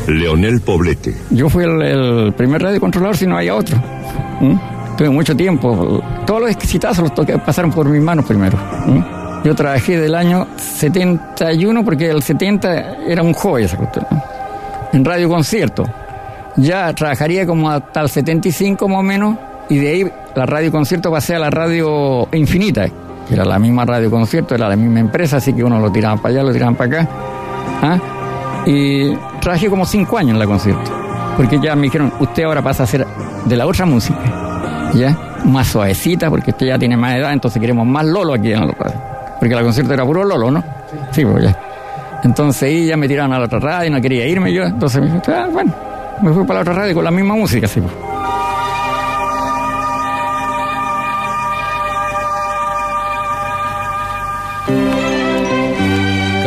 Leonel 0.08 0.62
Poblete. 0.62 1.16
Yo 1.30 1.50
fui 1.50 1.64
el, 1.64 1.82
el 1.82 2.34
primer 2.34 2.62
radio 2.62 2.80
controlador 2.80 3.18
si 3.18 3.28
no 3.28 3.38
había 3.38 3.56
otro. 3.56 3.78
Tuve 4.98 5.10
mucho 5.10 5.36
tiempo. 5.36 6.02
Todos 6.26 6.42
los 6.42 6.52
exitazos 6.52 7.04
los 7.04 7.14
toqué- 7.14 7.40
pasaron 7.44 7.72
por 7.72 7.88
mis 7.88 8.02
manos 8.02 8.26
primero. 8.26 8.58
Yo 9.44 9.56
trabajé 9.56 9.98
del 10.00 10.16
año 10.16 10.48
71 10.58 11.86
porque 11.86 12.10
el 12.10 12.24
70 12.24 12.98
era 13.08 13.22
un 13.24 13.34
joven. 13.34 13.68
¿no? 13.80 14.24
En 14.94 15.06
radio 15.06 15.30
concierto. 15.30 15.86
Ya 16.58 16.92
trabajaría 16.94 17.46
como 17.46 17.70
hasta 17.70 18.02
el 18.02 18.10
75 18.10 18.88
más 18.88 19.00
o 19.00 19.04
menos 19.04 19.38
y 19.70 19.78
de 19.78 19.88
ahí 19.90 20.12
la 20.36 20.46
radio 20.46 20.72
concierto 20.72 21.12
pasé 21.12 21.36
a 21.36 21.40
la 21.40 21.50
radio 21.50 22.28
infinita, 22.34 22.88
que 23.28 23.34
era 23.34 23.46
la 23.46 23.60
misma 23.60 23.86
radio 23.86 24.10
concierto, 24.10 24.56
era 24.56 24.70
la 24.70 24.76
misma 24.76 25.00
empresa, 25.00 25.38
así 25.38 25.54
que 25.54 25.64
uno 25.64 25.80
lo 25.80 25.92
tiraban 25.92 26.20
para 26.20 26.36
allá, 26.36 26.44
lo 26.44 26.54
tiraban 26.54 26.76
para 26.76 27.02
acá. 27.02 27.10
¿Ah? 27.82 28.00
Y 28.66 29.16
trabajé 29.42 29.70
como 29.70 29.86
cinco 29.86 30.18
años 30.18 30.32
en 30.32 30.40
la 30.40 30.46
concierto. 30.46 30.92
Porque 31.38 31.60
ya 31.60 31.76
me 31.76 31.84
dijeron, 31.84 32.12
usted 32.20 32.44
ahora 32.44 32.62
pasa 32.62 32.84
a 32.84 32.88
ser 32.88 33.06
de 33.46 33.56
la 33.56 33.66
otra 33.66 33.86
música. 33.86 34.20
¿Ya? 34.94 35.18
Más 35.46 35.68
suavecita, 35.68 36.30
porque 36.30 36.52
usted 36.52 36.68
ya 36.68 36.78
tiene 36.78 36.98
más 36.98 37.16
edad, 37.16 37.32
entonces 37.32 37.62
queremos 37.62 37.88
más 37.88 38.06
Lolo 38.06 38.34
aquí 38.34 38.52
en 38.52 38.68
la. 38.68 38.74
Porque 39.40 39.56
la 39.56 39.64
concierto 39.64 39.94
era 39.94 40.06
puro 40.06 40.24
Lolo, 40.26 40.52
¿no? 40.52 40.64
Sí, 41.12 41.24
pues 41.24 41.44
ya. 41.44 41.58
Entonces 42.24 42.64
ahí 42.64 42.88
ya 42.88 42.98
me 42.98 43.08
tiraron 43.08 43.32
a 43.34 43.40
la 43.40 43.46
otra 43.46 43.60
radio, 43.60 43.90
no 43.92 44.02
quería 44.02 44.28
irme 44.28 44.52
yo. 44.52 44.64
Entonces 44.64 45.02
me 45.02 45.08
dije, 45.08 45.32
ah, 45.32 45.48
bueno, 45.52 45.74
me 46.22 46.34
fui 46.34 46.44
para 46.44 46.56
la 46.56 46.62
otra 46.62 46.74
radio 46.74 46.94
con 46.94 47.04
la 47.04 47.12
misma 47.12 47.36
música, 47.36 47.68
sí. 47.68 47.80
pues. 47.80 48.09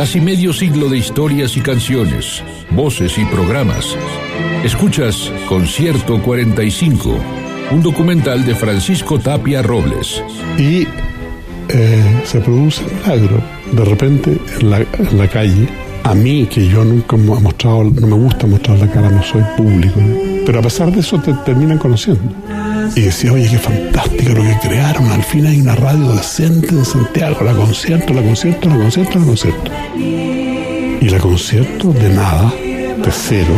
Casi 0.03 0.19
medio 0.19 0.51
siglo 0.51 0.89
de 0.89 0.97
historias 0.97 1.55
y 1.55 1.61
canciones, 1.61 2.43
voces 2.71 3.17
y 3.17 3.23
programas. 3.23 3.95
Escuchas 4.61 5.31
Concierto 5.47 6.21
45, 6.21 7.17
un 7.71 7.81
documental 7.81 8.43
de 8.45 8.53
Francisco 8.53 9.17
Tapia 9.17 9.61
Robles. 9.61 10.21
Y 10.57 10.85
eh, 11.69 12.21
se 12.25 12.41
produce 12.41 12.83
un 12.83 12.99
milagro. 12.99 13.41
De 13.71 13.85
repente, 13.85 14.37
en 14.59 14.69
la, 15.17 15.27
calle, 15.29 15.69
a 16.03 16.13
mí, 16.13 16.47
que 16.47 16.67
yo 16.67 16.83
nunca 16.83 17.15
he 17.15 17.19
mostrado, 17.19 17.85
no 17.85 18.05
me 18.05 18.25
gusta 18.25 18.45
mostrar 18.45 18.79
la 18.79 18.91
cara, 18.91 19.09
no 19.09 19.23
soy 19.23 19.41
público, 19.55 20.01
pero 20.45 20.59
a 20.59 20.63
pesar 20.63 20.91
de 20.91 20.99
eso 20.99 21.17
te 21.21 21.33
terminan 21.45 21.77
conociendo. 21.77 22.29
Y 22.95 23.01
decía, 23.01 23.33
oye, 23.33 23.47
qué 23.49 23.57
fantástico 23.57 24.33
lo 24.33 24.43
que 24.43 24.57
crearon, 24.61 25.11
al 25.11 25.23
fin 25.23 25.45
hay 25.45 25.61
una 25.61 25.75
radio 25.75 26.11
decente 26.13 26.69
en 26.69 26.85
Santiago, 26.85 27.43
la 27.43 27.53
concierto, 27.53 28.13
la 28.13 28.21
concierto, 28.21 28.69
la 28.69 28.75
concierto, 28.75 29.19
la 29.19 29.25
concierto. 29.25 29.71
Y 29.95 31.09
la 31.09 31.19
concierto 31.19 31.91
de 31.93 32.09
nada, 32.09 32.51
de 32.51 33.11
cero, 33.11 33.53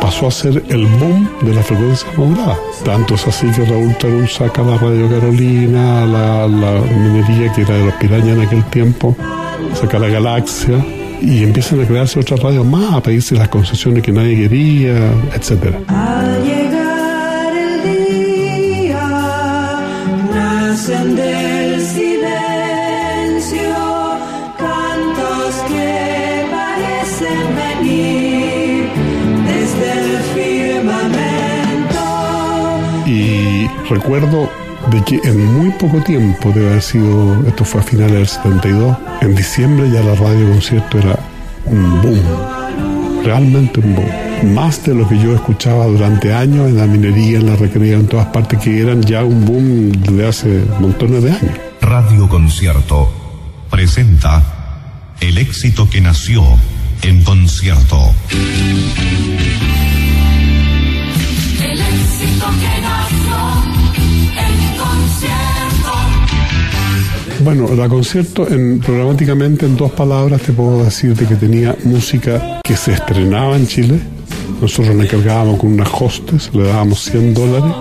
pasó 0.00 0.28
a 0.28 0.30
ser 0.30 0.62
el 0.68 0.86
boom 0.86 1.28
de 1.42 1.54
la 1.54 1.62
frecuencia 1.62 2.08
modulada. 2.16 2.56
Tanto 2.84 3.14
es 3.14 3.26
así 3.26 3.46
que 3.48 3.64
Raúl 3.64 3.96
Tarú 3.96 4.26
saca 4.26 4.62
la 4.62 4.76
Radio 4.78 5.08
Carolina, 5.08 6.06
la, 6.06 6.46
la 6.46 6.80
minería 6.80 7.52
que 7.52 7.62
era 7.62 7.74
de 7.74 7.86
los 7.86 7.94
pirañas 7.94 8.36
en 8.36 8.40
aquel 8.42 8.64
tiempo, 8.66 9.16
saca 9.74 9.98
la 9.98 10.08
Galaxia 10.08 10.84
y 11.20 11.42
empiezan 11.42 11.80
a 11.80 11.86
crearse 11.86 12.20
otras 12.20 12.40
radios 12.40 12.66
más, 12.66 12.94
a 12.94 13.02
pedirse 13.02 13.34
las 13.34 13.48
concesiones 13.48 14.02
que 14.02 14.12
nadie 14.12 14.36
quería, 14.36 15.10
etcétera. 15.34 15.80
Recuerdo 34.06 34.48
de 34.92 35.02
que 35.02 35.20
en 35.28 35.44
muy 35.52 35.70
poco 35.70 36.00
tiempo, 36.00 36.52
debe 36.52 36.68
haber 36.68 36.82
sido, 36.82 37.44
esto 37.44 37.64
fue 37.64 37.80
a 37.80 37.82
finales 37.82 38.12
del 38.12 38.28
72, 38.28 38.96
en 39.20 39.34
diciembre 39.34 39.90
ya 39.90 40.00
la 40.00 40.14
radio 40.14 40.48
concierto 40.48 40.98
era 40.98 41.18
un 41.64 42.00
boom, 42.02 42.22
realmente 43.24 43.80
un 43.80 43.96
boom. 43.96 44.54
Más 44.54 44.84
de 44.84 44.94
lo 44.94 45.08
que 45.08 45.18
yo 45.18 45.34
escuchaba 45.34 45.86
durante 45.86 46.32
años 46.32 46.68
en 46.68 46.76
la 46.76 46.86
minería, 46.86 47.38
en 47.38 47.46
la 47.46 47.56
recrea, 47.56 47.96
en 47.96 48.06
todas 48.06 48.26
partes, 48.26 48.60
que 48.60 48.80
eran 48.80 49.02
ya 49.02 49.24
un 49.24 49.44
boom 49.44 49.90
de 49.90 50.28
hace 50.28 50.64
montones 50.78 51.24
de 51.24 51.32
años. 51.32 51.56
Radio 51.80 52.28
Concierto 52.28 53.12
presenta 53.68 54.40
el 55.18 55.36
éxito 55.38 55.90
que 55.90 56.00
nació 56.00 56.44
en 57.02 57.24
concierto. 57.24 58.14
El 61.60 61.80
éxito 61.80 62.46
que 62.60 62.80
nació 62.80 63.16
en 63.16 63.64
concierto. 63.64 63.75
Bueno, 67.46 67.68
la 67.76 67.88
concierto 67.88 68.48
en, 68.48 68.80
programáticamente 68.80 69.66
en 69.66 69.76
dos 69.76 69.92
palabras 69.92 70.42
te 70.42 70.52
puedo 70.52 70.82
decir 70.82 71.14
de 71.14 71.26
que 71.26 71.36
tenía 71.36 71.76
música 71.84 72.60
que 72.64 72.76
se 72.76 72.94
estrenaba 72.94 73.56
en 73.56 73.68
Chile. 73.68 74.00
Nosotros 74.60 74.96
nos 74.96 75.04
encargábamos 75.04 75.60
con 75.60 75.74
unas 75.74 75.88
hostes, 75.92 76.50
le 76.52 76.64
dábamos 76.64 77.04
100 77.04 77.34
dólares 77.34 77.72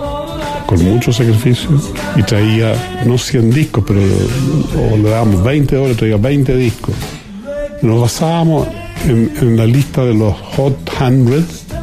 con 0.67 0.83
mucho 0.83 1.11
sacrificio 1.11 1.69
y 2.15 2.21
traía 2.21 2.75
no 3.07 3.17
100 3.17 3.51
discos, 3.51 3.83
pero 3.87 4.01
le 4.97 5.09
dábamos 5.09 5.43
20 5.43 5.75
dólares, 5.75 5.97
traía 5.97 6.17
20 6.17 6.55
discos. 6.57 6.93
Nos 7.81 8.01
basábamos 8.01 8.67
en, 9.07 9.31
en 9.41 9.57
la 9.57 9.65
lista 9.65 10.03
de 10.03 10.13
los 10.13 10.35
Hot 10.57 10.77
100 10.97 11.25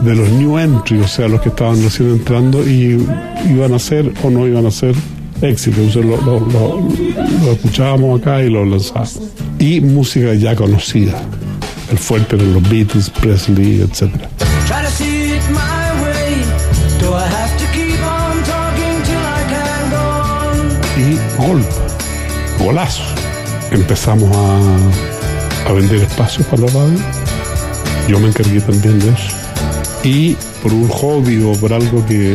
de 0.04 0.14
los 0.14 0.28
new 0.30 0.58
entry, 0.58 0.98
o 1.00 1.08
sea, 1.08 1.28
los 1.28 1.40
que 1.40 1.48
estaban 1.50 1.82
recién 1.82 2.10
entrando 2.10 2.66
y 2.68 3.06
iban 3.48 3.72
a 3.74 3.78
ser 3.78 4.12
o 4.22 4.30
no 4.30 4.46
iban 4.46 4.66
a 4.66 4.70
ser 4.70 4.94
éxito. 5.40 5.80
Entonces 5.80 6.04
lo, 6.04 6.16
lo- 6.22 6.40
lo- 6.40 6.88
lo 7.44 7.52
escuchábamos 7.52 8.20
acá 8.20 8.42
y 8.42 8.50
lo 8.50 8.64
lanzábamos. 8.64 9.20
Y 9.58 9.80
música 9.80 10.34
ya 10.34 10.56
conocida. 10.56 11.20
El 11.90 11.98
fuerte 11.98 12.36
eran 12.36 12.54
los 12.54 12.68
Beatles, 12.68 13.10
Presley, 13.10 13.82
etc. 13.82 14.10
Y 20.96 21.16
gol, 21.46 21.62
golazo. 22.58 23.02
Empezamos 23.70 24.30
a, 24.36 25.68
a 25.68 25.72
vender 25.72 26.02
espacios 26.02 26.46
para 26.48 26.62
la 26.62 26.68
radio. 26.72 26.98
Yo 28.08 28.18
me 28.20 28.28
encargué 28.28 28.60
también 28.60 28.98
de 28.98 29.08
eso. 29.10 29.36
Y 30.04 30.36
por 30.62 30.72
un 30.72 30.88
hobby 30.88 31.42
o 31.42 31.52
por 31.52 31.72
algo 31.72 32.04
que 32.06 32.34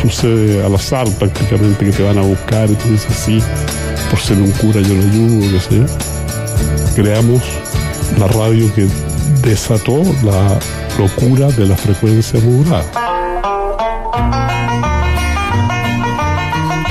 sucede 0.00 0.64
al 0.64 0.74
azar 0.74 1.08
prácticamente, 1.18 1.86
que 1.86 1.92
te 1.92 2.02
van 2.02 2.18
a 2.18 2.22
buscar 2.22 2.70
y 2.70 2.74
tú 2.74 2.88
dices 2.88 3.14
sí, 3.14 3.38
por 4.10 4.18
ser 4.18 4.38
un 4.38 4.50
cura 4.52 4.80
yo 4.80 4.94
lo 4.94 5.02
ayudo, 5.02 5.52
qué 5.52 5.60
sé 5.60 5.76
yo. 5.78 5.86
Creamos 6.94 7.42
la 8.18 8.26
radio 8.28 8.72
que 8.74 8.86
desató 9.42 10.02
la 10.24 10.58
locura 10.98 11.48
de 11.48 11.66
la 11.66 11.76
frecuencia 11.76 12.40
modulada. 12.40 12.84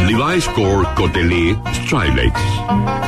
Levi's 0.08 0.48
Core 0.50 0.88
Cotelé 0.96 1.58
Strilex. 1.74 2.40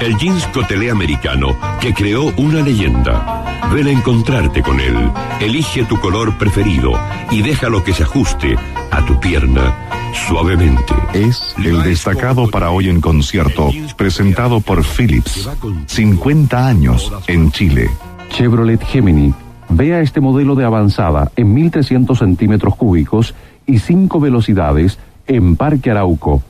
El 0.02 0.18
jeans 0.18 0.46
Cotelé 0.48 0.92
americano 0.92 1.58
que 1.80 1.94
creó 1.94 2.32
una 2.38 2.62
leyenda. 2.62 3.41
Ven 3.74 3.88
a 3.88 3.92
encontrarte 3.92 4.62
con 4.62 4.80
él. 4.80 5.12
Elige 5.40 5.84
tu 5.86 6.00
color 6.00 6.38
preferido 6.38 6.94
y 7.32 7.42
déjalo 7.42 7.84
que 7.84 7.94
se 7.94 8.04
ajuste 8.04 8.56
a 8.92 9.06
tu 9.06 9.20
pierna 9.20 9.90
suavemente. 10.14 10.94
Es 11.14 11.56
el 11.64 11.84
destacado 11.84 12.50
para 12.50 12.72
hoy 12.72 12.90
en 12.90 13.02
concierto, 13.02 13.72
presentado 13.98 14.62
por 14.62 14.84
Philips. 14.84 15.50
50 15.88 16.68
años 16.68 17.12
en 17.28 17.52
Chile. 17.52 17.90
Chevrolet 18.30 18.84
Gemini. 18.84 19.34
Vea 19.70 20.02
este 20.02 20.20
modelo 20.20 20.56
de 20.56 20.66
avanzada 20.66 21.32
en 21.36 21.54
1300 21.54 22.20
centímetros 22.20 22.76
cúbicos 22.76 23.34
y 23.66 23.80
5 23.80 24.20
velocidades 24.20 25.00
en 25.28 25.56
Parque 25.56 25.92
Arauco. 25.92 26.44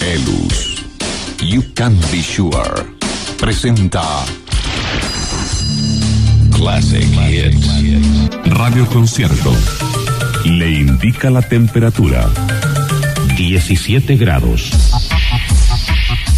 Elus, 0.00 0.86
You 1.42 1.64
Can 1.74 1.98
Be 2.12 2.22
Sure, 2.22 2.84
presenta 3.40 4.02
Classic 6.64 7.04
Hits. 7.28 7.68
Radio 8.46 8.86
Concierto. 8.86 9.52
Le 10.46 10.70
indica 10.70 11.28
la 11.28 11.42
temperatura. 11.42 12.26
17 13.36 14.16
grados. 14.16 14.70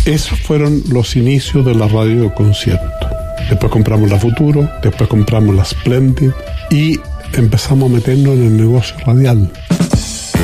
Esos 0.04 0.40
fueron 0.40 0.82
los 0.88 1.14
inicios 1.14 1.64
de 1.64 1.76
la 1.76 1.86
radio 1.86 2.34
concierto. 2.34 3.08
Después 3.48 3.70
compramos 3.70 4.10
la 4.10 4.18
Futuro, 4.18 4.68
después 4.82 5.08
compramos 5.08 5.54
la 5.54 5.64
Splendid 5.64 6.32
y 6.70 6.98
empezamos 7.34 7.88
a 7.88 7.94
meternos 7.94 8.34
en 8.34 8.46
el 8.46 8.56
negocio 8.56 8.96
radial. 9.06 9.48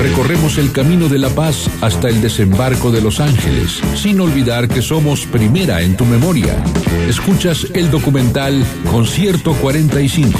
Recorremos 0.01 0.59
el 0.59 0.73
camino 0.73 1.09
de 1.09 1.19
la 1.19 1.29
paz 1.29 1.69
hasta 1.81 2.09
el 2.09 2.21
desembarco 2.21 2.91
de 2.91 3.01
Los 3.01 3.21
Ángeles, 3.21 3.81
sin 3.95 4.21
olvidar 4.21 4.69
que 4.69 4.83
somos 4.83 5.27
primera 5.27 5.83
en 5.83 5.97
tu 5.97 6.05
memoria. 6.05 6.63
Escuchas 7.09 7.67
el 7.75 7.91
documental 7.91 8.65
Concierto 8.91 9.55
45, 9.55 10.39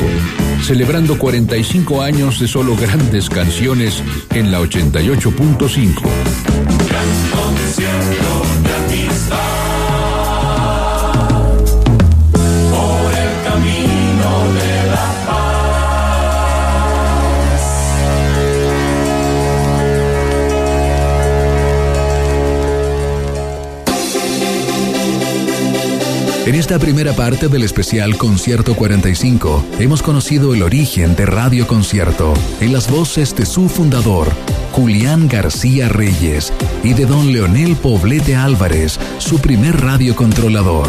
celebrando 0.63 1.19
45 1.19 2.03
años 2.03 2.41
de 2.41 2.49
solo 2.49 2.77
grandes 2.77 3.29
canciones 3.29 4.03
en 4.31 4.51
la 4.51 4.61
88.5. 4.61 6.03
En 26.53 26.59
esta 26.59 26.79
primera 26.79 27.15
parte 27.15 27.49
del 27.49 27.63
especial 27.63 28.19
Concierto 28.19 28.75
45 28.77 29.65
hemos 29.79 30.03
conocido 30.03 30.53
el 30.53 30.63
origen 30.63 31.17
de 31.17 31.25
Radio 31.25 31.67
Concierto 31.67 32.35
en 32.61 32.75
las 32.75 32.91
voces 32.91 33.35
de 33.35 33.47
su 33.47 33.71
fundador, 33.71 34.31
Julián 34.73 35.29
García 35.29 35.89
Reyes, 35.89 36.53
y 36.85 36.93
de 36.93 37.07
don 37.07 37.33
Leonel 37.33 37.75
Poblete 37.77 38.37
Álvarez, 38.37 39.01
su 39.17 39.39
primer 39.39 39.81
radiocontrolador. 39.81 40.89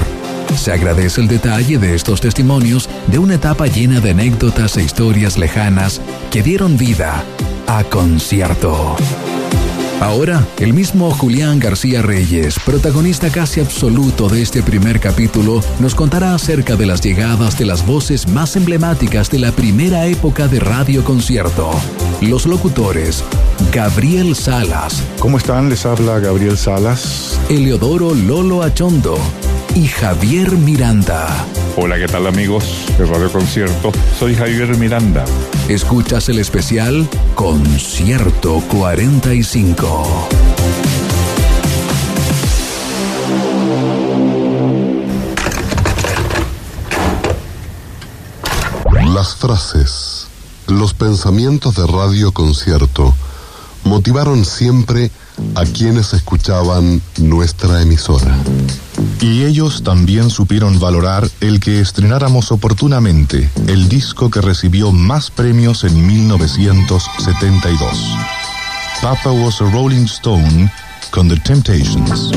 Se 0.57 0.73
agradece 0.73 1.21
el 1.21 1.29
detalle 1.29 1.77
de 1.77 1.95
estos 1.95 2.19
testimonios 2.19 2.89
de 3.07 3.19
una 3.19 3.35
etapa 3.35 3.65
llena 3.67 4.01
de 4.01 4.09
anécdotas 4.09 4.75
e 4.75 4.83
historias 4.83 5.37
lejanas 5.37 6.01
que 6.29 6.43
dieron 6.43 6.75
vida 6.75 7.23
a 7.67 7.85
Concierto. 7.85 8.97
Ahora, 9.99 10.45
el 10.59 10.73
mismo 10.73 11.11
Julián 11.11 11.59
García 11.59 12.01
Reyes, 12.01 12.59
protagonista 12.65 13.29
casi 13.29 13.61
absoluto 13.61 14.27
de 14.27 14.41
este 14.41 14.61
primer 14.61 14.99
capítulo, 14.99 15.61
nos 15.79 15.95
contará 15.95 16.35
acerca 16.35 16.75
de 16.75 16.85
las 16.85 17.01
llegadas 17.01 17.57
de 17.57 17.65
las 17.65 17.85
voces 17.85 18.27
más 18.27 18.55
emblemáticas 18.55 19.29
de 19.29 19.39
la 19.39 19.51
primera 19.51 20.05
época 20.05 20.47
de 20.47 20.59
Radio 20.59 21.03
Concierto. 21.03 21.71
Los 22.21 22.45
locutores, 22.45 23.23
Gabriel 23.71 24.35
Salas. 24.35 25.01
¿Cómo 25.19 25.37
están? 25.37 25.69
Les 25.69 25.85
habla 25.85 26.19
Gabriel 26.19 26.57
Salas. 26.57 27.39
Eleodoro 27.49 28.13
Lolo 28.13 28.61
Achondo 28.61 29.17
y 29.75 29.87
Javier 29.87 30.51
Miranda. 30.51 31.45
Hola, 31.75 31.97
¿qué 31.97 32.05
tal 32.05 32.27
amigos 32.27 32.85
de 32.99 33.05
Radio 33.07 33.31
Concierto? 33.31 33.91
Soy 34.19 34.35
Javier 34.35 34.77
Miranda. 34.77 35.25
Escuchas 35.67 36.29
el 36.29 36.37
especial 36.37 37.09
Concierto 37.33 38.61
45. 38.69 40.29
Las 49.07 49.35
frases, 49.35 50.27
los 50.67 50.93
pensamientos 50.93 51.75
de 51.75 51.87
Radio 51.87 52.31
Concierto 52.33 53.15
motivaron 53.83 54.45
siempre 54.45 55.09
a 55.55 55.65
quienes 55.65 56.13
escuchaban 56.13 57.01
nuestra 57.17 57.81
emisora. 57.81 58.37
Y 59.21 59.43
ellos 59.43 59.83
también 59.83 60.29
supieron 60.29 60.79
valorar 60.79 61.27
el 61.41 61.59
que 61.59 61.79
estrenáramos 61.79 62.51
oportunamente 62.51 63.49
el 63.67 63.89
disco 63.89 64.29
que 64.29 64.41
recibió 64.41 64.91
más 64.91 65.31
premios 65.31 65.83
en 65.83 66.05
1972. 66.05 67.89
Papa 69.01 69.31
was 69.31 69.61
a 69.61 69.69
Rolling 69.71 70.05
Stone 70.05 70.71
con 71.11 71.27
The 71.29 71.37
Temptations. 71.37 72.31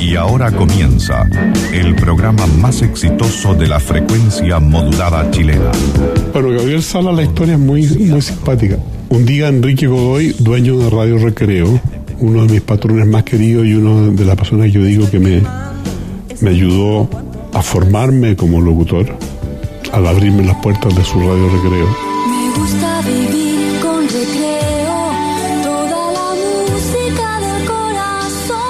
Y 0.00 0.16
ahora 0.16 0.50
comienza 0.50 1.28
el 1.72 1.94
programa 1.94 2.46
más 2.46 2.82
exitoso 2.82 3.54
de 3.54 3.68
la 3.68 3.78
frecuencia 3.78 4.58
modulada 4.58 5.30
chilena. 5.30 5.70
Bueno, 6.32 6.50
Gabriel 6.50 6.82
Sala, 6.82 7.12
la 7.12 7.22
historia 7.22 7.54
es 7.54 7.60
muy, 7.60 7.86
muy 7.86 8.20
simpática. 8.20 8.76
Un 9.10 9.26
día 9.26 9.48
Enrique 9.48 9.88
Godoy, 9.88 10.36
dueño 10.38 10.78
de 10.78 10.88
Radio 10.88 11.18
Recreo, 11.18 11.80
uno 12.20 12.46
de 12.46 12.52
mis 12.52 12.60
patrones 12.60 13.08
más 13.08 13.24
queridos 13.24 13.66
y 13.66 13.74
uno 13.74 14.12
de 14.12 14.24
las 14.24 14.36
personas 14.36 14.66
que 14.66 14.72
yo 14.72 14.84
digo 14.84 15.10
que 15.10 15.18
me, 15.18 15.42
me 16.40 16.50
ayudó 16.50 17.10
a 17.52 17.60
formarme 17.60 18.36
como 18.36 18.60
locutor, 18.60 19.12
al 19.92 20.06
abrirme 20.06 20.44
las 20.44 20.54
puertas 20.62 20.94
de 20.94 21.02
su 21.02 21.18
Radio 21.18 21.48
Recreo. 21.48 21.88
Me 22.28 22.60
gusta 22.60 23.02
vivir 23.02 23.80
con 23.82 24.02
recreo, 24.04 25.10
toda 25.64 26.12
la 26.12 26.28
música 26.70 27.40
del 27.40 27.66
corazón. 27.66 28.62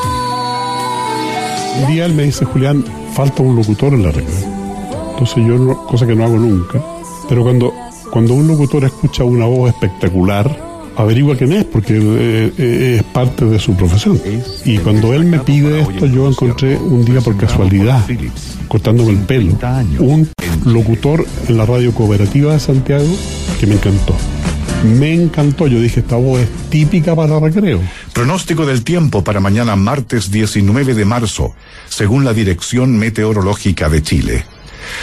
Un 1.82 1.92
día 1.92 2.06
él 2.06 2.14
me 2.14 2.22
dice, 2.22 2.46
Julián, 2.46 2.82
falta 3.12 3.42
un 3.42 3.56
locutor 3.56 3.92
en 3.92 4.04
la 4.04 4.10
recreo. 4.10 4.48
Entonces 5.10 5.44
yo, 5.46 5.84
cosa 5.84 6.06
que 6.06 6.14
no 6.14 6.24
hago 6.24 6.38
nunca, 6.38 6.82
pero 7.28 7.42
cuando, 7.42 7.74
cuando 8.10 8.34
un 8.34 8.46
locutor 8.46 8.84
escucha 8.84 9.24
una 9.24 9.46
voz 9.46 9.70
espectacular, 9.70 10.70
averigua 10.96 11.36
quién 11.36 11.52
es, 11.52 11.64
porque 11.64 11.98
eh, 11.98 12.96
es 12.98 13.02
parte 13.04 13.44
de 13.44 13.58
su 13.58 13.74
profesión. 13.74 14.20
Y 14.64 14.78
cuando 14.78 15.14
él 15.14 15.24
me 15.24 15.38
pide 15.40 15.80
esto, 15.80 16.06
yo 16.06 16.28
encontré 16.28 16.76
un 16.76 17.04
día 17.04 17.20
por 17.20 17.36
casualidad, 17.36 18.04
cortándome 18.68 19.10
el 19.10 19.18
pelo, 19.18 19.56
un 19.98 20.28
locutor 20.64 21.26
en 21.48 21.56
la 21.56 21.66
radio 21.66 21.92
cooperativa 21.92 22.52
de 22.52 22.60
Santiago 22.60 23.08
que 23.58 23.66
me 23.66 23.74
encantó. 23.74 24.14
Me 24.98 25.12
encantó, 25.12 25.66
yo 25.66 25.78
dije, 25.78 26.00
esta 26.00 26.16
voz 26.16 26.40
es 26.40 26.48
típica 26.70 27.14
para 27.14 27.38
recreo. 27.38 27.80
Pronóstico 28.14 28.64
del 28.64 28.82
tiempo 28.82 29.22
para 29.22 29.38
mañana 29.38 29.76
martes 29.76 30.30
19 30.30 30.94
de 30.94 31.04
marzo, 31.04 31.54
según 31.88 32.24
la 32.24 32.32
Dirección 32.32 32.96
Meteorológica 32.98 33.90
de 33.90 34.02
Chile. 34.02 34.44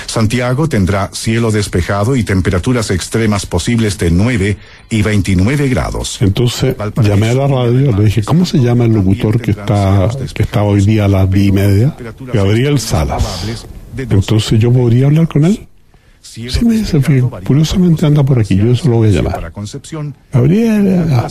Santiago 0.05 0.67
tendrá 0.67 1.09
cielo 1.13 1.51
despejado 1.51 2.15
y 2.15 2.23
temperaturas 2.23 2.91
extremas 2.91 3.45
posibles 3.45 3.97
de 3.97 4.11
9 4.11 4.57
y 4.89 5.01
29 5.01 5.69
grados. 5.69 6.21
Entonces 6.21 6.75
llamé 7.03 7.29
a 7.29 7.33
la 7.33 7.47
radio, 7.47 7.91
le 7.95 8.05
dije, 8.05 8.23
¿cómo 8.23 8.45
se 8.45 8.59
llama 8.59 8.85
el 8.85 8.93
locutor 8.93 9.41
que 9.41 9.51
está, 9.51 10.09
que 10.33 10.43
está 10.43 10.63
hoy 10.63 10.85
día 10.85 11.05
a 11.05 11.07
las 11.07 11.29
10 11.29 11.47
y 11.47 11.51
media? 11.51 11.95
Gabriel 12.33 12.79
Salas. 12.79 13.65
Entonces 13.97 14.59
yo 14.59 14.71
podría 14.71 15.07
hablar 15.07 15.27
con 15.27 15.45
él. 15.45 15.66
Sí, 16.27 16.65
me 16.65 16.75
dice, 16.75 17.01
fíjate, 17.01 17.45
curiosamente 17.45 18.05
anda 18.05 18.23
por 18.23 18.39
aquí, 18.39 18.55
yo 18.55 18.71
eso 18.71 18.89
lo 18.89 18.97
voy 18.97 19.09
a 19.09 19.11
llamar. 19.11 19.51
Gabriel, 20.31 21.05
ah. 21.11 21.27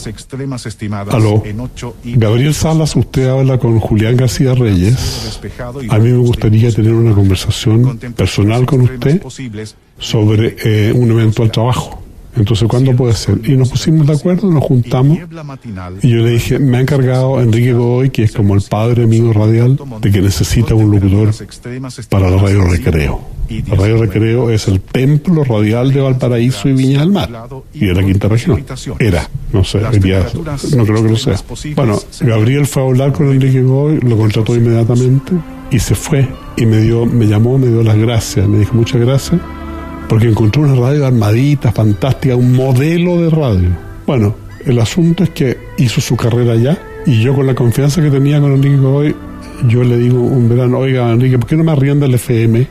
aló, 1.10 1.42
Gabriel 2.04 2.54
Salas, 2.54 2.96
usted 2.96 3.28
habla 3.28 3.58
con 3.58 3.78
Julián 3.78 4.16
García 4.16 4.54
Reyes. 4.54 5.38
A 5.90 5.98
mí 5.98 6.10
me 6.10 6.18
gustaría 6.18 6.72
tener 6.72 6.92
una 6.92 7.14
conversación 7.14 7.98
personal 8.16 8.66
con 8.66 8.82
usted 8.82 9.22
sobre 9.98 10.56
eh, 10.64 10.92
un 10.92 11.10
eventual 11.10 11.50
trabajo. 11.50 12.05
Entonces, 12.36 12.68
¿cuándo 12.68 12.94
puede 12.94 13.14
ser? 13.14 13.40
Y 13.44 13.56
nos 13.56 13.70
pusimos 13.70 14.06
de 14.06 14.12
acuerdo, 14.12 14.50
nos 14.50 14.62
juntamos. 14.64 15.18
Y 16.02 16.10
yo 16.10 16.18
le 16.18 16.30
dije, 16.30 16.58
me 16.58 16.78
ha 16.78 16.80
encargado 16.80 17.40
Enrique 17.40 17.72
Godoy, 17.72 18.10
que 18.10 18.24
es 18.24 18.32
como 18.32 18.54
el 18.54 18.62
padre 18.62 19.06
mío 19.06 19.32
radial, 19.32 19.78
de 20.00 20.10
que 20.10 20.20
necesita 20.20 20.74
un 20.74 20.90
locutor 20.90 21.34
para 22.10 22.30
la 22.30 22.36
radio 22.36 22.64
recreo. 22.64 23.20
La 23.68 23.76
radio 23.76 23.98
recreo 23.98 24.50
es 24.50 24.68
el 24.68 24.80
templo 24.80 25.44
radial 25.44 25.92
de 25.92 26.00
Valparaíso 26.00 26.68
y 26.68 26.72
Viña 26.72 27.00
del 27.00 27.12
Mar. 27.12 27.30
Y 27.72 27.86
de 27.86 27.94
la 27.94 28.04
quinta 28.04 28.28
región. 28.28 28.64
Era, 28.98 29.28
no 29.52 29.64
sé, 29.64 29.80
día, 30.00 30.26
no 30.76 30.84
creo 30.84 31.02
que 31.02 31.10
lo 31.10 31.16
sea. 31.16 31.40
Bueno, 31.74 31.98
Gabriel 32.20 32.66
fue 32.66 32.82
a 32.82 32.86
hablar 32.86 33.12
con 33.12 33.30
Enrique 33.30 33.62
Godoy, 33.62 34.00
lo 34.00 34.16
contrató 34.16 34.54
inmediatamente 34.54 35.32
y 35.70 35.78
se 35.78 35.94
fue. 35.94 36.28
Y 36.56 36.66
me 36.66 36.80
dio, 36.80 37.06
me 37.06 37.26
llamó, 37.26 37.56
me 37.58 37.68
dio 37.68 37.82
las 37.82 37.96
gracias, 37.96 38.48
me 38.48 38.58
dijo 38.58 38.74
muchas 38.74 39.00
gracias 39.00 39.40
porque 40.08 40.28
encontró 40.28 40.62
una 40.62 40.74
radio 40.74 41.06
armadita, 41.06 41.72
fantástica, 41.72 42.36
un 42.36 42.52
modelo 42.54 43.20
de 43.20 43.30
radio. 43.30 43.68
Bueno, 44.06 44.34
el 44.64 44.78
asunto 44.78 45.24
es 45.24 45.30
que 45.30 45.58
hizo 45.78 46.00
su 46.00 46.16
carrera 46.16 46.52
allá 46.52 46.78
y 47.06 47.20
yo 47.20 47.34
con 47.34 47.46
la 47.46 47.54
confianza 47.54 48.02
que 48.02 48.10
tenía 48.10 48.40
con 48.40 48.52
Enrique 48.52 48.76
Godoy, 48.76 49.14
yo 49.68 49.82
le 49.84 49.96
digo 49.96 50.20
un 50.20 50.48
verano, 50.48 50.78
oiga 50.78 51.10
Enrique, 51.10 51.38
¿por 51.38 51.48
qué 51.48 51.56
no 51.56 51.64
me 51.64 51.72
arrienda 51.72 52.06
el 52.06 52.14
FM? 52.14 52.66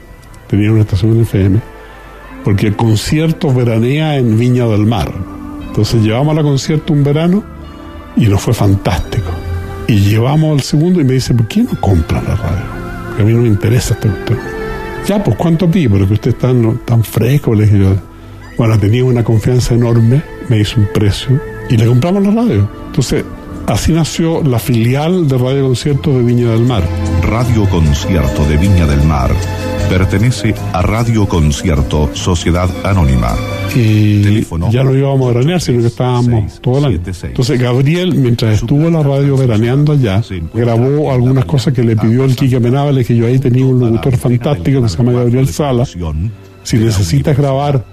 Tenía 0.47 0.71
una 0.71 0.81
estación 0.81 1.13
en 1.13 1.21
FM, 1.21 1.59
porque 2.43 2.67
el 2.67 2.75
concierto 2.75 3.53
veranea 3.53 4.17
en 4.17 4.37
Viña 4.37 4.65
del 4.67 4.85
Mar. 4.85 5.11
Entonces 5.67 6.03
llevamos 6.03 6.33
a 6.33 6.35
la 6.35 6.43
concierto 6.43 6.93
un 6.93 7.03
verano 7.03 7.43
y 8.15 8.27
nos 8.27 8.41
fue 8.41 8.53
fantástico. 8.53 9.31
Y 9.87 9.99
llevamos 9.99 10.55
el 10.55 10.61
segundo 10.61 11.01
y 11.01 11.03
me 11.03 11.13
dice, 11.13 11.33
¿por 11.33 11.47
qué 11.47 11.63
no 11.63 11.79
compra 11.79 12.21
la 12.21 12.35
radio? 12.35 12.65
Porque 13.07 13.23
a 13.23 13.25
mí 13.25 13.33
no 13.33 13.41
me 13.41 13.47
interesa 13.47 13.93
este 13.93 14.07
cuestión. 14.07 14.54
Ya, 15.07 15.23
pues 15.23 15.37
¿cuánto 15.37 15.69
pide? 15.69 15.89
Porque 15.89 16.13
usted 16.13 16.31
está 16.31 16.47
tan, 16.47 16.79
tan 16.79 17.03
fresco, 17.03 17.53
le 17.53 17.65
dije. 17.65 17.95
Bueno, 18.57 18.79
tenía 18.79 19.03
una 19.03 19.23
confianza 19.23 19.75
enorme, 19.75 20.23
me 20.49 20.59
hizo 20.59 20.79
un 20.79 20.87
precio 20.93 21.39
y 21.69 21.77
le 21.77 21.85
compramos 21.85 22.23
la 22.23 22.31
radio. 22.31 22.69
Entonces, 22.87 23.23
así 23.67 23.91
nació 23.91 24.41
la 24.41 24.59
filial 24.59 25.27
de 25.27 25.37
Radio 25.37 25.65
Concierto 25.65 26.11
de 26.17 26.23
Viña 26.23 26.51
del 26.51 26.61
Mar. 26.61 26.83
Radio 27.21 27.69
Concierto 27.69 28.45
de 28.45 28.57
Viña 28.57 28.87
del 28.87 29.03
Mar 29.03 29.31
pertenece 29.89 30.53
a 30.73 30.81
Radio 30.81 31.27
Concierto 31.27 32.09
Sociedad 32.13 32.69
Anónima. 32.83 33.35
Y 33.75 34.41
ya 34.71 34.83
no 34.83 34.95
íbamos 34.95 35.29
a 35.29 35.33
veranear, 35.33 35.61
sino 35.61 35.81
que 35.81 35.87
estábamos 35.87 36.59
todo 36.61 36.79
el 36.79 36.85
año. 36.85 36.99
Entonces 37.23 37.59
Gabriel, 37.59 38.15
mientras 38.15 38.61
estuvo 38.61 38.89
la 38.89 39.03
radio 39.03 39.37
veraneando 39.37 39.93
allá, 39.93 40.21
grabó 40.53 41.11
algunas 41.11 41.45
cosas 41.45 41.73
que 41.73 41.83
le 41.83 41.95
pidió 41.95 42.25
el 42.25 42.35
Quique 42.35 42.59
Menábales, 42.59 43.05
que 43.05 43.15
yo 43.15 43.27
ahí 43.27 43.39
tenía 43.39 43.65
un 43.65 43.79
locutor 43.79 44.17
fantástico 44.17 44.81
que 44.81 44.89
se 44.89 44.97
llama 44.97 45.11
Gabriel 45.11 45.47
Sala. 45.47 45.85
Si 45.85 46.77
necesitas 46.77 47.37
grabar 47.37 47.85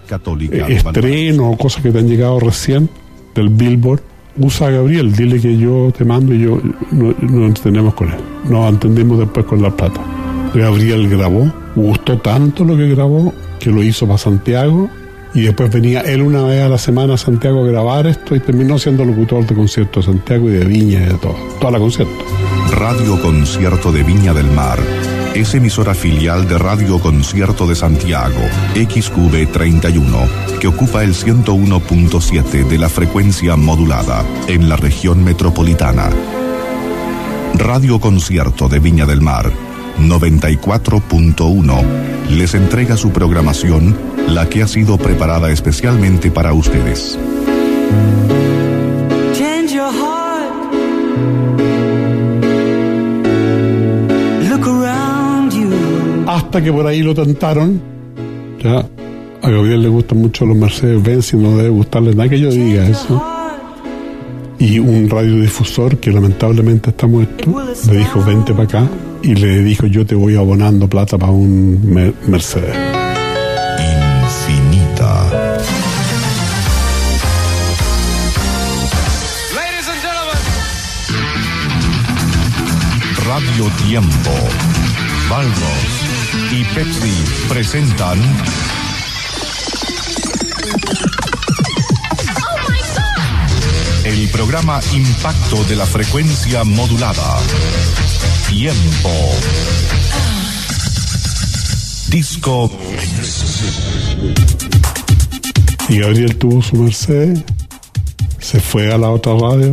eh, 0.50 0.64
estrenos 0.68 1.54
o 1.54 1.56
cosas 1.58 1.82
que 1.82 1.90
te 1.90 1.98
han 1.98 2.08
llegado 2.08 2.40
recién 2.40 2.88
del 3.34 3.50
Billboard, 3.50 4.00
usa 4.38 4.68
a 4.68 4.70
Gabriel, 4.70 5.14
dile 5.14 5.38
que 5.40 5.58
yo 5.58 5.92
te 5.96 6.06
mando 6.06 6.32
y 6.32 6.40
yo 6.40 6.58
no, 6.90 7.14
no 7.20 7.46
entendemos 7.46 7.92
con 7.94 8.08
él. 8.08 8.18
Nos 8.48 8.70
entendemos 8.70 9.18
después 9.18 9.44
con 9.44 9.60
la 9.60 9.70
plata. 9.70 10.00
Gabriel 10.54 11.08
grabó, 11.08 11.52
gustó 11.74 12.18
tanto 12.18 12.64
lo 12.64 12.76
que 12.76 12.88
grabó 12.88 13.34
que 13.58 13.70
lo 13.70 13.82
hizo 13.82 14.06
para 14.06 14.18
Santiago 14.18 14.90
y 15.34 15.42
después 15.42 15.70
venía 15.70 16.02
él 16.02 16.22
una 16.22 16.42
vez 16.42 16.62
a 16.62 16.68
la 16.68 16.78
semana 16.78 17.14
a 17.14 17.18
Santiago 17.18 17.64
a 17.64 17.66
grabar 17.66 18.06
esto 18.06 18.34
y 18.34 18.40
terminó 18.40 18.78
siendo 18.78 19.04
locutor 19.04 19.46
de 19.46 19.54
concierto 19.54 20.00
de 20.00 20.06
Santiago 20.06 20.50
y 20.50 20.52
de 20.52 20.64
Viña 20.64 21.00
y 21.00 21.06
de 21.06 21.14
todo, 21.14 21.36
toda 21.58 21.72
la 21.72 21.78
concierto. 21.78 22.24
Radio 22.72 23.20
Concierto 23.20 23.92
de 23.92 24.02
Viña 24.02 24.34
del 24.34 24.50
Mar 24.50 24.78
es 25.34 25.54
emisora 25.54 25.94
filial 25.94 26.46
de 26.46 26.58
Radio 26.58 26.98
Concierto 26.98 27.66
de 27.66 27.74
Santiago, 27.74 28.40
XQB 28.74 29.50
31, 29.50 30.18
que 30.60 30.68
ocupa 30.68 31.02
el 31.02 31.14
101.7 31.14 32.66
de 32.66 32.78
la 32.78 32.90
frecuencia 32.90 33.56
modulada 33.56 34.24
en 34.46 34.68
la 34.68 34.76
región 34.76 35.24
metropolitana. 35.24 36.10
Radio 37.54 37.98
Concierto 37.98 38.68
de 38.68 38.78
Viña 38.78 39.06
del 39.06 39.22
Mar 39.22 39.50
94.1 39.98 41.82
les 42.30 42.54
entrega 42.54 42.96
su 42.96 43.10
programación, 43.10 43.96
la 44.28 44.48
que 44.48 44.62
ha 44.62 44.68
sido 44.68 44.98
preparada 44.98 45.50
especialmente 45.50 46.30
para 46.30 46.52
ustedes. 46.52 47.18
Hasta 56.26 56.62
que 56.62 56.72
por 56.72 56.86
ahí 56.86 57.02
lo 57.02 57.14
tentaron. 57.14 57.80
Ya, 58.62 58.86
a 59.42 59.50
Gabriel 59.50 59.82
le 59.82 59.88
gustan 59.88 60.18
mucho 60.18 60.46
los 60.46 60.56
Mercedes-Benz 60.56 61.34
y 61.34 61.36
no 61.36 61.56
debe 61.56 61.70
gustarle 61.70 62.14
nada 62.14 62.28
que 62.28 62.40
yo 62.40 62.50
diga 62.50 62.86
eso. 62.86 63.31
Y 64.64 64.78
un 64.78 65.10
radiodifusor 65.10 65.96
que 65.98 66.12
lamentablemente 66.12 66.90
está 66.90 67.08
muerto 67.08 67.52
le 67.90 67.96
dijo: 67.98 68.22
Vente 68.24 68.52
para 68.52 68.62
acá. 68.64 68.88
Y 69.20 69.34
le 69.34 69.58
dijo: 69.64 69.86
Yo 69.88 70.06
te 70.06 70.14
voy 70.14 70.36
abonando 70.36 70.88
plata 70.88 71.18
para 71.18 71.32
un 71.32 71.80
Mer- 71.84 72.14
Mercedes. 72.28 72.76
Infinita. 74.22 75.58
Radio 83.26 83.64
Tiempo, 83.88 84.30
Valros 85.30 86.52
y 86.52 86.64
Pepsi 86.74 87.12
presentan 87.48 88.18
programa 94.32 94.80
Impacto 94.94 95.62
de 95.64 95.76
la 95.76 95.84
frecuencia 95.84 96.64
modulada. 96.64 97.38
Tiempo. 98.48 99.10
Disco. 102.08 102.70
Y 105.88 105.98
Gabriel 105.98 106.36
tuvo 106.36 106.62
su 106.62 106.76
Mercedes, 106.76 107.44
se 108.38 108.60
fue 108.60 108.92
a 108.92 108.98
la 108.98 109.10
otra 109.10 109.34
radio 109.34 109.72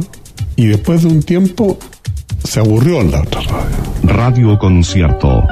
y 0.55 0.68
después 0.68 1.03
de 1.03 1.07
un 1.07 1.24
tiempo 1.24 1.80
se 2.43 2.60
aburrió 2.60 2.99
en 3.01 3.12
la 3.12 3.22
otra 3.22 3.41
radio. 3.41 3.78
Radio 4.03 4.60
Concierto 4.60 5.43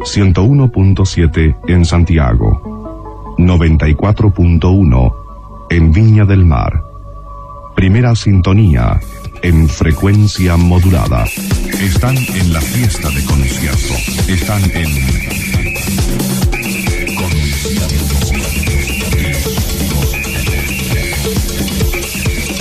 101.7 0.00 1.56
en 1.68 1.84
Santiago, 1.84 3.36
94.1 3.38 5.14
en 5.70 5.92
Viña 5.92 6.24
del 6.24 6.44
Mar. 6.44 6.89
Primera 7.80 8.14
sintonía 8.14 9.00
en 9.40 9.66
frecuencia 9.66 10.54
modulada. 10.58 11.24
Están 11.80 12.14
en 12.14 12.52
la 12.52 12.60
fiesta 12.60 13.08
de 13.08 13.24
concierto. 13.24 13.94
Están 14.28 14.62
en 14.72 14.88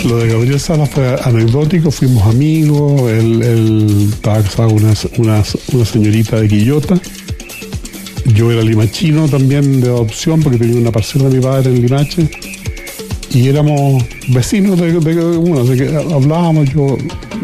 Lo 0.07 0.19
de 0.19 0.29
Gabriel 0.29 0.57
Sala 0.57 0.85
fue 0.85 1.13
anecdótico, 1.21 1.91
fuimos 1.91 2.25
amigos, 2.25 3.11
él, 3.11 3.41
él 3.41 4.13
casado 4.21 4.69
una, 4.69 4.93
una, 5.17 5.43
una 5.73 5.85
señorita 5.85 6.39
de 6.39 6.47
Quillota. 6.47 6.97
Yo 8.23 8.53
era 8.53 8.61
limachino 8.61 9.27
también 9.27 9.81
de 9.81 9.89
adopción 9.89 10.41
porque 10.41 10.59
tenía 10.59 10.79
una 10.79 10.93
parcela 10.93 11.27
de 11.27 11.35
mi 11.35 11.43
padre 11.43 11.71
en 11.71 11.81
Limache. 11.81 12.48
Y 13.31 13.47
éramos 13.47 14.03
vecinos 14.29 14.79
de, 14.79 14.93
de 14.99 15.37
uno, 15.37 15.61
así 15.61 15.77
que 15.77 15.95
hablábamos, 15.95 16.69
yo 16.69 16.97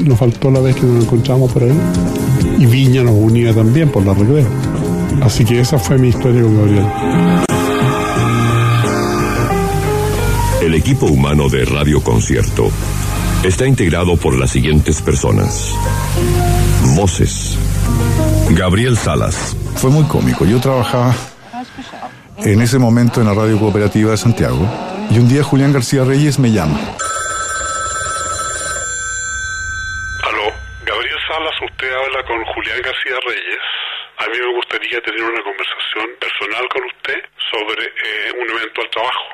nos 0.04 0.18
faltó 0.18 0.50
la 0.50 0.60
vez 0.60 0.76
que 0.76 0.84
nos 0.84 1.04
encontramos 1.04 1.52
por 1.52 1.64
ahí. 1.64 1.74
Y 2.58 2.66
Viña 2.66 3.04
nos 3.04 3.16
unía 3.16 3.54
también 3.54 3.90
por 3.90 4.06
la 4.06 4.14
recreo. 4.14 4.48
Así 5.22 5.46
que 5.46 5.60
esa 5.60 5.78
fue 5.78 5.98
mi 5.98 6.10
historia 6.10 6.42
con 6.42 6.58
Gabriel. 6.58 6.86
El 10.62 10.74
equipo 10.74 11.06
humano 11.06 11.48
de 11.48 11.64
Radio 11.66 12.02
Concierto 12.02 12.70
está 13.44 13.68
integrado 13.68 14.18
por 14.18 14.36
las 14.36 14.50
siguientes 14.50 15.02
personas. 15.02 15.70
Voces. 16.96 17.58
Gabriel 18.50 18.98
Salas. 18.98 19.56
Fue 19.76 19.92
muy 19.92 20.04
cómico. 20.06 20.46
Yo 20.46 20.60
trabajaba 20.60 21.16
en 22.38 22.62
ese 22.62 22.80
momento 22.80 23.22
en 23.22 23.28
la 23.28 23.34
radio 23.34 23.60
cooperativa 23.60 24.12
de 24.12 24.18
Santiago. 24.18 24.68
Y 25.10 25.20
un 25.20 25.28
día 25.28 25.44
Julián 25.44 25.74
García 25.74 26.04
Reyes 26.04 26.40
me 26.40 26.52
llama. 26.52 26.80
Aló, 30.24 30.52
Gabriel 30.86 31.20
Salas, 31.28 31.56
usted 31.62 31.92
habla 31.94 32.24
con 32.28 32.44
Julián 32.46 32.82
García 32.82 33.18
Reyes. 33.26 33.60
A 34.18 34.26
mí 34.28 34.38
me 34.40 34.56
gustaría 34.56 35.02
tener 35.02 35.24
una 35.24 35.44
conversación 35.44 36.10
personal 36.20 36.68
con 36.70 36.84
usted 36.86 37.20
sobre 37.52 37.84
eh, 37.86 38.32
un 38.40 38.50
eventual 38.58 38.90
trabajo. 38.92 39.26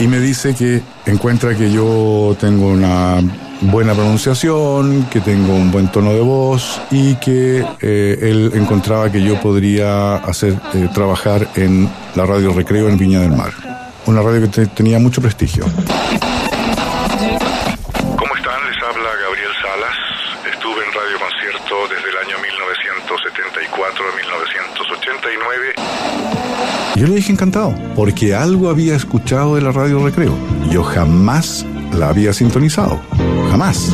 y 0.00 0.06
me 0.06 0.20
dice 0.20 0.54
que 0.54 0.80
encuentra 1.10 1.56
que 1.56 1.72
yo 1.72 2.36
tengo 2.38 2.68
una 2.68 3.20
buena 3.60 3.92
pronunciación, 3.94 5.06
que 5.10 5.20
tengo 5.20 5.54
un 5.54 5.70
buen 5.70 5.88
tono 5.88 6.12
de 6.12 6.20
voz 6.20 6.80
y 6.90 7.14
que 7.16 7.64
eh, 7.80 8.18
él 8.22 8.52
encontraba 8.54 9.10
que 9.10 9.22
yo 9.22 9.40
podría 9.40 10.16
hacer 10.16 10.54
eh, 10.74 10.88
trabajar 10.94 11.46
en 11.56 11.88
la 12.14 12.24
radio 12.26 12.52
Recreo 12.52 12.88
en 12.88 12.96
Viña 12.98 13.20
del 13.20 13.32
Mar, 13.32 13.50
una 14.06 14.22
radio 14.22 14.42
que 14.42 14.48
te- 14.48 14.66
tenía 14.68 14.98
mucho 14.98 15.20
prestigio. 15.20 15.64
¿Cómo 15.64 15.76
están? 18.36 18.60
Les 18.70 18.82
habla 18.82 19.10
Gabriel 19.22 19.50
Salas. 19.60 19.96
Estuve 20.52 20.84
en 20.84 20.92
Radio 20.92 21.18
Concierto 21.18 21.74
desde 21.94 22.08
el 22.10 22.16
año 22.26 22.36
1974 22.42 24.04
a 24.04 24.16
1989. 24.16 25.74
Yo 26.96 27.06
le 27.06 27.14
dije 27.14 27.32
encantado, 27.32 27.74
porque 27.94 28.34
algo 28.34 28.68
había 28.70 28.96
escuchado 28.96 29.54
de 29.56 29.60
la 29.62 29.70
radio 29.72 30.04
Recreo. 30.04 30.34
Yo 30.70 30.82
jamás 30.82 31.64
la 31.92 32.08
había 32.08 32.32
sintonizado, 32.32 33.00
jamás. 33.50 33.92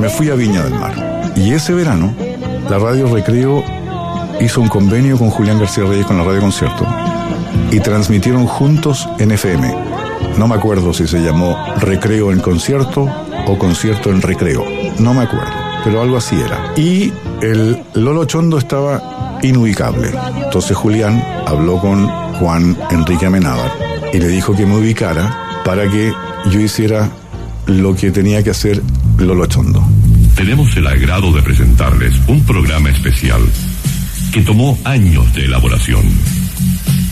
Me 0.00 0.08
fui 0.08 0.30
a 0.30 0.34
Viña 0.34 0.64
del 0.64 0.74
Mar. 0.74 1.32
Y 1.36 1.52
ese 1.52 1.72
verano, 1.74 2.14
la 2.68 2.78
radio 2.78 3.06
Recreo 3.12 3.62
hizo 4.40 4.60
un 4.60 4.68
convenio 4.68 5.16
con 5.16 5.30
Julián 5.30 5.58
García 5.60 5.84
Reyes 5.84 6.06
con 6.06 6.18
la 6.18 6.24
radio 6.24 6.40
Concierto 6.40 6.86
y 7.70 7.80
transmitieron 7.80 8.46
juntos 8.46 9.08
en 9.18 9.30
FM. 9.30 9.74
No 10.38 10.48
me 10.48 10.56
acuerdo 10.56 10.92
si 10.92 11.06
se 11.06 11.20
llamó 11.20 11.56
Recreo 11.78 12.32
en 12.32 12.40
Concierto 12.40 13.08
o 13.46 13.58
Concierto 13.58 14.10
en 14.10 14.20
Recreo. 14.20 14.64
No 14.98 15.14
me 15.14 15.22
acuerdo, 15.22 15.52
pero 15.84 16.02
algo 16.02 16.16
así 16.16 16.40
era. 16.40 16.72
Y 16.76 17.12
el 17.40 17.82
Lolo 17.94 18.24
Chondo 18.24 18.58
estaba 18.58 19.11
inubicable. 19.42 20.10
Entonces 20.44 20.76
Julián 20.76 21.22
habló 21.46 21.78
con 21.78 22.06
Juan 22.34 22.76
Enrique 22.90 23.26
Amenábar 23.26 23.70
y 24.12 24.18
le 24.18 24.28
dijo 24.28 24.54
que 24.54 24.66
me 24.66 24.76
ubicara 24.76 25.62
para 25.64 25.88
que 25.90 26.12
yo 26.50 26.60
hiciera 26.60 27.10
lo 27.66 27.94
que 27.94 28.10
tenía 28.10 28.42
que 28.42 28.50
hacer 28.50 28.82
Lolo 29.18 29.46
Chondo. 29.46 29.84
Tenemos 30.34 30.76
el 30.76 30.86
agrado 30.86 31.32
de 31.32 31.42
presentarles 31.42 32.14
un 32.26 32.42
programa 32.44 32.90
especial 32.90 33.40
que 34.32 34.40
tomó 34.42 34.78
años 34.84 35.32
de 35.34 35.44
elaboración. 35.44 36.02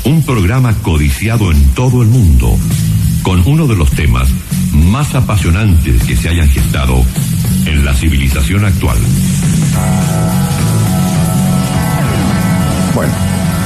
Un 0.04 0.22
programa 0.24 0.74
codiciado 0.82 1.52
en 1.52 1.62
todo 1.74 2.02
el 2.02 2.08
mundo, 2.08 2.56
con 3.22 3.46
uno 3.46 3.66
de 3.66 3.76
los 3.76 3.90
temas 3.90 4.28
más 4.72 5.14
apasionantes 5.14 6.02
que 6.04 6.16
se 6.16 6.30
hayan 6.30 6.48
gestado 6.48 7.04
en 7.66 7.84
la 7.84 7.94
civilización 7.94 8.64
actual. 8.64 8.98
Bueno, 12.94 13.12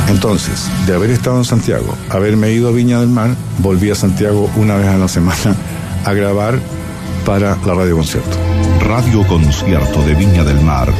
entonces, 0.08 0.70
de 0.86 0.94
haber 0.94 1.10
estado 1.10 1.38
en 1.38 1.44
Santiago, 1.44 1.96
haberme 2.10 2.52
ido 2.52 2.68
a 2.68 2.72
Viña 2.72 3.00
del 3.00 3.08
Mar, 3.08 3.34
volví 3.58 3.90
a 3.90 3.94
Santiago 3.94 4.50
una 4.56 4.76
vez 4.76 4.86
a 4.88 4.98
la 4.98 5.08
semana 5.08 5.56
a 6.04 6.12
grabar 6.12 6.58
para 7.24 7.56
la 7.64 7.74
radio 7.74 7.96
concierto. 7.96 8.36
Radio 8.80 9.26
Concierto 9.26 10.02
de 10.02 10.14
Viña 10.14 10.44
del 10.44 10.60
Mar 10.60 10.92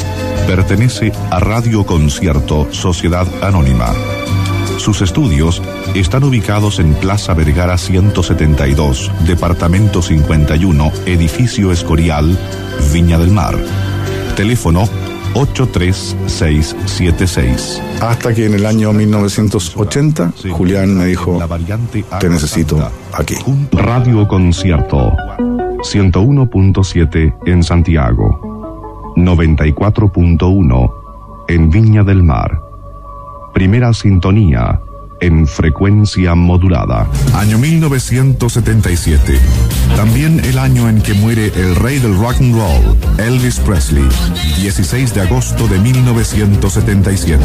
pertenece 0.47 1.13
a 1.31 1.39
Radio 1.39 1.85
Concierto 1.85 2.69
Sociedad 2.73 3.27
Anónima. 3.43 3.93
Sus 4.79 5.03
estudios 5.03 5.63
están 5.95 6.25
ubicados 6.25 6.79
en 6.79 6.95
Plaza 6.95 7.35
Vergara 7.35 7.79
172, 7.79 9.11
Departamento 9.27 10.03
51, 10.03 10.93
Edificio 11.07 11.73
Escorial, 11.73 12.39
Viña 12.93 13.19
del 13.19 13.31
Mar. 13.31 13.57
Teléfono 14.37 14.89
83676. 15.35 17.83
Hasta 18.01 18.33
que 18.33 18.47
en 18.47 18.55
el 18.55 18.65
año 18.67 18.93
1980, 18.93 20.35
Julián 20.51 20.97
me 20.97 21.07
dijo, 21.07 21.41
te 22.21 22.29
necesito 22.29 22.89
aquí. 23.13 23.35
Radio 23.73 24.29
Concierto 24.29 25.11
101.7 25.79 27.35
en 27.47 27.63
Santiago, 27.63 29.15
94.1 29.17 30.95
en 31.49 31.71
Viña 31.71 32.05
del 32.05 32.23
Mar. 32.23 32.63
Primera 33.53 33.93
sintonía 33.93 34.81
en 35.21 35.47
frecuencia 35.47 36.35
modulada. 36.35 37.11
Año 37.35 37.59
1977. 37.59 39.39
También 39.97 40.41
el 40.45 40.59
año 40.59 40.89
en 40.89 41.01
que 41.01 41.15
muere 41.15 41.53
el 41.57 41.77
rey 41.77 41.99
del 41.99 42.17
rock 42.17 42.37
and 42.41 42.55
roll, 42.55 42.97
Elvis 43.19 43.59
Presley. 43.61 44.05
16 44.61 45.15
de 45.15 45.21
agosto 45.23 45.69
de 45.69 45.79
1977. 45.79 47.45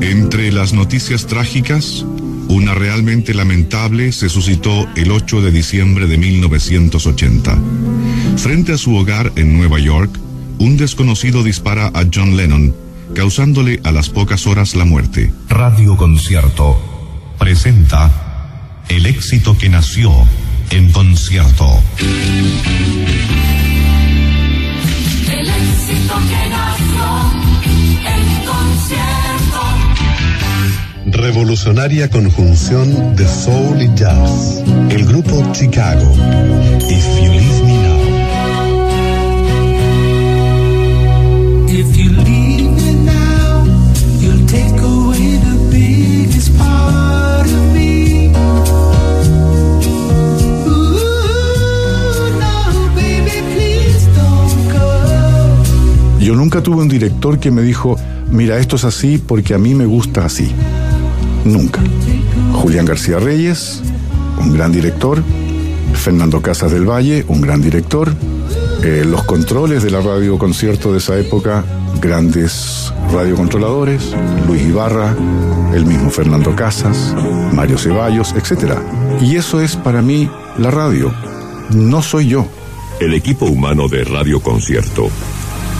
Entre 0.00 0.52
las 0.52 0.72
noticias 0.72 1.26
trágicas, 1.26 2.04
una 2.48 2.74
realmente 2.74 3.34
lamentable 3.34 4.12
se 4.12 4.28
suscitó 4.28 4.88
el 4.96 5.10
8 5.10 5.42
de 5.42 5.50
diciembre 5.50 6.06
de 6.06 6.18
1980. 6.18 7.58
Frente 8.36 8.72
a 8.72 8.78
su 8.78 8.96
hogar 8.96 9.32
en 9.36 9.56
Nueva 9.56 9.78
York, 9.78 10.18
un 10.58 10.76
desconocido 10.76 11.42
dispara 11.42 11.88
a 11.88 12.04
John 12.12 12.36
Lennon, 12.36 12.74
causándole 13.14 13.80
a 13.84 13.92
las 13.92 14.08
pocas 14.08 14.46
horas 14.46 14.74
la 14.74 14.84
muerte. 14.84 15.32
Radio 15.48 15.96
Concierto 15.96 16.87
presenta 17.38 18.10
el 18.88 19.06
éxito 19.06 19.56
que 19.56 19.68
nació 19.68 20.12
en 20.70 20.90
concierto. 20.92 21.82
El 25.30 25.48
éxito 25.48 26.14
que 26.28 26.48
nació 26.50 27.06
en 28.04 28.24
concierto. 28.46 29.60
Revolucionaria 31.06 32.10
conjunción 32.10 33.16
de 33.16 33.26
soul 33.26 33.82
y 33.82 33.90
jazz. 33.94 34.62
El 34.90 35.06
grupo 35.06 35.52
Chicago. 35.52 36.14
If 36.90 37.06
You 37.22 37.32
Leave 37.32 37.62
Me 37.64 37.77
Yo 56.20 56.34
nunca 56.34 56.62
tuve 56.62 56.82
un 56.82 56.88
director 56.88 57.38
que 57.38 57.50
me 57.50 57.62
dijo, 57.62 57.96
mira, 58.30 58.58
esto 58.58 58.76
es 58.76 58.84
así 58.84 59.18
porque 59.18 59.54
a 59.54 59.58
mí 59.58 59.74
me 59.74 59.86
gusta 59.86 60.24
así. 60.24 60.52
Nunca. 61.44 61.80
Julián 62.54 62.84
García 62.86 63.18
Reyes, 63.18 63.82
un 64.38 64.52
gran 64.52 64.72
director. 64.72 65.22
Fernando 65.94 66.42
Casas 66.42 66.72
del 66.72 66.88
Valle, 66.88 67.24
un 67.28 67.40
gran 67.40 67.62
director. 67.62 68.12
Eh, 68.82 69.04
los 69.06 69.24
controles 69.24 69.82
de 69.82 69.90
la 69.90 70.00
radio 70.00 70.38
concierto 70.38 70.92
de 70.92 70.98
esa 70.98 71.18
época, 71.18 71.64
grandes 72.00 72.92
radiocontroladores. 73.12 74.14
Luis 74.46 74.62
Ibarra, 74.62 75.16
el 75.74 75.86
mismo 75.86 76.10
Fernando 76.10 76.54
Casas, 76.54 77.14
Mario 77.52 77.78
Ceballos, 77.78 78.34
etc. 78.36 78.74
Y 79.20 79.36
eso 79.36 79.60
es 79.60 79.76
para 79.76 80.02
mí 80.02 80.28
la 80.58 80.70
radio. 80.70 81.12
No 81.70 82.02
soy 82.02 82.28
yo. 82.28 82.46
El 83.00 83.14
equipo 83.14 83.46
humano 83.46 83.88
de 83.88 84.02
Radio 84.04 84.40
Concierto 84.40 85.10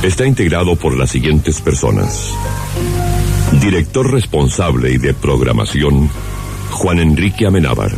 está 0.02 0.26
integrado 0.26 0.76
por 0.76 0.96
las 0.96 1.10
siguientes 1.10 1.60
personas. 1.60 2.32
Director 3.60 4.10
responsable 4.10 4.92
y 4.92 4.98
de 4.98 5.14
programación, 5.14 6.08
Juan 6.70 7.00
Enrique 7.00 7.46
Amenábar. 7.46 7.92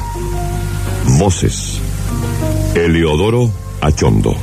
Voces, 1.19 1.81
Eleodoro 2.75 3.51
Achondo. 3.81 4.35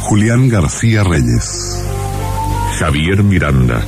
Julián 0.00 0.48
García 0.48 1.04
Reyes. 1.04 1.82
Javier 2.78 3.22
Miranda. 3.22 3.84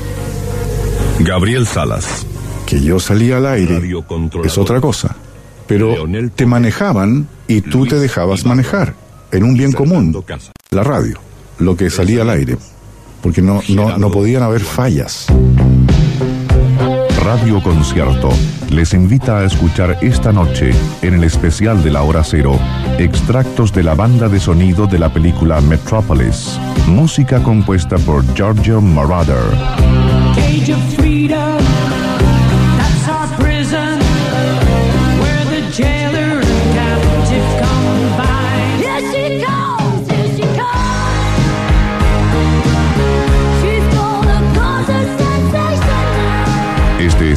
Gabriel 1.20 1.66
Salas. 1.66 2.26
Que 2.66 2.80
yo 2.80 2.98
salía 2.98 3.38
al 3.38 3.46
aire 3.46 3.80
es 4.44 4.58
otra 4.58 4.80
cosa. 4.80 5.16
Pero 5.66 5.94
te 6.34 6.46
manejaban 6.46 7.28
y 7.46 7.60
tú 7.60 7.86
te 7.86 7.98
dejabas 7.98 8.44
manejar 8.44 8.94
en 9.32 9.44
un 9.44 9.54
bien 9.54 9.72
común, 9.72 10.24
la 10.70 10.82
radio, 10.82 11.18
lo 11.58 11.76
que 11.76 11.90
salía 11.90 12.22
al 12.22 12.30
aire, 12.30 12.56
porque 13.24 13.40
no, 13.40 13.62
no, 13.70 13.96
no 13.96 14.10
podían 14.10 14.42
haber 14.42 14.60
fallas. 14.60 15.26
Radio 17.24 17.62
Concierto 17.62 18.28
les 18.68 18.92
invita 18.92 19.38
a 19.38 19.44
escuchar 19.44 19.96
esta 20.02 20.30
noche, 20.30 20.72
en 21.00 21.14
el 21.14 21.24
especial 21.24 21.82
de 21.82 21.90
la 21.90 22.02
hora 22.02 22.22
cero, 22.22 22.58
extractos 22.98 23.72
de 23.72 23.82
la 23.82 23.94
banda 23.94 24.28
de 24.28 24.38
sonido 24.38 24.86
de 24.86 24.98
la 24.98 25.10
película 25.10 25.62
Metropolis, 25.62 26.60
música 26.86 27.42
compuesta 27.42 27.96
por 27.96 28.22
Giorgio 28.34 28.82
Moroder. 28.82 29.42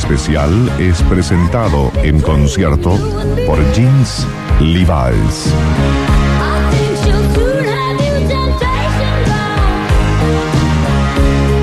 Especial 0.07 0.71
es 0.79 1.03
presentado 1.03 1.91
en 2.01 2.21
concierto 2.21 2.97
por 3.45 3.59
Jeans 3.73 4.25
Levi's. 4.61 5.53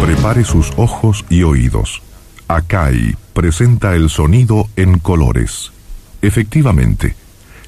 Prepare 0.05 0.45
sus 0.45 0.73
ojos 0.77 1.25
y 1.31 1.43
oídos. 1.43 2.03
Akai 2.47 3.17
presenta 3.33 3.95
el 3.95 4.11
sonido 4.11 4.69
en 4.77 4.99
colores. 4.99 5.73
Efectivamente, 6.21 7.17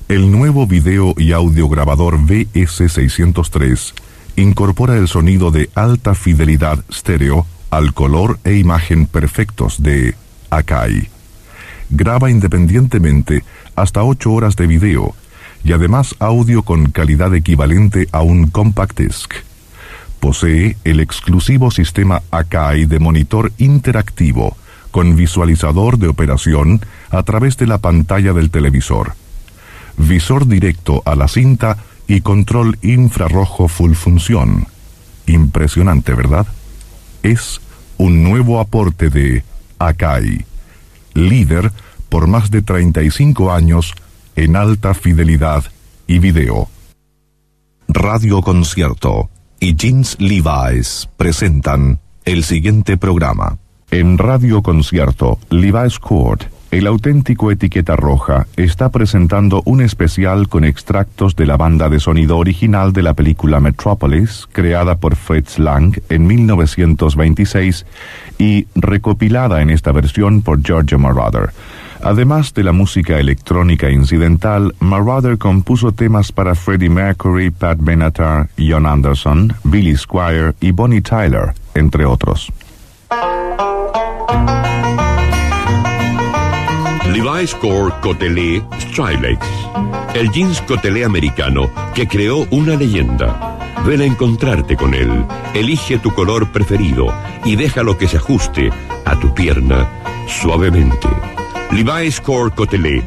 el 0.08 0.30
nuevo 0.30 0.66
video 0.66 1.14
y 1.16 1.32
audio 1.32 1.70
grabador 1.70 2.18
VS603 2.18 3.94
incorpora 4.36 4.98
el 4.98 5.08
sonido 5.08 5.50
de 5.50 5.70
alta 5.74 6.14
fidelidad 6.14 6.84
estéreo 6.90 7.46
al 7.70 7.94
color 7.94 8.38
e 8.44 8.56
imagen 8.56 9.06
perfectos 9.06 9.82
de 9.82 10.14
Akai. 10.50 11.08
Graba 11.90 12.30
independientemente 12.30 13.44
hasta 13.74 14.02
8 14.02 14.32
horas 14.32 14.56
de 14.56 14.66
video 14.66 15.14
y 15.64 15.72
además 15.72 16.14
audio 16.18 16.62
con 16.62 16.90
calidad 16.90 17.34
equivalente 17.34 18.08
a 18.12 18.22
un 18.22 18.48
compact 18.48 18.98
disc. 18.98 19.34
Posee 20.20 20.76
el 20.84 21.00
exclusivo 21.00 21.70
sistema 21.70 22.22
Akai 22.30 22.86
de 22.86 22.98
monitor 22.98 23.52
interactivo 23.58 24.56
con 24.90 25.14
visualizador 25.14 25.98
de 25.98 26.08
operación 26.08 26.80
a 27.10 27.22
través 27.22 27.56
de 27.56 27.66
la 27.66 27.78
pantalla 27.78 28.32
del 28.32 28.50
televisor. 28.50 29.14
Visor 29.98 30.46
directo 30.46 31.02
a 31.04 31.14
la 31.14 31.28
cinta 31.28 31.78
y 32.08 32.20
control 32.20 32.78
infrarrojo 32.82 33.68
full 33.68 33.92
función. 33.94 34.66
Impresionante, 35.26 36.14
¿verdad? 36.14 36.46
Es 37.22 37.60
un 37.98 38.22
nuevo 38.22 38.60
aporte 38.60 39.10
de 39.10 39.42
Akai, 39.78 40.44
líder 41.14 41.72
por 42.08 42.26
más 42.26 42.50
de 42.50 42.62
35 42.62 43.52
años 43.52 43.92
en 44.36 44.56
alta 44.56 44.94
fidelidad 44.94 45.64
y 46.06 46.18
video. 46.18 46.68
Radio 47.88 48.42
Concierto 48.42 49.30
y 49.60 49.76
Jeans 49.76 50.16
Levi's 50.18 51.08
presentan 51.16 52.00
el 52.24 52.44
siguiente 52.44 52.96
programa. 52.96 53.58
En 53.90 54.18
Radio 54.18 54.62
Concierto, 54.62 55.38
Levi's 55.48 55.98
Court, 55.98 56.44
el 56.70 56.86
auténtico 56.86 57.50
etiqueta 57.50 57.96
roja, 57.96 58.46
está 58.56 58.90
presentando 58.90 59.62
un 59.64 59.80
especial 59.80 60.48
con 60.48 60.64
extractos 60.64 61.36
de 61.36 61.46
la 61.46 61.56
banda 61.56 61.88
de 61.88 62.00
sonido 62.00 62.38
original 62.38 62.92
de 62.92 63.02
la 63.02 63.14
película 63.14 63.60
Metropolis, 63.60 64.46
creada 64.52 64.96
por 64.96 65.16
Fritz 65.16 65.58
Lang 65.58 65.98
en 66.08 66.26
1926 66.26 67.86
y 68.38 68.66
recopilada 68.74 69.62
en 69.62 69.70
esta 69.70 69.92
versión 69.92 70.42
por 70.42 70.62
Giorgio 70.62 70.98
Moroder. 70.98 71.50
Además 72.02 72.52
de 72.52 72.62
la 72.62 72.72
música 72.72 73.18
electrónica 73.18 73.90
incidental, 73.90 74.74
Moroder 74.80 75.38
compuso 75.38 75.92
temas 75.92 76.30
para 76.30 76.54
Freddie 76.54 76.90
Mercury, 76.90 77.50
Pat 77.50 77.78
Benatar, 77.80 78.48
John 78.58 78.86
Anderson, 78.86 79.54
Billy 79.64 79.96
Squire 79.96 80.54
y 80.60 80.72
Bonnie 80.72 81.00
Tyler, 81.00 81.54
entre 81.74 82.04
otros. 82.04 82.52
Levi's 87.16 87.54
Core 87.54 87.94
Cotelé 88.02 88.62
Strilex. 88.78 89.38
El 90.12 90.30
jeans 90.32 90.60
Cotelé 90.60 91.02
americano 91.02 91.70
que 91.94 92.06
creó 92.06 92.46
una 92.50 92.76
leyenda. 92.76 93.74
Ven 93.86 94.02
a 94.02 94.04
encontrarte 94.04 94.76
con 94.76 94.92
él. 94.92 95.24
Elige 95.54 95.98
tu 95.98 96.12
color 96.12 96.52
preferido 96.52 97.06
y 97.42 97.56
déjalo 97.56 97.96
que 97.96 98.06
se 98.06 98.18
ajuste 98.18 98.70
a 99.06 99.18
tu 99.18 99.32
pierna 99.32 99.88
suavemente. 100.28 101.08
Levi's 101.72 102.20
Core 102.20 102.54
Cotelé. 102.54 103.02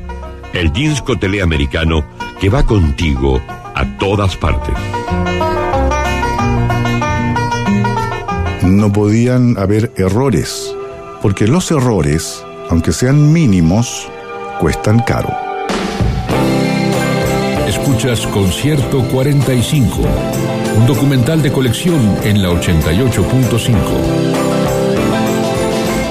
El 0.53 0.73
jeans 0.73 1.03
Cotelé 1.03 1.43
americano 1.43 2.03
que 2.41 2.49
va 2.49 2.65
contigo 2.65 3.39
a 3.75 3.85
todas 3.99 4.35
partes. 4.35 4.73
No 8.63 8.91
podían 8.91 9.55
haber 9.59 9.91
errores, 9.97 10.75
porque 11.21 11.47
los 11.47 11.69
errores, 11.69 12.43
aunque 12.69 12.91
sean 12.91 13.31
mínimos, 13.33 14.09
cuestan 14.59 14.99
caro. 14.99 15.29
Escuchas 17.67 18.25
Concierto 18.27 19.03
45, 19.11 20.01
un 20.77 20.87
documental 20.87 21.41
de 21.41 21.51
colección 21.51 22.17
en 22.23 22.41
la 22.41 22.49
88.5. 22.49 23.75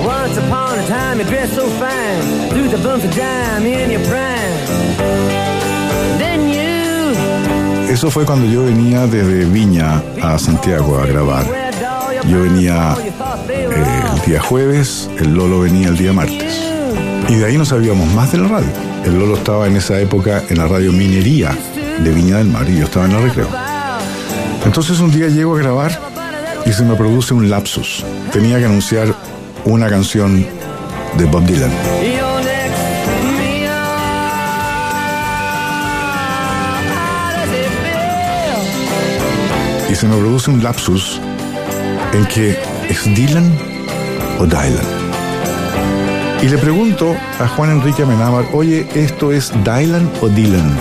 Once 0.04 0.38
upon 0.38 0.78
a 0.78 0.86
time, 0.86 1.18
you 1.18 1.24
dressed 1.24 1.54
so 1.54 1.66
fine, 1.78 2.48
threw 2.50 2.68
the 2.68 2.76
bumps 2.78 3.04
of 3.04 3.14
dime 3.14 3.66
in 3.66 3.90
your 3.90 4.02
prime. 4.02 4.38
Then 6.18 6.48
you 6.48 7.92
Eso 7.92 8.10
fue 8.10 8.24
cuando 8.24 8.46
yo 8.46 8.64
venía 8.64 9.06
desde 9.06 9.44
Viña 9.44 10.02
a 10.22 10.38
Santiago 10.38 10.98
a 10.98 11.06
grabar. 11.06 11.46
Yo 12.28 12.42
venía 12.42 12.94
eh, 13.48 14.02
el 14.14 14.20
día 14.26 14.40
jueves, 14.40 15.08
el 15.18 15.34
Lolo 15.34 15.60
venía 15.60 15.88
el 15.88 15.96
día 15.96 16.12
martes. 16.12 16.47
Y 17.28 17.34
de 17.34 17.44
ahí 17.44 17.58
no 17.58 17.64
sabíamos 17.64 18.12
más 18.14 18.32
de 18.32 18.38
la 18.38 18.48
radio. 18.48 18.68
El 19.04 19.18
Lolo 19.18 19.36
estaba 19.36 19.66
en 19.66 19.76
esa 19.76 20.00
época 20.00 20.42
en 20.48 20.56
la 20.56 20.66
radio 20.66 20.92
Minería 20.92 21.56
de 22.02 22.10
Viña 22.10 22.38
del 22.38 22.48
Mar 22.48 22.68
y 22.68 22.78
yo 22.78 22.84
estaba 22.84 23.04
en 23.04 23.12
el 23.12 23.22
recreo. 23.22 23.48
Entonces 24.64 24.98
un 25.00 25.10
día 25.10 25.28
llego 25.28 25.54
a 25.54 25.58
grabar 25.58 26.00
y 26.64 26.72
se 26.72 26.84
me 26.84 26.94
produce 26.94 27.34
un 27.34 27.50
lapsus. 27.50 28.04
Tenía 28.32 28.58
que 28.58 28.64
anunciar 28.64 29.14
una 29.64 29.88
canción 29.88 30.46
de 31.18 31.24
Bob 31.26 31.44
Dylan. 31.44 31.70
Y 39.90 39.94
se 39.94 40.06
me 40.06 40.16
produce 40.16 40.50
un 40.50 40.62
lapsus 40.62 41.20
en 42.12 42.26
que 42.26 42.58
es 42.88 43.04
Dylan 43.04 43.50
o 44.38 44.46
Dylan. 44.46 44.97
Y 46.40 46.48
le 46.48 46.56
pregunto 46.56 47.16
a 47.40 47.48
Juan 47.48 47.70
Enrique 47.70 48.04
Amenábar, 48.04 48.44
oye, 48.52 48.86
¿esto 48.94 49.32
es 49.32 49.50
Dylan 49.64 50.08
o 50.22 50.28
Dylan? 50.28 50.78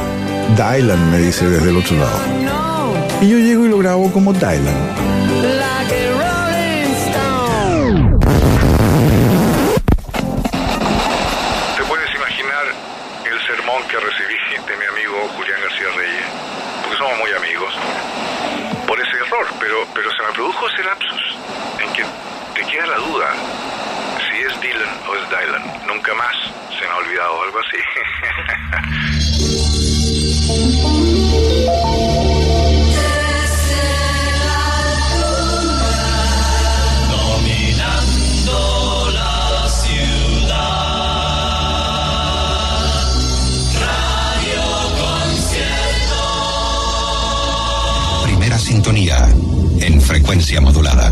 Dylan, 0.55 1.11
me 1.11 1.17
dice 1.17 1.49
desde 1.49 1.71
el 1.71 1.77
otro 1.77 1.97
lado. 1.97 2.19
Y 3.21 3.29
yo 3.29 3.39
llego 3.39 3.65
y 3.65 3.69
lo 3.69 3.79
grabo 3.79 4.11
como 4.11 4.33
Dylan. 4.33 4.61
¿Te 11.75 11.83
puedes 11.85 12.13
imaginar 12.13 12.65
el 13.25 13.47
sermón 13.47 13.81
que 13.89 13.97
recibí 13.97 14.37
de 14.61 14.77
mi 14.77 14.85
amigo 14.85 15.27
Julián 15.37 15.59
García 15.63 15.87
Reyes? 15.97 16.25
Porque 16.83 16.97
somos 16.99 17.17
muy 17.17 17.31
amigos. 17.31 17.73
Por 18.87 19.01
ese 19.01 19.17
error, 19.25 19.47
pero, 19.59 19.77
pero 19.95 20.11
se 20.11 20.21
me 20.21 20.33
produjo 20.35 20.69
ese 20.69 20.83
lapsus 20.83 21.35
en 21.81 21.93
que 21.93 22.03
te 22.53 22.61
queda 22.69 22.85
la 22.85 22.97
duda 22.97 23.33
Dylan 25.07 25.19
Dylan. 25.29 25.63
Nunca 25.87 26.13
más 26.13 26.35
se 26.77 26.85
me 26.85 26.91
ha 26.91 26.97
olvidado 26.97 27.41
algo 27.43 27.59
así. 27.59 27.77
Primera 48.23 48.57
sintonía 48.57 49.17
en 49.79 50.01
frecuencia 50.01 50.61
modulada. 50.61 51.11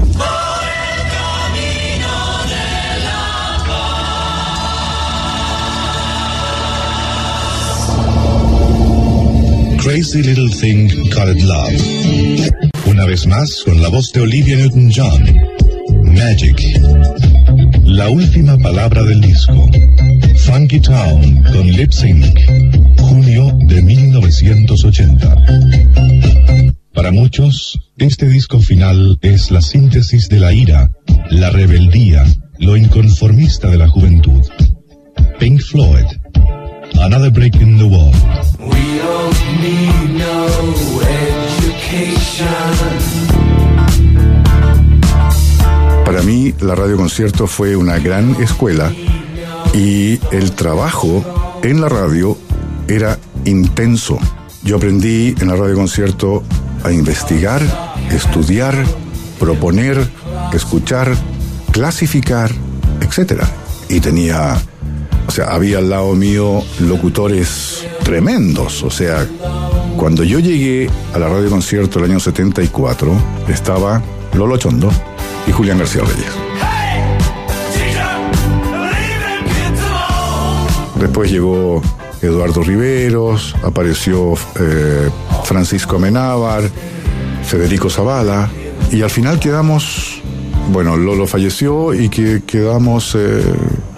Crazy 9.85 10.23
Little 10.23 10.49
Thing 10.49 10.89
Called 11.11 11.43
Love. 11.43 11.77
Una 12.87 13.05
vez 13.05 13.27
más 13.27 13.61
con 13.63 13.79
la 13.83 13.89
voz 13.89 14.11
de 14.13 14.21
Olivia 14.21 14.57
Newton-John. 14.57 15.23
Magic. 16.05 16.59
La 17.83 18.09
última 18.09 18.57
palabra 18.57 19.03
del 19.03 19.21
disco. 19.21 19.69
Funky 20.37 20.79
Town 20.79 21.43
con 21.53 21.67
Lip 21.67 21.91
Sync. 21.91 22.25
Junio 22.99 23.55
de 23.67 23.83
1980. 23.83 25.35
Para 26.95 27.11
muchos, 27.11 27.79
este 27.99 28.27
disco 28.27 28.59
final 28.59 29.19
es 29.21 29.51
la 29.51 29.61
síntesis 29.61 30.27
de 30.29 30.39
la 30.39 30.51
ira, 30.51 30.89
la 31.29 31.51
rebeldía, 31.51 32.25
lo 32.57 32.75
inconformista 32.75 33.69
de 33.69 33.77
la 33.77 33.87
juventud. 33.87 34.41
Pink 35.37 35.61
Floyd. 35.61 36.07
Another 36.99 37.31
break 37.31 37.55
in 37.55 37.77
the 37.77 37.85
wall. 37.85 38.11
We 38.59 38.97
don't 38.99 39.39
need 39.61 40.17
no 40.17 40.47
education. 41.01 42.45
Para 46.05 46.21
mí, 46.21 46.53
la 46.61 46.75
radio 46.75 46.97
concierto 46.97 47.47
fue 47.47 47.75
una 47.75 47.97
gran 47.99 48.35
escuela 48.41 48.91
y 49.73 50.19
el 50.31 50.51
trabajo 50.51 51.23
en 51.63 51.81
la 51.81 51.89
radio 51.89 52.37
era 52.87 53.17
intenso. 53.45 54.19
Yo 54.63 54.77
aprendí 54.77 55.35
en 55.39 55.47
la 55.47 55.55
radio 55.55 55.75
concierto 55.75 56.43
a 56.83 56.91
investigar, 56.91 57.61
estudiar, 58.11 58.75
proponer, 59.39 60.07
escuchar, 60.53 61.15
clasificar, 61.71 62.51
etc. 63.01 63.43
Y 63.89 63.99
tenía, 63.99 64.57
o 65.27 65.31
sea, 65.31 65.45
había 65.47 65.79
al 65.79 65.89
lado 65.89 66.13
mío 66.15 66.63
locutores 66.79 67.85
tremendos. 68.03 68.83
O 68.83 68.89
sea, 68.89 69.27
cuando 69.97 70.23
yo 70.23 70.39
llegué 70.39 70.89
a 71.13 71.19
la 71.19 71.27
radio 71.27 71.49
concierto 71.49 71.99
el 71.99 72.11
año 72.11 72.19
74, 72.19 73.11
estaba 73.47 74.01
Lolo 74.33 74.57
Chondo 74.57 74.89
y 75.47 75.51
Julián 75.51 75.79
García 75.79 76.01
Reyes. 76.01 76.31
Después 80.99 81.29
llegó 81.31 81.81
Eduardo 82.21 82.63
Riveros, 82.63 83.55
apareció 83.63 84.33
eh, 84.59 85.09
Francisco 85.43 85.97
Amenábar, 85.97 86.63
Federico 87.43 87.89
Zavala, 87.89 88.49
y 88.91 89.01
al 89.01 89.09
final 89.09 89.39
quedamos, 89.39 90.21
bueno, 90.71 90.95
Lolo 90.97 91.27
falleció 91.27 91.93
y 91.93 92.09
que 92.09 92.43
quedamos 92.45 93.15
eh, 93.15 93.43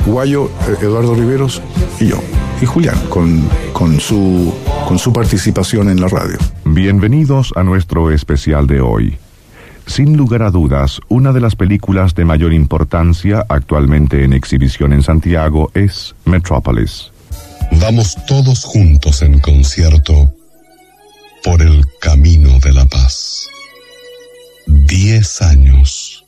Guayo, 0.08 0.50
eh, 0.68 0.78
Eduardo 0.82 1.14
Riveros 1.16 1.62
y 2.00 2.08
yo, 2.08 2.20
y 2.62 2.66
Julián, 2.66 2.98
con, 3.10 3.48
con, 3.74 4.00
su, 4.00 4.54
con 4.88 4.98
su 4.98 5.12
participación 5.12 5.90
en 5.90 6.00
la 6.00 6.08
radio. 6.08 6.38
Bienvenidos 6.64 7.52
a 7.58 7.64
nuestro 7.64 8.10
especial 8.12 8.68
de 8.68 8.80
hoy. 8.80 9.18
Sin 9.86 10.16
lugar 10.16 10.44
a 10.44 10.52
dudas, 10.52 11.02
una 11.10 11.34
de 11.34 11.42
las 11.42 11.56
películas 11.56 12.16
de 12.16 12.24
mayor 12.24 12.54
importancia 12.54 13.46
actualmente 13.50 14.24
en 14.24 14.32
exhibición 14.32 14.94
en 14.94 15.04
Santiago 15.04 15.72
es 15.74 16.16
Metropolis. 16.26 17.12
Vamos 17.82 18.18
todos 18.28 18.64
juntos 18.64 19.22
en 19.22 19.40
concierto 19.40 20.34
por 21.44 21.62
el 21.62 21.86
camino 22.00 22.60
de 22.60 22.72
la 22.72 22.86
paz. 22.86 23.48
Diez 24.66 25.42
años. 25.42 26.26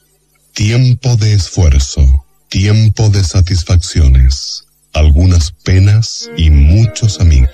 Tiempo 0.54 1.16
de 1.16 1.34
esfuerzo. 1.34 2.26
Tiempo 2.50 3.10
de 3.10 3.24
satisfacciones. 3.24 4.66
Algunas 4.93 5.52
penas 5.64 6.30
y 6.36 6.50
muchos 6.50 7.20
amigos. 7.20 7.52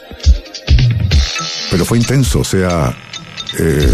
Pero 1.69 1.83
fue 1.83 1.97
intenso, 1.97 2.39
o 2.39 2.43
sea, 2.45 2.95
eh, 3.59 3.91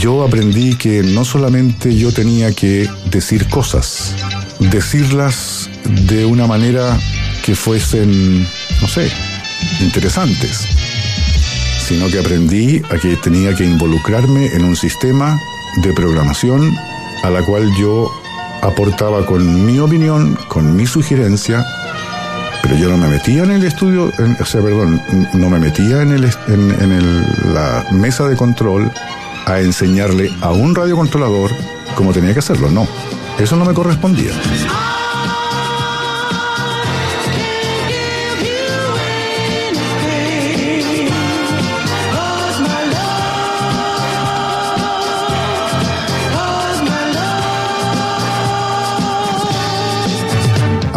yo 0.00 0.22
aprendí 0.22 0.76
que 0.76 1.02
no 1.02 1.24
solamente 1.24 1.96
yo 1.96 2.12
tenía 2.12 2.52
que 2.52 2.88
decir 3.10 3.48
cosas, 3.48 4.14
decirlas 4.60 5.68
de 6.06 6.24
una 6.24 6.46
manera 6.46 6.98
que 7.44 7.56
fuesen, 7.56 8.46
no 8.80 8.88
sé, 8.88 9.10
interesantes, 9.80 10.66
sino 11.86 12.08
que 12.08 12.20
aprendí 12.20 12.80
a 12.90 12.98
que 12.98 13.16
tenía 13.16 13.54
que 13.54 13.64
involucrarme 13.64 14.46
en 14.46 14.64
un 14.64 14.76
sistema 14.76 15.40
de 15.82 15.92
programación 15.92 16.76
a 17.22 17.30
la 17.30 17.42
cual 17.42 17.68
yo 17.78 18.10
aportaba 18.62 19.24
con 19.24 19.66
mi 19.66 19.78
opinión, 19.78 20.38
con 20.48 20.74
mi 20.76 20.86
sugerencia, 20.86 21.64
pero 22.62 22.76
yo 22.76 22.88
no 22.88 22.96
me 22.96 23.08
metía 23.08 23.44
en 23.44 23.52
el 23.52 23.64
estudio, 23.64 24.12
o 24.40 24.44
sea, 24.44 24.60
perdón, 24.60 25.00
no 25.34 25.50
me 25.50 25.58
metía 25.58 26.02
en, 26.02 26.12
el, 26.12 26.24
en, 26.48 26.70
en 26.70 27.54
la 27.54 27.84
mesa 27.92 28.28
de 28.28 28.36
control 28.36 28.90
a 29.46 29.60
enseñarle 29.60 30.30
a 30.40 30.52
un 30.52 30.74
radiocontrolador 30.74 31.50
cómo 31.94 32.12
tenía 32.12 32.32
que 32.32 32.40
hacerlo. 32.40 32.70
No, 32.70 32.86
eso 33.38 33.56
no 33.56 33.64
me 33.64 33.74
correspondía. 33.74 34.32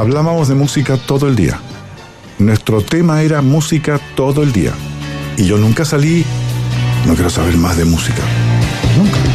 Hablábamos 0.02 0.48
de 0.48 0.56
música 0.56 0.98
todo 0.98 1.28
el 1.28 1.36
día. 1.36 1.60
Nuestro 2.40 2.82
tema 2.82 3.22
era 3.22 3.44
música 3.44 4.00
todo 4.16 4.42
el 4.42 4.52
día. 4.52 4.74
Y 5.38 5.46
yo 5.46 5.60
nunca 5.60 5.86
salí, 5.86 6.26
no 7.06 7.14
quiero 7.14 7.30
saber 7.30 7.56
más 7.56 7.78
de 7.78 7.86
música. 7.86 8.24
Nunca. 8.98 9.31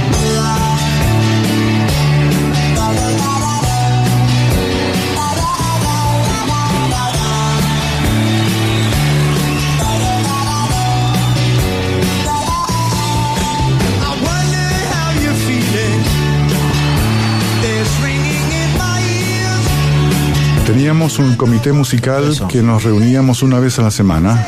Un 21.07 21.36
comité 21.36 21.70
musical 21.70 22.36
que 22.48 22.62
nos 22.62 22.82
reuníamos 22.82 23.44
una 23.44 23.61
vez 23.61 23.78
a 23.78 23.82
la 23.82 23.92
semana 23.92 24.44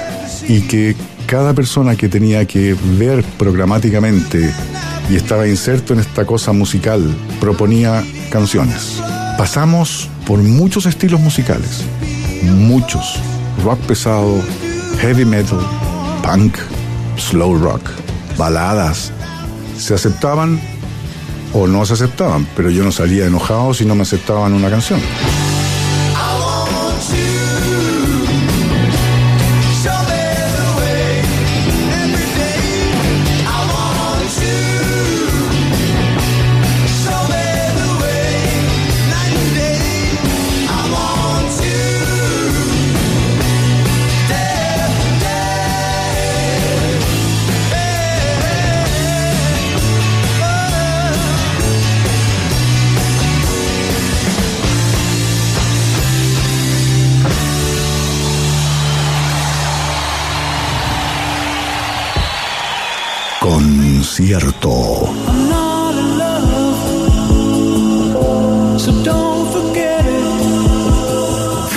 y 0.49 0.63
que 0.63 0.97
cada 1.27 1.55
persona 1.55 1.95
que 1.95 2.09
tenía 2.09 2.47
que 2.47 2.77
ver 2.99 3.25
programáticamente 3.39 4.53
y 5.09 5.15
estaba 5.15 5.47
inserto 5.47 5.93
en 5.93 6.01
esta 6.01 6.27
cosa 6.27 6.53
musical 6.53 7.15
proponía 7.41 8.05
canciones. 8.31 9.01
Pasamos 9.39 10.11
por 10.27 10.41
muchos 10.41 10.87
estilos 10.87 11.21
musicales, 11.21 11.85
muchos. 12.43 13.21
Rock 13.65 13.79
pesado, 13.83 14.43
heavy 14.99 15.25
metal, 15.25 15.61
punk, 16.25 16.59
slow 17.17 17.57
rock, 17.57 17.83
baladas. 18.37 19.13
Se 19.79 19.95
aceptaban 19.95 20.61
o 21.55 21.69
no 21.69 21.87
se 21.87 21.93
aceptaban, 21.95 22.49
pero 22.57 22.69
yo 22.69 22.83
no 22.83 22.91
salía 22.91 23.27
enojado 23.27 23.73
si 23.75 23.85
no 23.85 23.95
me 23.95 24.03
aceptaban 24.03 24.53
una 24.55 24.69
canción. 24.69 25.01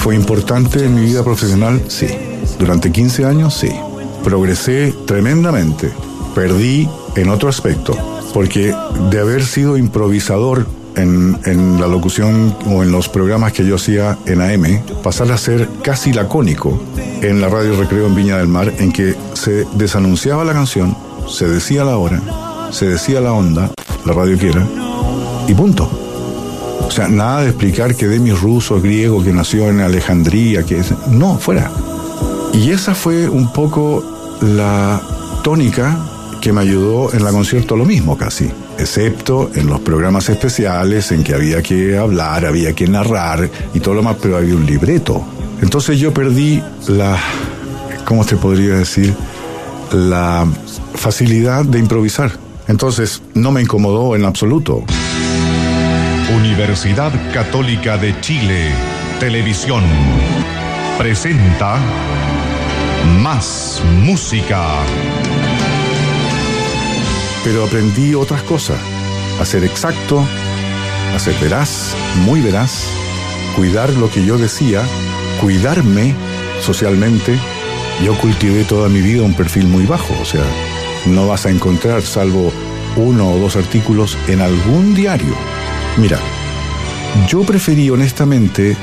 ¿Fue 0.01 0.15
importante 0.15 0.83
en 0.83 0.95
mi 0.95 1.05
vida 1.05 1.23
profesional? 1.23 1.83
Sí. 1.87 2.07
Durante 2.57 2.91
15 2.91 3.25
años, 3.25 3.53
sí. 3.53 3.69
Progresé 4.23 4.91
tremendamente. 5.05 5.91
Perdí 6.33 6.89
en 7.15 7.29
otro 7.29 7.47
aspecto. 7.47 7.95
Porque 8.33 8.73
de 9.11 9.19
haber 9.19 9.45
sido 9.45 9.77
improvisador 9.77 10.65
en, 10.95 11.37
en 11.45 11.79
la 11.79 11.85
locución 11.85 12.55
o 12.65 12.81
en 12.81 12.91
los 12.91 13.07
programas 13.07 13.53
que 13.53 13.65
yo 13.65 13.75
hacía 13.75 14.17
en 14.25 14.41
AM, 14.41 14.81
pasar 15.03 15.31
a 15.31 15.37
ser 15.37 15.69
casi 15.83 16.11
lacónico 16.11 16.81
en 17.21 17.39
la 17.39 17.49
radio 17.49 17.79
Recreo 17.79 18.07
en 18.07 18.15
Viña 18.15 18.37
del 18.37 18.47
Mar, 18.47 18.73
en 18.79 18.91
que 18.91 19.15
se 19.33 19.65
desanunciaba 19.75 20.43
la 20.43 20.53
canción, 20.53 20.97
se 21.32 21.47
decía 21.47 21.84
la 21.84 21.97
hora, 21.97 22.21
se 22.71 22.88
decía 22.88 23.21
la 23.21 23.34
onda, 23.34 23.71
la 24.05 24.13
radio 24.13 24.38
que 24.38 24.49
era, 24.49 24.67
y 25.47 25.53
punto. 25.53 25.89
O 26.82 26.91
sea, 26.91 27.07
nada 27.07 27.41
de 27.41 27.49
explicar 27.49 27.95
que 27.95 28.07
Demis 28.07 28.39
ruso, 28.41 28.82
griego, 28.82 29.23
que 29.23 29.32
nació 29.32 29.69
en 29.69 29.79
Alejandría, 29.79 30.63
que. 30.63 30.84
No, 31.09 31.38
fuera. 31.38 31.71
Y 32.53 32.71
esa 32.71 32.93
fue 32.93 33.29
un 33.29 33.53
poco 33.53 34.03
la 34.41 35.01
tónica 35.41 35.97
que 36.41 36.51
me 36.51 36.61
ayudó 36.61 37.13
en 37.13 37.23
la 37.23 37.32
concierto 37.32 37.77
lo 37.77 37.86
mismo 37.86 38.17
casi, 38.17 38.49
excepto 38.77 39.51
en 39.53 39.67
los 39.67 39.79
programas 39.79 40.27
especiales 40.27 41.11
en 41.11 41.23
que 41.23 41.34
había 41.34 41.61
que 41.61 41.97
hablar, 41.97 42.45
había 42.45 42.73
que 42.73 42.88
narrar 42.88 43.49
y 43.73 43.79
todo 43.79 43.93
lo 43.93 44.03
más, 44.03 44.17
pero 44.21 44.38
había 44.38 44.55
un 44.55 44.65
libreto. 44.65 45.23
Entonces 45.61 45.99
yo 45.99 46.13
perdí 46.13 46.61
la, 46.88 47.17
¿cómo 48.05 48.25
te 48.25 48.36
podría 48.36 48.75
decir? 48.75 49.13
La 49.93 50.47
facilidad 51.02 51.66
de 51.66 51.80
improvisar. 51.80 52.32
Entonces 52.68 53.24
no 53.34 53.52
me 53.52 53.62
incomodó 53.62 54.16
en 54.16 54.24
absoluto. 54.24 54.84
Universidad 56.36 57.12
Católica 57.34 57.97
de 57.97 58.20
Chile, 58.22 58.70
Televisión, 59.20 59.84
presenta 60.99 61.80
Más 63.20 63.82
Música. 64.04 64.76
Pero 67.43 67.66
aprendí 67.66 68.14
otras 68.14 68.43
cosas. 68.43 68.78
A 69.39 69.45
ser 69.45 69.64
exacto, 69.64 70.24
a 71.16 71.18
ser 71.18 71.34
veraz, 71.41 71.95
muy 72.26 72.41
veraz, 72.41 72.86
cuidar 73.56 73.89
lo 73.93 74.08
que 74.12 74.24
yo 74.24 74.38
decía, 74.38 74.84
cuidarme 75.41 76.14
socialmente. 76.62 77.39
Yo 78.06 78.16
cultivé 78.20 78.66
toda 78.66 78.88
mi 78.88 79.02
vida 79.02 79.24
un 79.24 79.34
perfil 79.34 79.66
muy 79.66 79.88
bajo, 79.88 80.14
o 80.22 80.26
sea, 80.26 80.43
no 81.06 81.28
vas 81.28 81.45
a 81.45 81.52
encontrar, 81.52 82.02
salvo 82.02 82.52
uno 82.95 83.32
o 83.32 83.39
dos 83.39 83.56
artículos, 83.56 84.18
en 84.28 84.41
algún 84.41 84.93
diario. 84.93 85.34
Mira, 85.97 86.20
yo 87.28 87.43
preferí 87.43 87.89
honestamente, 87.89 88.76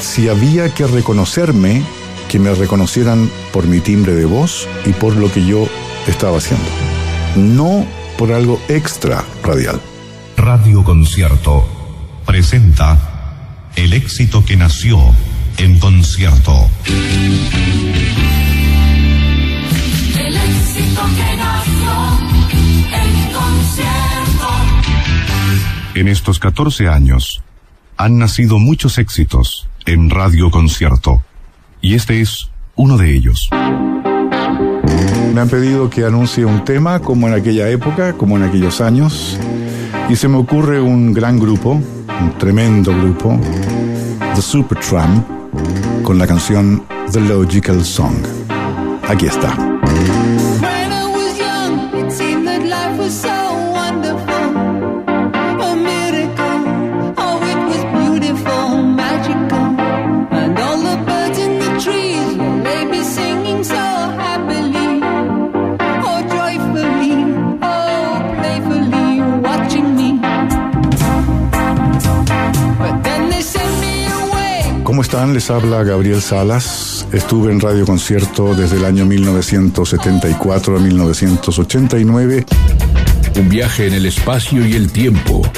si 0.00 0.28
había 0.28 0.72
que 0.74 0.86
reconocerme, 0.86 1.82
que 2.28 2.38
me 2.38 2.54
reconocieran 2.54 3.30
por 3.52 3.66
mi 3.66 3.80
timbre 3.80 4.14
de 4.14 4.24
voz 4.24 4.66
y 4.86 4.92
por 4.92 5.16
lo 5.16 5.30
que 5.30 5.44
yo 5.44 5.68
estaba 6.06 6.38
haciendo. 6.38 6.66
No 7.36 7.86
por 8.16 8.32
algo 8.32 8.60
extra 8.68 9.24
radial. 9.42 9.80
Radio 10.36 10.82
Concierto 10.82 11.64
presenta 12.24 13.70
el 13.76 13.92
éxito 13.92 14.44
que 14.44 14.56
nació 14.56 14.98
en 15.58 15.78
concierto. 15.78 16.68
En 25.94 26.08
estos 26.08 26.40
14 26.40 26.88
años 26.88 27.42
han 27.96 28.18
nacido 28.18 28.58
muchos 28.58 28.98
éxitos 28.98 29.68
en 29.86 30.10
Radio 30.10 30.50
Concierto 30.50 31.22
y 31.80 31.94
este 31.94 32.20
es 32.20 32.50
uno 32.74 32.96
de 32.96 33.14
ellos. 33.14 33.48
Me 35.32 35.40
han 35.40 35.48
pedido 35.48 35.88
que 35.88 36.04
anuncie 36.04 36.44
un 36.44 36.64
tema 36.64 36.98
como 36.98 37.28
en 37.28 37.34
aquella 37.34 37.68
época, 37.68 38.14
como 38.14 38.36
en 38.36 38.42
aquellos 38.42 38.80
años, 38.80 39.38
y 40.08 40.16
se 40.16 40.28
me 40.28 40.36
ocurre 40.36 40.80
un 40.80 41.12
gran 41.12 41.38
grupo, 41.38 41.72
un 41.72 42.38
tremendo 42.38 42.90
grupo, 42.90 43.38
The 44.34 44.42
Supertramp, 44.42 45.24
con 46.02 46.18
la 46.18 46.26
canción 46.26 46.84
The 47.12 47.20
Logical 47.20 47.84
Song. 47.84 48.16
Aquí 49.08 49.26
está. 49.26 49.71
¿Cómo 74.92 75.00
están? 75.00 75.32
Les 75.32 75.50
habla 75.50 75.84
Gabriel 75.84 76.20
Salas. 76.20 77.06
Estuve 77.14 77.50
en 77.50 77.60
Radio 77.60 77.86
Concierto 77.86 78.54
desde 78.54 78.76
el 78.76 78.84
año 78.84 79.06
1974 79.06 80.76
a 80.76 80.80
1989. 80.80 82.44
Un 83.36 83.48
viaje 83.48 83.86
en 83.86 83.94
el 83.94 84.04
espacio 84.04 84.66
y 84.66 84.74
el 84.74 84.92
tiempo, 84.92 85.50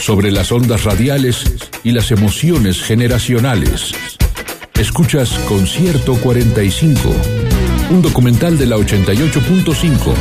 sobre 0.00 0.32
las 0.32 0.50
ondas 0.50 0.82
radiales 0.82 1.44
y 1.84 1.92
las 1.92 2.10
emociones 2.10 2.82
generacionales. 2.82 3.92
Escuchas 4.74 5.38
Concierto 5.48 6.16
45, 6.16 7.14
un 7.90 8.02
documental 8.02 8.58
de 8.58 8.66
la 8.66 8.76
88.5, 8.76 10.14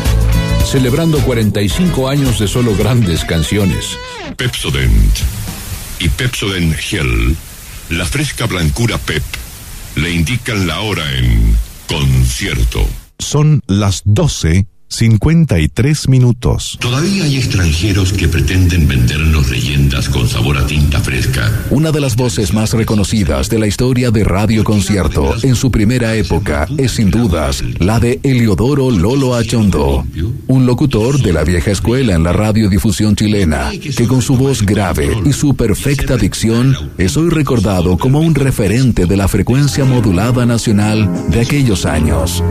celebrando 0.64 1.18
45 1.22 2.08
años 2.08 2.38
de 2.38 2.48
solo 2.48 2.76
grandes 2.78 3.26
canciones. 3.26 3.98
Pepsodent 4.38 5.18
y 5.98 6.08
Pepsodent 6.08 6.76
Gel, 6.76 7.36
la 7.90 8.06
fresca 8.06 8.46
blancura 8.46 8.98
Pep, 8.98 9.24
le 9.96 10.12
indican 10.12 10.68
la 10.68 10.80
hora 10.82 11.12
en 11.18 11.58
concierto. 11.88 12.88
Son 13.18 13.62
las 13.68 14.02
12, 14.06 14.68
53 14.90 16.10
minutos. 16.10 16.78
Todavía 16.82 17.24
hay 17.24 17.38
extranjeros 17.38 18.12
que 18.12 18.28
pretenden 18.28 18.88
vendernos 18.88 19.50
leyendas 19.50 20.10
con 20.10 20.28
sabor 20.28 20.58
a 20.58 20.66
tinta 20.66 21.00
fresca. 21.00 21.50
Una 21.70 21.92
de 21.92 22.02
las 22.02 22.16
voces 22.16 22.54
más 22.54 22.74
reconocidas 22.74 23.50
de 23.50 23.60
la 23.60 23.68
historia 23.68 24.10
de 24.12 24.24
Radio 24.24 24.64
Concierto 24.64 25.36
en 25.44 25.56
su 25.56 25.72
primera 25.72 26.16
época 26.16 26.68
es 26.78 26.94
sin 26.94 27.12
dudas 27.12 27.64
la 27.78 28.00
de 28.00 28.20
Eliodoro 28.24 28.90
Lolo 28.90 29.36
Achondo, 29.36 30.06
un 30.48 30.66
locutor 30.66 31.22
de 31.22 31.34
la 31.34 31.44
vieja 31.44 31.72
escuela 31.72 32.16
en 32.16 32.24
la 32.24 32.34
radiodifusión 32.34 33.16
chilena, 33.16 33.72
que 33.72 34.08
con 34.08 34.22
su 34.22 34.36
voz 34.36 34.64
grave 34.64 35.16
y 35.24 35.34
su 35.34 35.56
perfecta 35.56 36.18
dicción 36.18 36.76
es 36.98 37.16
hoy 37.16 37.30
recordado 37.30 37.98
como 37.98 38.20
un 38.20 38.34
referente 38.34 39.06
de 39.06 39.18
la 39.18 39.28
frecuencia 39.28 39.86
modulada 39.86 40.46
nacional 40.46 41.30
de 41.30 41.42
aquellos 41.42 41.86
años. 41.86 42.44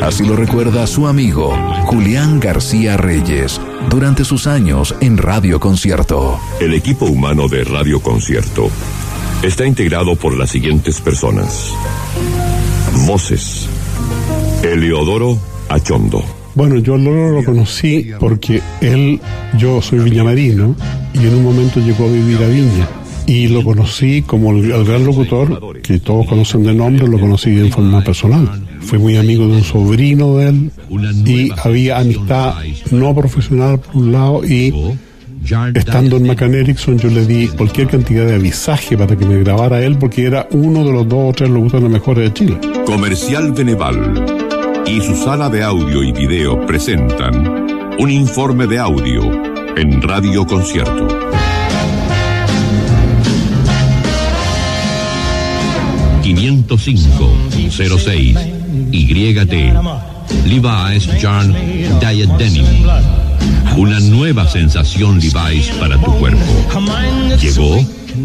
Así 0.00 0.24
lo 0.24 0.36
recuerda 0.36 0.86
su 0.86 1.08
amigo 1.08 1.71
Julián 1.84 2.40
García 2.40 2.96
Reyes 2.96 3.60
durante 3.88 4.24
sus 4.24 4.46
años 4.46 4.94
en 5.00 5.18
Radio 5.18 5.60
Concierto. 5.60 6.38
El 6.60 6.74
equipo 6.74 7.06
humano 7.06 7.48
de 7.48 7.64
Radio 7.64 8.00
Concierto 8.00 8.70
está 9.42 9.66
integrado 9.66 10.16
por 10.16 10.36
las 10.36 10.50
siguientes 10.50 11.00
personas. 11.00 11.72
Voces. 13.06 13.68
Eliodoro 14.62 15.38
Achondo. 15.68 16.22
Bueno, 16.54 16.76
yo 16.78 16.96
lo 16.96 17.42
conocí 17.44 18.10
porque 18.20 18.60
él, 18.80 19.20
yo 19.58 19.80
soy 19.80 20.00
viñamarino 20.00 20.76
y 21.14 21.18
en 21.18 21.34
un 21.34 21.44
momento 21.44 21.80
llegó 21.80 22.04
a 22.04 22.12
vivir 22.12 22.38
a 22.38 22.46
Viña. 22.46 22.88
Y 23.26 23.48
lo 23.48 23.62
conocí 23.62 24.22
como 24.22 24.50
el, 24.50 24.70
el 24.70 24.84
gran 24.84 25.04
locutor, 25.06 25.80
que 25.80 26.00
todos 26.00 26.26
conocen 26.26 26.64
de 26.64 26.74
nombre, 26.74 27.06
lo 27.06 27.18
conocí 27.18 27.50
en 27.50 27.70
forma 27.70 28.02
personal. 28.02 28.62
Fui 28.84 28.98
muy 28.98 29.16
amigo 29.16 29.46
de 29.46 29.54
un 29.54 29.64
sobrino 29.64 30.36
de 30.36 30.48
él 30.48 30.70
y 31.24 31.50
había 31.62 31.98
amistad 31.98 32.54
no 32.90 33.14
profesional 33.14 33.80
por 33.80 33.96
un 33.96 34.12
lado 34.12 34.44
y 34.44 34.74
estando 35.74 36.16
en 36.16 36.26
Macan 36.26 36.54
Erickson 36.54 36.98
yo 36.98 37.10
le 37.10 37.26
di 37.26 37.48
cualquier 37.48 37.88
cantidad 37.88 38.26
de 38.26 38.34
avisaje 38.34 38.96
para 38.96 39.16
que 39.16 39.24
me 39.24 39.42
grabara 39.42 39.82
él 39.82 39.98
porque 39.98 40.26
era 40.26 40.46
uno 40.52 40.84
de 40.84 40.92
los 40.92 41.08
dos 41.08 41.30
o 41.30 41.32
tres 41.32 41.50
locutores 41.50 41.90
mejores 41.90 42.24
de 42.24 42.34
Chile. 42.34 42.58
Comercial 42.86 43.52
Beneval 43.52 44.24
y 44.86 45.00
su 45.00 45.16
sala 45.16 45.48
de 45.48 45.62
audio 45.62 46.02
y 46.02 46.12
video 46.12 46.66
presentan 46.66 47.96
un 47.98 48.10
informe 48.10 48.66
de 48.66 48.78
audio 48.78 49.22
en 49.76 50.02
Radio 50.02 50.46
Concierto. 50.46 51.08
...505-06... 56.22 58.61
YT... 58.90 59.52
Levi's 60.46 61.08
John 61.20 61.54
Diet 62.00 62.30
Denim... 62.38 62.66
Una 63.76 64.00
nueva 64.00 64.46
sensación 64.48 65.18
Levi's 65.18 65.68
para 65.80 65.98
tu 65.98 66.12
cuerpo. 66.18 66.44
Llegó 67.40 67.84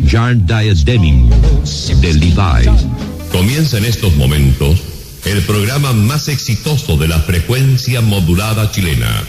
Jarn 0.10 0.46
Diet 0.46 0.78
Denim 0.80 1.30
de 1.30 2.14
Levi's. 2.14 2.86
Comienza 3.32 3.78
en 3.78 3.86
estos 3.86 4.16
momentos 4.16 4.80
el 5.26 5.42
programa 5.44 5.94
más 5.94 6.28
exitoso 6.28 6.98
de 6.98 7.08
la 7.08 7.20
frecuencia 7.20 8.02
modulada 8.02 8.72
chilena. 8.72 9.24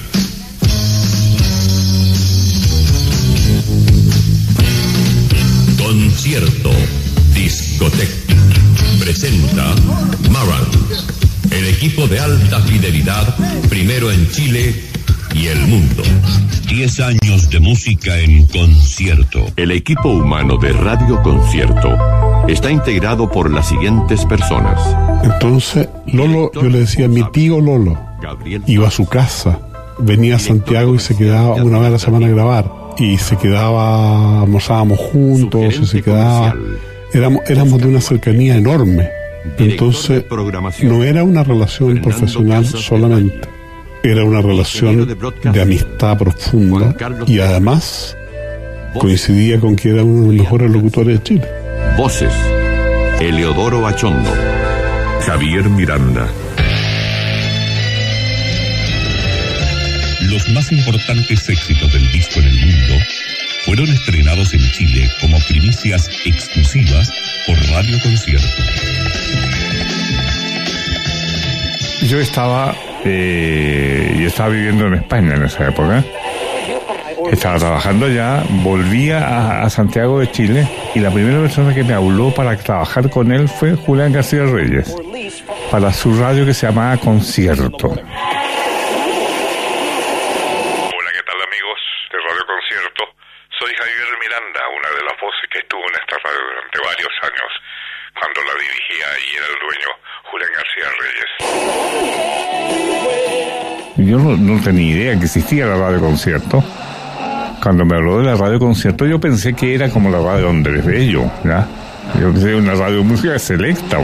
Concierto 5.79 6.71
Discotec 7.35 8.28
presenta 9.09 9.65
Maran, 10.31 10.69
el 11.51 11.65
equipo 11.69 12.07
de 12.09 12.21
alta 12.21 12.61
fidelidad, 12.61 13.35
primero 13.71 14.13
en 14.13 14.31
Chile 14.33 14.75
y 15.35 15.47
el 15.47 15.59
mundo. 15.67 16.03
Diez 16.69 17.01
años 17.01 17.49
de 17.49 17.59
música 17.59 18.19
en 18.19 18.47
concierto. 18.49 19.47
El 19.57 19.71
equipo 19.71 20.11
humano 20.11 20.59
de 20.59 20.75
Radio 20.75 21.23
Concierto 21.23 21.97
está 22.49 22.71
integrado 22.71 23.31
por 23.31 23.51
las 23.51 23.69
siguientes 23.69 24.27
personas. 24.27 24.79
Entonces, 25.25 25.89
Lolo, 26.13 26.51
yo 26.53 26.65
le 26.65 26.81
decía, 26.81 27.09
mi 27.09 27.23
tío 27.33 27.63
Lolo, 27.63 27.99
iba 28.67 28.89
a 28.89 28.91
su 28.91 29.07
casa, 29.07 29.59
venía 30.01 30.37
a 30.37 30.39
Santiago 30.39 30.95
y 30.95 30.99
se 30.99 31.17
quedaba 31.17 31.55
una 31.55 31.79
vez 31.79 31.89
a 31.89 31.93
la 31.93 31.99
semana 31.99 32.27
a 32.27 32.31
grabar. 32.31 32.71
Y 32.99 33.17
se 33.17 33.39
quedaba, 33.39 34.43
almorzábamos 34.43 34.99
juntos, 34.99 35.79
y 35.81 35.87
se 35.87 36.03
quedaba. 36.03 36.55
Éramos, 37.13 37.43
éramos 37.49 37.81
de 37.81 37.89
una 37.89 38.01
cercanía 38.01 38.57
enorme. 38.57 39.09
Entonces, 39.57 40.25
no 40.83 41.05
era 41.05 41.25
una 41.25 41.43
relación 41.43 42.01
profesional 42.03 42.67
solamente, 42.67 43.49
era 44.03 44.25
una 44.25 44.43
relación 44.43 45.17
de 45.53 45.63
amistad 45.63 46.19
profunda 46.19 46.95
y 47.27 47.41
además 47.41 48.17
coincidía 48.99 49.59
con 49.59 49.77
que 49.77 49.91
era 49.91 50.05
uno 50.05 50.23
de 50.23 50.37
los 50.37 50.45
mejores 50.45 50.71
locutores 50.71 51.19
de 51.19 51.23
Chile. 51.23 51.49
Voces. 51.97 52.33
Eleodoro 53.21 53.87
Achondo. 53.87 54.31
Javier 55.25 55.69
Miranda. 55.69 56.29
Los 60.31 60.49
más 60.51 60.71
importantes 60.71 61.49
éxitos 61.49 61.93
del 61.93 62.13
disco 62.13 62.41
en 62.41 62.47
el 62.47 62.55
mundo 62.55 62.95
fueron 63.65 63.89
estrenados 63.89 64.53
en 64.55 64.61
Chile 64.73 65.11
como 65.21 65.39
primicias 65.49 66.09
exclusivas 66.25 67.11
por 67.47 67.57
Radio 67.71 67.99
Concierto. 68.03 68.47
Yo 72.03 72.21
estaba, 72.21 72.75
eh, 73.05 74.17
yo 74.21 74.29
estaba 74.29 74.51
viviendo 74.51 74.87
en 74.87 74.95
España 74.95 75.35
en 75.35 75.45
esa 75.45 75.69
época. 75.69 76.05
Estaba 77.31 77.59
trabajando 77.59 78.07
allá, 78.07 78.43
volvía 78.63 79.27
a, 79.27 79.63
a 79.63 79.71
Santiago 79.71 80.21
de 80.21 80.31
Chile 80.31 80.67
y 80.95 81.01
la 81.01 81.11
primera 81.11 81.41
persona 81.41 81.75
que 81.75 81.85
me 81.85 81.93
habló 81.93 82.31
para 82.33 82.57
trabajar 82.57 83.11
con 83.11 83.33
él 83.33 83.49
fue 83.49 83.75
Julián 83.75 84.13
García 84.13 84.45
Reyes, 84.45 84.95
para 85.71 85.93
su 85.93 86.19
radio 86.19 86.47
que 86.47 86.55
se 86.55 86.67
llamaba 86.67 86.97
Concierto. 86.97 87.95
Yo 104.09 104.19
no, 104.19 104.59
tenía 104.63 104.97
idea 104.97 105.19
que 105.19 105.27
existía 105.27 105.67
la 105.67 105.77
radio 105.77 106.01
concierto. 106.01 106.65
Cuando 107.63 107.85
me 107.85 107.97
habló 107.97 108.21
de 108.21 108.25
la 108.25 108.37
radio 108.37 108.59
concierto, 108.59 109.05
yo 109.05 109.21
pensé 109.21 109.53
que 109.53 109.75
era 109.75 109.91
como 109.91 110.09
la 110.09 110.19
radio 110.19 110.49
Andrés 110.49 110.83
Bello, 110.83 111.31
¿ya? 111.45 111.67
Yo 112.19 112.33
pensé 112.33 112.55
una 112.55 112.73
radio 112.75 113.05
música 113.05 113.39
selecta. 113.39 113.99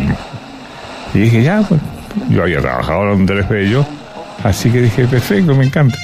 Y 1.14 1.20
dije, 1.20 1.42
ya, 1.42 1.62
pues, 1.66 1.80
yo 2.28 2.42
había 2.42 2.60
trabajado 2.60 3.04
en 3.04 3.20
Andrés 3.20 3.48
Bello, 3.48 3.86
así 4.42 4.68
que 4.68 4.82
dije, 4.82 5.06
perfecto, 5.06 5.54
me 5.54 5.64
encanta. 5.64 5.96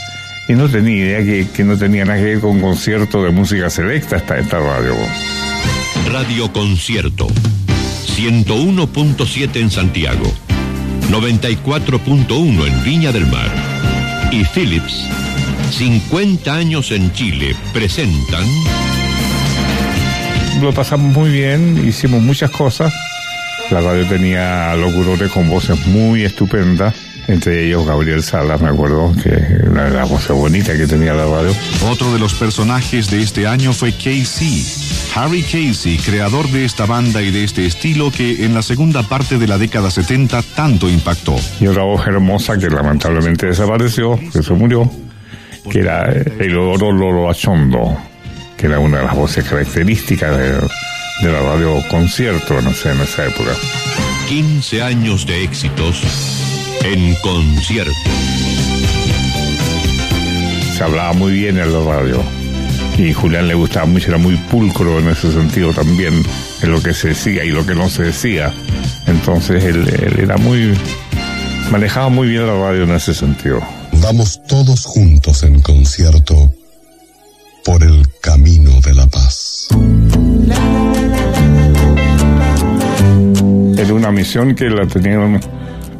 Y 0.48 0.54
no 0.54 0.66
tenía 0.66 1.20
idea 1.20 1.46
que, 1.54 1.62
no 1.62 1.76
tenía 1.76 2.06
nada 2.06 2.18
que 2.18 2.24
ver 2.24 2.40
con 2.40 2.58
concierto 2.58 3.22
de 3.22 3.30
música 3.32 3.68
selecta 3.68 4.16
esta, 4.16 4.38
esta 4.38 4.58
radio. 4.60 4.94
Radio 6.10 6.50
Concierto. 6.54 7.26
101.7 8.16 9.56
en 9.56 9.70
Santiago. 9.70 10.32
94.1 11.10 12.66
en 12.66 12.82
Viña 12.84 13.12
del 13.12 13.26
Mar. 13.26 13.69
Y 14.32 14.44
Philips, 14.44 15.08
50 15.72 16.54
años 16.54 16.92
en 16.92 17.12
Chile, 17.12 17.56
presentan 17.72 18.44
Lo 20.60 20.72
pasamos 20.72 21.12
muy 21.12 21.30
bien, 21.30 21.86
hicimos 21.86 22.22
muchas 22.22 22.50
cosas. 22.50 22.94
La 23.70 23.80
radio 23.80 24.06
tenía 24.06 24.74
locutores 24.76 25.32
con 25.32 25.48
voces 25.48 25.84
muy 25.86 26.22
estupendas, 26.24 26.94
entre 27.26 27.66
ellos 27.66 27.84
Gabriel 27.86 28.22
Salas, 28.22 28.60
me 28.60 28.68
acuerdo, 28.68 29.12
que 29.20 29.30
la, 29.68 29.90
la 29.90 30.04
voz 30.04 30.28
bonita 30.28 30.76
que 30.76 30.86
tenía 30.86 31.12
la 31.12 31.26
radio. 31.26 31.52
Otro 31.90 32.12
de 32.12 32.20
los 32.20 32.34
personajes 32.34 33.10
de 33.10 33.22
este 33.22 33.48
año 33.48 33.72
fue 33.72 33.92
Casey. 33.92 34.64
Harry 35.14 35.42
Casey, 35.42 35.98
creador 35.98 36.48
de 36.48 36.64
esta 36.64 36.86
banda 36.86 37.20
y 37.22 37.30
de 37.30 37.44
este 37.44 37.66
estilo 37.66 38.10
que 38.10 38.44
en 38.44 38.54
la 38.54 38.62
segunda 38.62 39.02
parte 39.02 39.38
de 39.38 39.46
la 39.46 39.58
década 39.58 39.90
70 39.90 40.42
tanto 40.54 40.88
impactó. 40.88 41.36
Y 41.60 41.66
otra 41.66 41.82
voz 41.82 42.06
hermosa 42.06 42.56
que 42.58 42.68
lamentablemente 42.68 43.46
desapareció, 43.46 44.18
que 44.32 44.42
se 44.42 44.52
murió, 44.52 44.90
que 45.70 45.80
era 45.80 46.10
el 46.10 46.56
oro 46.56 46.92
Lolo 46.92 47.28
Achondo, 47.28 47.96
que 48.56 48.66
era 48.66 48.78
una 48.78 48.98
de 48.98 49.04
las 49.04 49.16
voces 49.16 49.44
características 49.44 50.36
de, 50.36 50.52
de 50.52 51.32
la 51.32 51.40
radio 51.40 51.76
concierto, 51.88 52.60
no 52.62 52.72
sé, 52.72 52.92
en 52.92 53.00
esa 53.00 53.26
época. 53.26 53.52
15 54.28 54.82
años 54.82 55.26
de 55.26 55.42
éxitos 55.42 56.02
en 56.84 57.14
concierto. 57.16 57.92
Se 60.76 60.84
hablaba 60.84 61.12
muy 61.12 61.32
bien 61.32 61.58
en 61.58 61.72
la 61.72 61.80
radio. 61.84 62.39
Y 63.00 63.14
Julián 63.14 63.48
le 63.48 63.54
gustaba 63.54 63.86
mucho, 63.86 64.08
era 64.08 64.18
muy 64.18 64.36
pulcro 64.50 64.98
en 64.98 65.08
ese 65.08 65.32
sentido 65.32 65.72
también, 65.72 66.22
en 66.62 66.70
lo 66.70 66.82
que 66.82 66.92
se 66.92 67.08
decía 67.08 67.42
y 67.42 67.48
lo 67.48 67.64
que 67.64 67.74
no 67.74 67.88
se 67.88 68.02
decía. 68.02 68.52
Entonces 69.06 69.64
él, 69.64 69.88
él 69.88 70.20
era 70.20 70.36
muy. 70.36 70.74
manejaba 71.70 72.10
muy 72.10 72.28
bien 72.28 72.46
la 72.46 72.52
radio 72.52 72.82
en 72.82 72.90
ese 72.90 73.14
sentido. 73.14 73.62
Vamos 74.02 74.42
todos 74.46 74.84
juntos 74.84 75.42
en 75.44 75.62
concierto 75.62 76.52
por 77.64 77.82
el 77.82 78.06
camino 78.20 78.78
de 78.82 78.92
la 78.92 79.06
paz. 79.06 79.68
Era 83.78 83.94
una 83.94 84.12
misión 84.12 84.54
que 84.54 84.68
la 84.68 84.86
teníamos, 84.86 85.42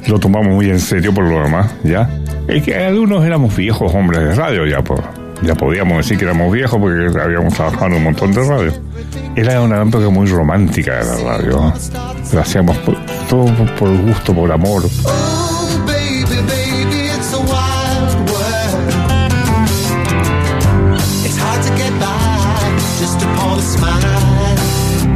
lo 0.07 0.19
tomamos 0.19 0.53
muy 0.55 0.69
en 0.69 0.79
serio 0.81 1.15
por 1.15 1.25
lo 1.25 1.43
demás, 1.45 1.73
¿ya? 1.83 2.11
Es 2.47 2.63
que 2.63 2.75
algunos 2.75 3.25
éramos 3.25 3.57
viejos 3.57 3.91
hombres 3.95 4.21
de 4.21 4.35
radio 4.35 4.67
ya, 4.67 4.85
pues. 4.85 5.01
Ya 5.43 5.55
podíamos 5.55 5.99
decir 5.99 6.19
que 6.19 6.25
éramos 6.25 6.53
viejos 6.53 6.79
porque 6.79 7.19
habíamos 7.21 7.55
trabajado 7.55 7.97
un 7.97 8.05
montón 8.05 8.33
de 8.33 8.45
radio. 8.47 8.73
Era 9.37 9.61
una 9.63 9.83
época 9.83 10.09
muy 10.11 10.27
romántica 10.27 10.97
de 11.03 11.05
la 11.25 11.33
radio. 11.37 11.73
Lo 12.33 12.41
hacíamos 12.41 12.77
por- 12.79 12.99
todo 13.29 13.47
por 13.79 13.97
gusto, 14.03 14.35
por 14.35 14.53
amor. 14.53 14.83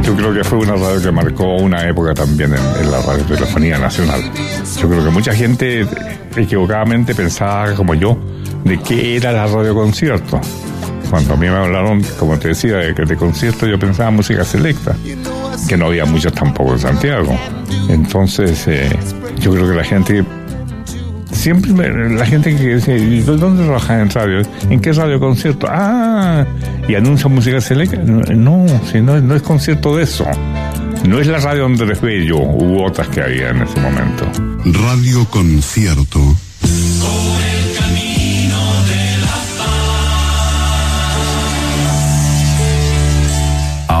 Yo 0.05 0.15
creo 0.15 0.33
que 0.33 0.43
fue 0.43 0.59
una 0.59 0.75
radio 0.75 1.01
que 1.01 1.11
marcó 1.11 1.55
una 1.55 1.87
época 1.89 2.13
también 2.13 2.53
en, 2.53 2.83
en 2.83 2.91
la 2.91 3.01
radiotelefonía 3.01 3.77
nacional. 3.79 4.21
Yo 4.79 4.87
creo 4.87 5.03
que 5.03 5.09
mucha 5.09 5.33
gente 5.33 5.87
equivocadamente 6.35 7.15
pensaba, 7.15 7.73
como 7.73 7.95
yo, 7.95 8.17
de 8.63 8.79
qué 8.79 9.15
era 9.17 9.31
la 9.31 9.47
radio 9.47 9.73
concierto. 9.73 10.39
Cuando 11.09 11.33
a 11.33 11.37
mí 11.37 11.47
me 11.47 11.55
hablaron, 11.55 12.03
como 12.19 12.37
te 12.37 12.49
decía, 12.49 12.77
de, 12.77 12.93
de 12.93 13.15
concierto, 13.15 13.65
yo 13.67 13.79
pensaba 13.79 14.11
música 14.11 14.43
selecta, 14.43 14.95
que 15.67 15.77
no 15.77 15.87
había 15.87 16.05
muchos 16.05 16.33
tampoco 16.33 16.73
en 16.73 16.79
Santiago. 16.79 17.35
Entonces, 17.89 18.67
eh, 18.67 18.89
yo 19.39 19.51
creo 19.53 19.69
que 19.69 19.75
la 19.75 19.83
gente 19.83 20.23
siempre 21.45 22.09
la 22.09 22.25
gente 22.25 22.55
que 22.55 22.75
dice, 22.77 22.97
¿y 22.97 23.19
dónde 23.19 23.65
trabajas 23.65 24.01
en 24.01 24.09
radio? 24.09 24.41
¿En 24.67 24.79
qué 24.79 24.91
radio 24.93 25.19
concierto? 25.19 25.67
Ah, 25.69 26.43
y 26.87 26.95
anuncia 26.95 27.29
música 27.29 27.61
selecta. 27.61 27.97
No, 27.97 28.65
si 28.91 28.99
no, 28.99 29.21
no 29.21 29.35
es 29.35 29.43
concierto 29.43 29.95
de 29.95 30.05
eso. 30.05 30.25
No 31.07 31.19
es 31.19 31.27
la 31.27 31.37
radio 31.37 31.67
Andrés 31.67 32.01
Bello 32.01 32.39
u 32.39 32.83
otras 32.83 33.09
que 33.09 33.21
había 33.21 33.49
en 33.49 33.61
ese 33.61 33.79
momento. 33.79 34.25
Radio 34.65 35.23
Concierto. 35.29 36.35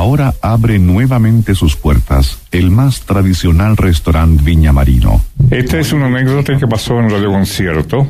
Ahora 0.05 0.35
abre 0.39 0.77
nuevamente 0.77 1.55
sus 1.55 1.75
puertas 1.75 2.39
el 2.51 2.69
más 2.69 3.01
tradicional 3.01 3.75
restaurante 3.75 4.43
Viña 4.43 4.71
Marino. 4.71 5.19
Esta 5.49 5.79
es 5.79 5.93
una 5.93 6.05
anécdota 6.05 6.55
que 6.57 6.67
pasó 6.67 6.99
en 6.99 7.09
Radio 7.09 7.31
Concierto. 7.31 8.07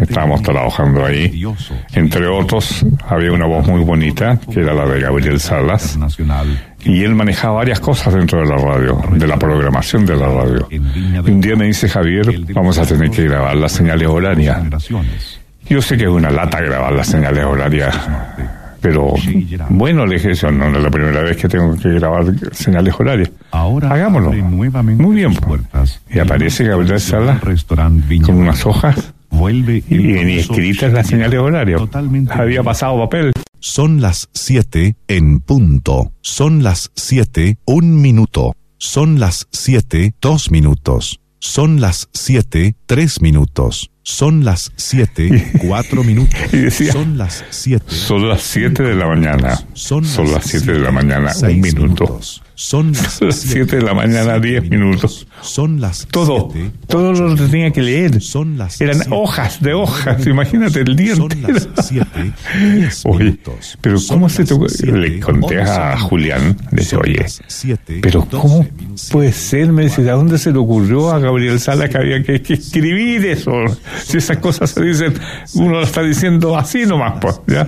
Estábamos 0.00 0.40
trabajando 0.40 1.04
ahí. 1.04 1.44
Entre 1.92 2.26
otros, 2.28 2.86
había 3.06 3.30
una 3.30 3.44
voz 3.44 3.66
muy 3.66 3.84
bonita, 3.84 4.40
que 4.40 4.60
era 4.60 4.72
la 4.72 4.86
de 4.86 5.02
Gabriel 5.02 5.38
Salas. 5.38 5.98
Y 6.82 7.04
él 7.04 7.14
manejaba 7.14 7.56
varias 7.56 7.78
cosas 7.78 8.14
dentro 8.14 8.38
de 8.38 8.46
la 8.46 8.56
radio, 8.56 9.02
de 9.12 9.26
la 9.26 9.36
programación 9.36 10.06
de 10.06 10.16
la 10.16 10.28
radio. 10.28 10.66
Y 10.70 10.78
un 10.78 11.42
día 11.42 11.56
me 11.56 11.66
dice 11.66 11.90
Javier, 11.90 12.40
vamos 12.54 12.78
a 12.78 12.86
tener 12.86 13.10
que 13.10 13.24
grabar 13.24 13.54
las 13.54 13.72
señales 13.72 14.08
horarias. 14.08 14.62
Yo 15.68 15.82
sé 15.82 15.98
que 15.98 16.04
es 16.04 16.10
una 16.10 16.30
lata 16.30 16.62
grabar 16.62 16.94
las 16.94 17.08
señales 17.08 17.44
horarias, 17.44 17.94
pero 18.84 19.14
bueno, 19.70 20.04
le 20.04 20.16
dije 20.16 20.34
yo, 20.34 20.50
no, 20.50 20.68
no 20.68 20.76
es 20.76 20.84
la 20.84 20.90
primera 20.90 21.22
vez 21.22 21.38
que 21.38 21.48
tengo 21.48 21.74
que 21.74 21.88
grabar 21.88 22.26
señales 22.52 22.94
horarias. 22.98 23.30
Hagámoslo. 23.50 24.30
Muy 24.98 25.16
bien. 25.16 25.34
pues. 25.36 25.62
Y 26.10 26.18
aparece 26.18 26.64
Gabriel 26.64 27.00
Salas 27.00 27.40
con 28.26 28.34
unas 28.34 28.66
hojas 28.66 29.14
Vuelve 29.30 29.82
y 29.88 29.96
ni 29.96 30.34
escritas 30.34 30.92
las 30.92 31.06
señales 31.06 31.40
horarias. 31.40 31.80
Había 32.28 32.62
pasado 32.62 32.98
papel. 32.98 33.32
Son 33.58 34.02
las 34.02 34.28
7 34.34 34.96
en 35.08 35.40
punto. 35.40 36.12
Son 36.20 36.62
las 36.62 36.90
7, 36.94 37.56
un 37.64 38.02
minuto. 38.02 38.54
Son 38.76 39.18
las 39.18 39.48
7, 39.50 40.14
dos 40.20 40.50
minutos. 40.50 41.20
Son 41.38 41.80
las 41.80 42.10
7, 42.12 42.76
tres 42.94 43.20
minutos. 43.20 43.90
Son 44.04 44.44
las 44.44 44.70
7, 44.76 45.52
cuatro 45.66 46.04
minutos. 46.04 46.38
Y 46.52 46.58
decía, 46.58 46.92
Son 46.92 47.18
las 47.18 47.42
7. 47.50 47.84
Son 47.88 48.28
las 48.28 48.42
7 48.42 48.82
de 48.82 48.94
la 48.94 49.08
mañana. 49.08 49.58
Son 49.72 50.04
Son 50.04 50.30
las 50.30 50.44
7 50.44 50.72
de 50.72 50.78
la 50.78 50.92
mañana, 50.92 51.32
un 51.42 51.60
minuto. 51.60 52.20
Son 52.54 52.92
las 52.92 53.20
7 53.30 53.76
de 53.76 53.82
la 53.82 53.94
mañana, 53.94 54.38
10 54.38 54.70
minutos. 54.70 55.26
Son 55.40 55.80
las 55.80 56.06
Todo, 56.06 56.52
todo 56.86 57.12
lo 57.12 57.34
tenía 57.34 57.70
que 57.72 57.82
leer. 57.82 58.20
Son 58.20 58.56
las 58.56 58.80
Eran 58.80 59.00
hojas 59.10 59.60
de 59.60 59.74
hojas, 59.74 60.24
imagínate 60.26 60.80
el 60.80 60.94
día 60.94 61.14
entero. 61.14 61.58
Oye, 63.04 63.38
pero 63.80 63.98
¿cómo 64.08 64.28
se 64.28 64.44
te? 64.44 64.54
Le 64.86 65.18
conté 65.20 65.60
a 65.60 65.98
Julián, 65.98 66.56
le 66.70 66.82
dije, 66.82 66.96
oye, 66.96 67.26
pero 68.00 68.24
¿cómo 68.26 68.66
puede 69.10 69.32
ser? 69.32 69.72
Me 69.72 69.84
dice, 69.84 70.08
¿a 70.08 70.14
dónde 70.14 70.38
se 70.38 70.52
le 70.52 70.58
ocurrió 70.58 71.10
a 71.10 71.18
Gabriel 71.18 71.58
Sala 71.58 71.88
que 71.88 71.98
había 71.98 72.22
que, 72.22 72.40
que 72.40 72.56
escribir 72.84 73.26
eso? 73.26 73.52
Si 74.04 74.18
esas 74.18 74.38
cosas 74.38 74.70
se 74.70 74.82
dicen, 74.82 75.14
uno 75.54 75.72
lo 75.72 75.82
está 75.82 76.02
diciendo 76.02 76.56
así 76.56 76.84
nomás, 76.86 77.14
pues, 77.20 77.40
¿ya? 77.46 77.66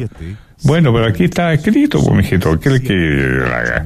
Bueno, 0.62 0.92
pero 0.92 1.06
aquí 1.06 1.24
está 1.24 1.52
escrito, 1.52 2.02
pues, 2.02 2.16
mijito, 2.16 2.58
¿qué 2.58 2.74
es 2.76 2.80
que 2.80 3.40
haga? 3.44 3.84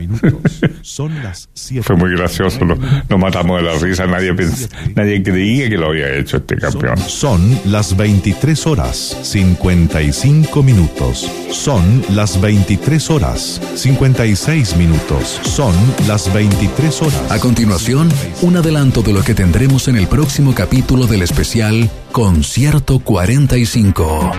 Son 0.83 1.13
las 1.23 1.49
Fue 1.83 1.97
muy 1.97 2.11
gracioso, 2.13 2.65
nos, 2.65 2.79
nos 3.09 3.19
matamos 3.19 3.61
de 3.61 3.67
la 3.67 3.75
risa, 3.79 4.07
nadie, 4.07 4.33
pens- 4.35 4.69
nadie 4.95 5.23
creía 5.23 5.69
que 5.69 5.77
lo 5.77 5.89
había 5.89 6.15
hecho 6.15 6.37
este 6.39 6.57
campeón. 6.57 6.97
Son 6.99 7.59
las 7.67 7.97
23 7.97 8.67
horas 8.69 9.19
55 9.23 10.63
minutos. 10.63 11.29
Son 11.51 12.03
las 12.11 12.41
23 12.41 13.11
horas 13.11 13.61
56 13.75 14.77
minutos. 14.77 15.41
Son 15.43 15.75
las 16.07 16.33
23 16.33 17.03
horas. 17.03 17.23
A 17.31 17.39
continuación, 17.41 18.09
un 18.43 18.57
adelanto 18.57 19.03
de 19.03 19.13
lo 19.13 19.23
que 19.23 19.35
tendremos 19.35 19.89
en 19.89 19.97
el 19.97 20.07
próximo 20.07 20.55
capítulo 20.55 21.07
del 21.07 21.23
especial 21.23 21.91
Concierto 22.13 22.99
45. 22.99 24.33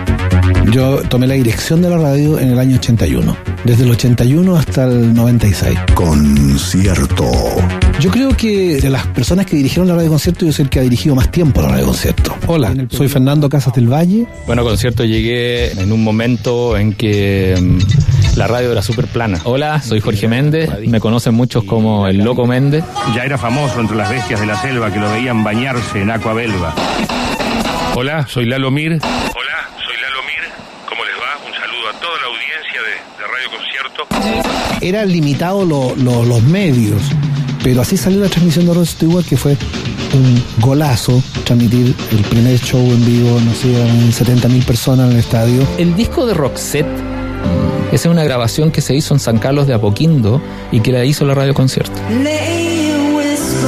Yo 0.70 1.02
tomé 1.08 1.26
la 1.26 1.34
dirección 1.34 1.80
de 1.80 1.88
la 1.88 1.96
radio 1.96 2.38
en 2.38 2.50
el 2.50 2.58
año 2.58 2.76
81, 2.76 3.36
desde 3.64 3.84
el 3.84 3.90
81 3.90 4.56
hasta 4.56 4.84
el 4.84 5.14
96. 5.14 5.78
Concierto. 5.94 7.24
Yo 7.98 8.10
creo 8.10 8.36
que 8.36 8.76
de 8.76 8.90
las 8.90 9.06
personas 9.08 9.46
que 9.46 9.56
dirigieron 9.56 9.88
la 9.88 9.94
radio 9.94 10.10
concierto, 10.10 10.44
yo 10.44 10.52
soy 10.52 10.64
el 10.64 10.70
que 10.70 10.80
ha 10.80 10.82
dirigido 10.82 11.14
más 11.14 11.30
tiempo 11.30 11.62
la 11.62 11.68
radio 11.68 11.86
concierto. 11.86 12.36
Hola, 12.46 12.74
soy 12.90 13.08
Fernando 13.08 13.48
Casas 13.48 13.72
del 13.74 13.90
Valle. 13.90 14.26
Bueno, 14.46 14.64
concierto 14.64 15.04
llegué 15.04 15.72
en 15.72 15.92
un 15.92 16.04
momento 16.04 16.76
en 16.76 16.92
que 16.92 17.56
mm, 17.58 18.36
la 18.36 18.46
radio 18.48 18.72
era 18.72 18.82
súper 18.82 19.06
plana. 19.06 19.40
Hola, 19.44 19.80
soy 19.80 20.00
Jorge 20.00 20.28
Méndez, 20.28 20.70
me 20.86 21.00
conocen 21.00 21.34
muchos 21.34 21.64
como 21.64 22.06
el 22.06 22.18
Loco 22.18 22.46
Méndez. 22.46 22.84
Ya 23.14 23.24
era 23.24 23.38
famoso 23.38 23.80
entre 23.80 23.96
las 23.96 24.10
bestias 24.10 24.40
de 24.40 24.46
la 24.46 24.60
selva 24.60 24.92
que 24.92 25.00
lo 25.00 25.10
veían 25.10 25.42
bañarse 25.42 26.02
en 26.02 26.10
agua 26.10 26.34
belva. 26.34 26.74
Hola, 27.94 28.26
soy 28.28 28.46
Lalo 28.46 28.70
Mir. 28.70 28.92
Hola, 28.92 29.68
soy 29.76 29.96
Lalo 30.00 30.22
Mir. 30.24 30.52
¿Cómo 30.88 31.04
les 31.04 31.14
va? 31.14 31.46
Un 31.46 31.52
saludo 31.54 31.88
a 31.90 32.00
toda 32.00 32.20
la 32.20 32.26
audiencia 32.28 32.80
de, 32.82 32.94
de 33.18 33.26
Radio 33.28 33.50
Concierto. 33.50 34.80
Eran 34.80 35.08
limitados 35.12 35.66
lo- 35.66 35.94
lo- 35.96 36.24
los 36.24 36.42
medios, 36.42 37.02
pero 37.62 37.82
así 37.82 37.96
salió 37.96 38.20
la 38.20 38.28
transmisión 38.28 38.66
de 38.66 38.74
Rod 38.74 38.84
Stewart, 38.86 39.24
que 39.26 39.36
fue 39.36 39.56
un 40.14 40.44
golazo 40.58 41.22
transmitir 41.44 41.94
el 42.10 42.18
primer 42.24 42.58
show 42.60 42.80
en 42.80 43.04
vivo, 43.04 43.40
no 43.40 43.54
sé, 43.54 43.74
eran 43.74 44.12
70 44.12 44.48
mil 44.48 44.64
personas 44.64 45.06
en 45.06 45.12
el 45.14 45.18
estadio. 45.20 45.66
El 45.78 45.94
disco 45.94 46.26
de 46.26 46.34
Roxette, 46.34 46.86
esa 47.92 48.08
es 48.08 48.12
una 48.12 48.24
grabación 48.24 48.70
que 48.70 48.80
se 48.80 48.94
hizo 48.94 49.14
en 49.14 49.20
San 49.20 49.38
Carlos 49.38 49.66
de 49.66 49.74
Apoquindo 49.74 50.40
y 50.70 50.80
que 50.80 50.92
la 50.92 51.04
hizo 51.04 51.24
la 51.24 51.34
radio 51.34 51.54
concierto. 51.54 51.92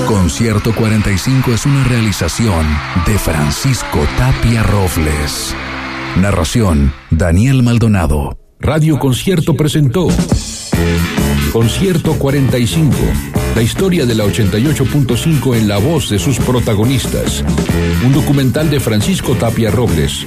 Concierto 0.03 0.74
45 0.74 1.55
es 1.55 1.64
una 1.64 1.82
realización 1.84 2.66
de 3.07 3.18
Francisco 3.18 4.01
Tapia 4.18 4.62
Robles. 4.62 5.55
Narración, 6.16 6.92
Daniel 7.11 7.62
Maldonado. 7.62 8.36
Radio 8.61 8.99
Concierto 8.99 9.55
presentó 9.55 10.09
Concierto 11.53 12.18
45, 12.18 12.92
la 13.55 13.62
historia 13.62 14.05
de 14.05 14.14
la 14.14 14.24
88.5 14.24 15.57
en 15.57 15.68
la 15.68 15.78
voz 15.78 16.11
de 16.11 16.18
sus 16.18 16.38
protagonistas. 16.38 17.42
Un 18.05 18.12
documental 18.12 18.68
de 18.68 18.80
Francisco 18.80 19.34
Tapia 19.36 19.70
Robles. 19.70 20.26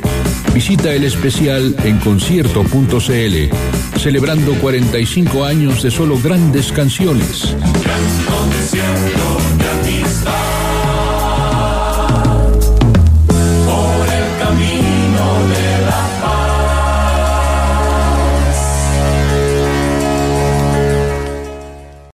Visita 0.53 0.91
el 0.93 1.03
especial 1.03 1.75
en 1.83 1.99
concierto.cl, 1.99 3.99
celebrando 3.99 4.55
45 4.55 5.45
años 5.45 5.83
de 5.83 5.91
solo 5.91 6.17
grandes 6.17 6.71
canciones. 6.71 7.55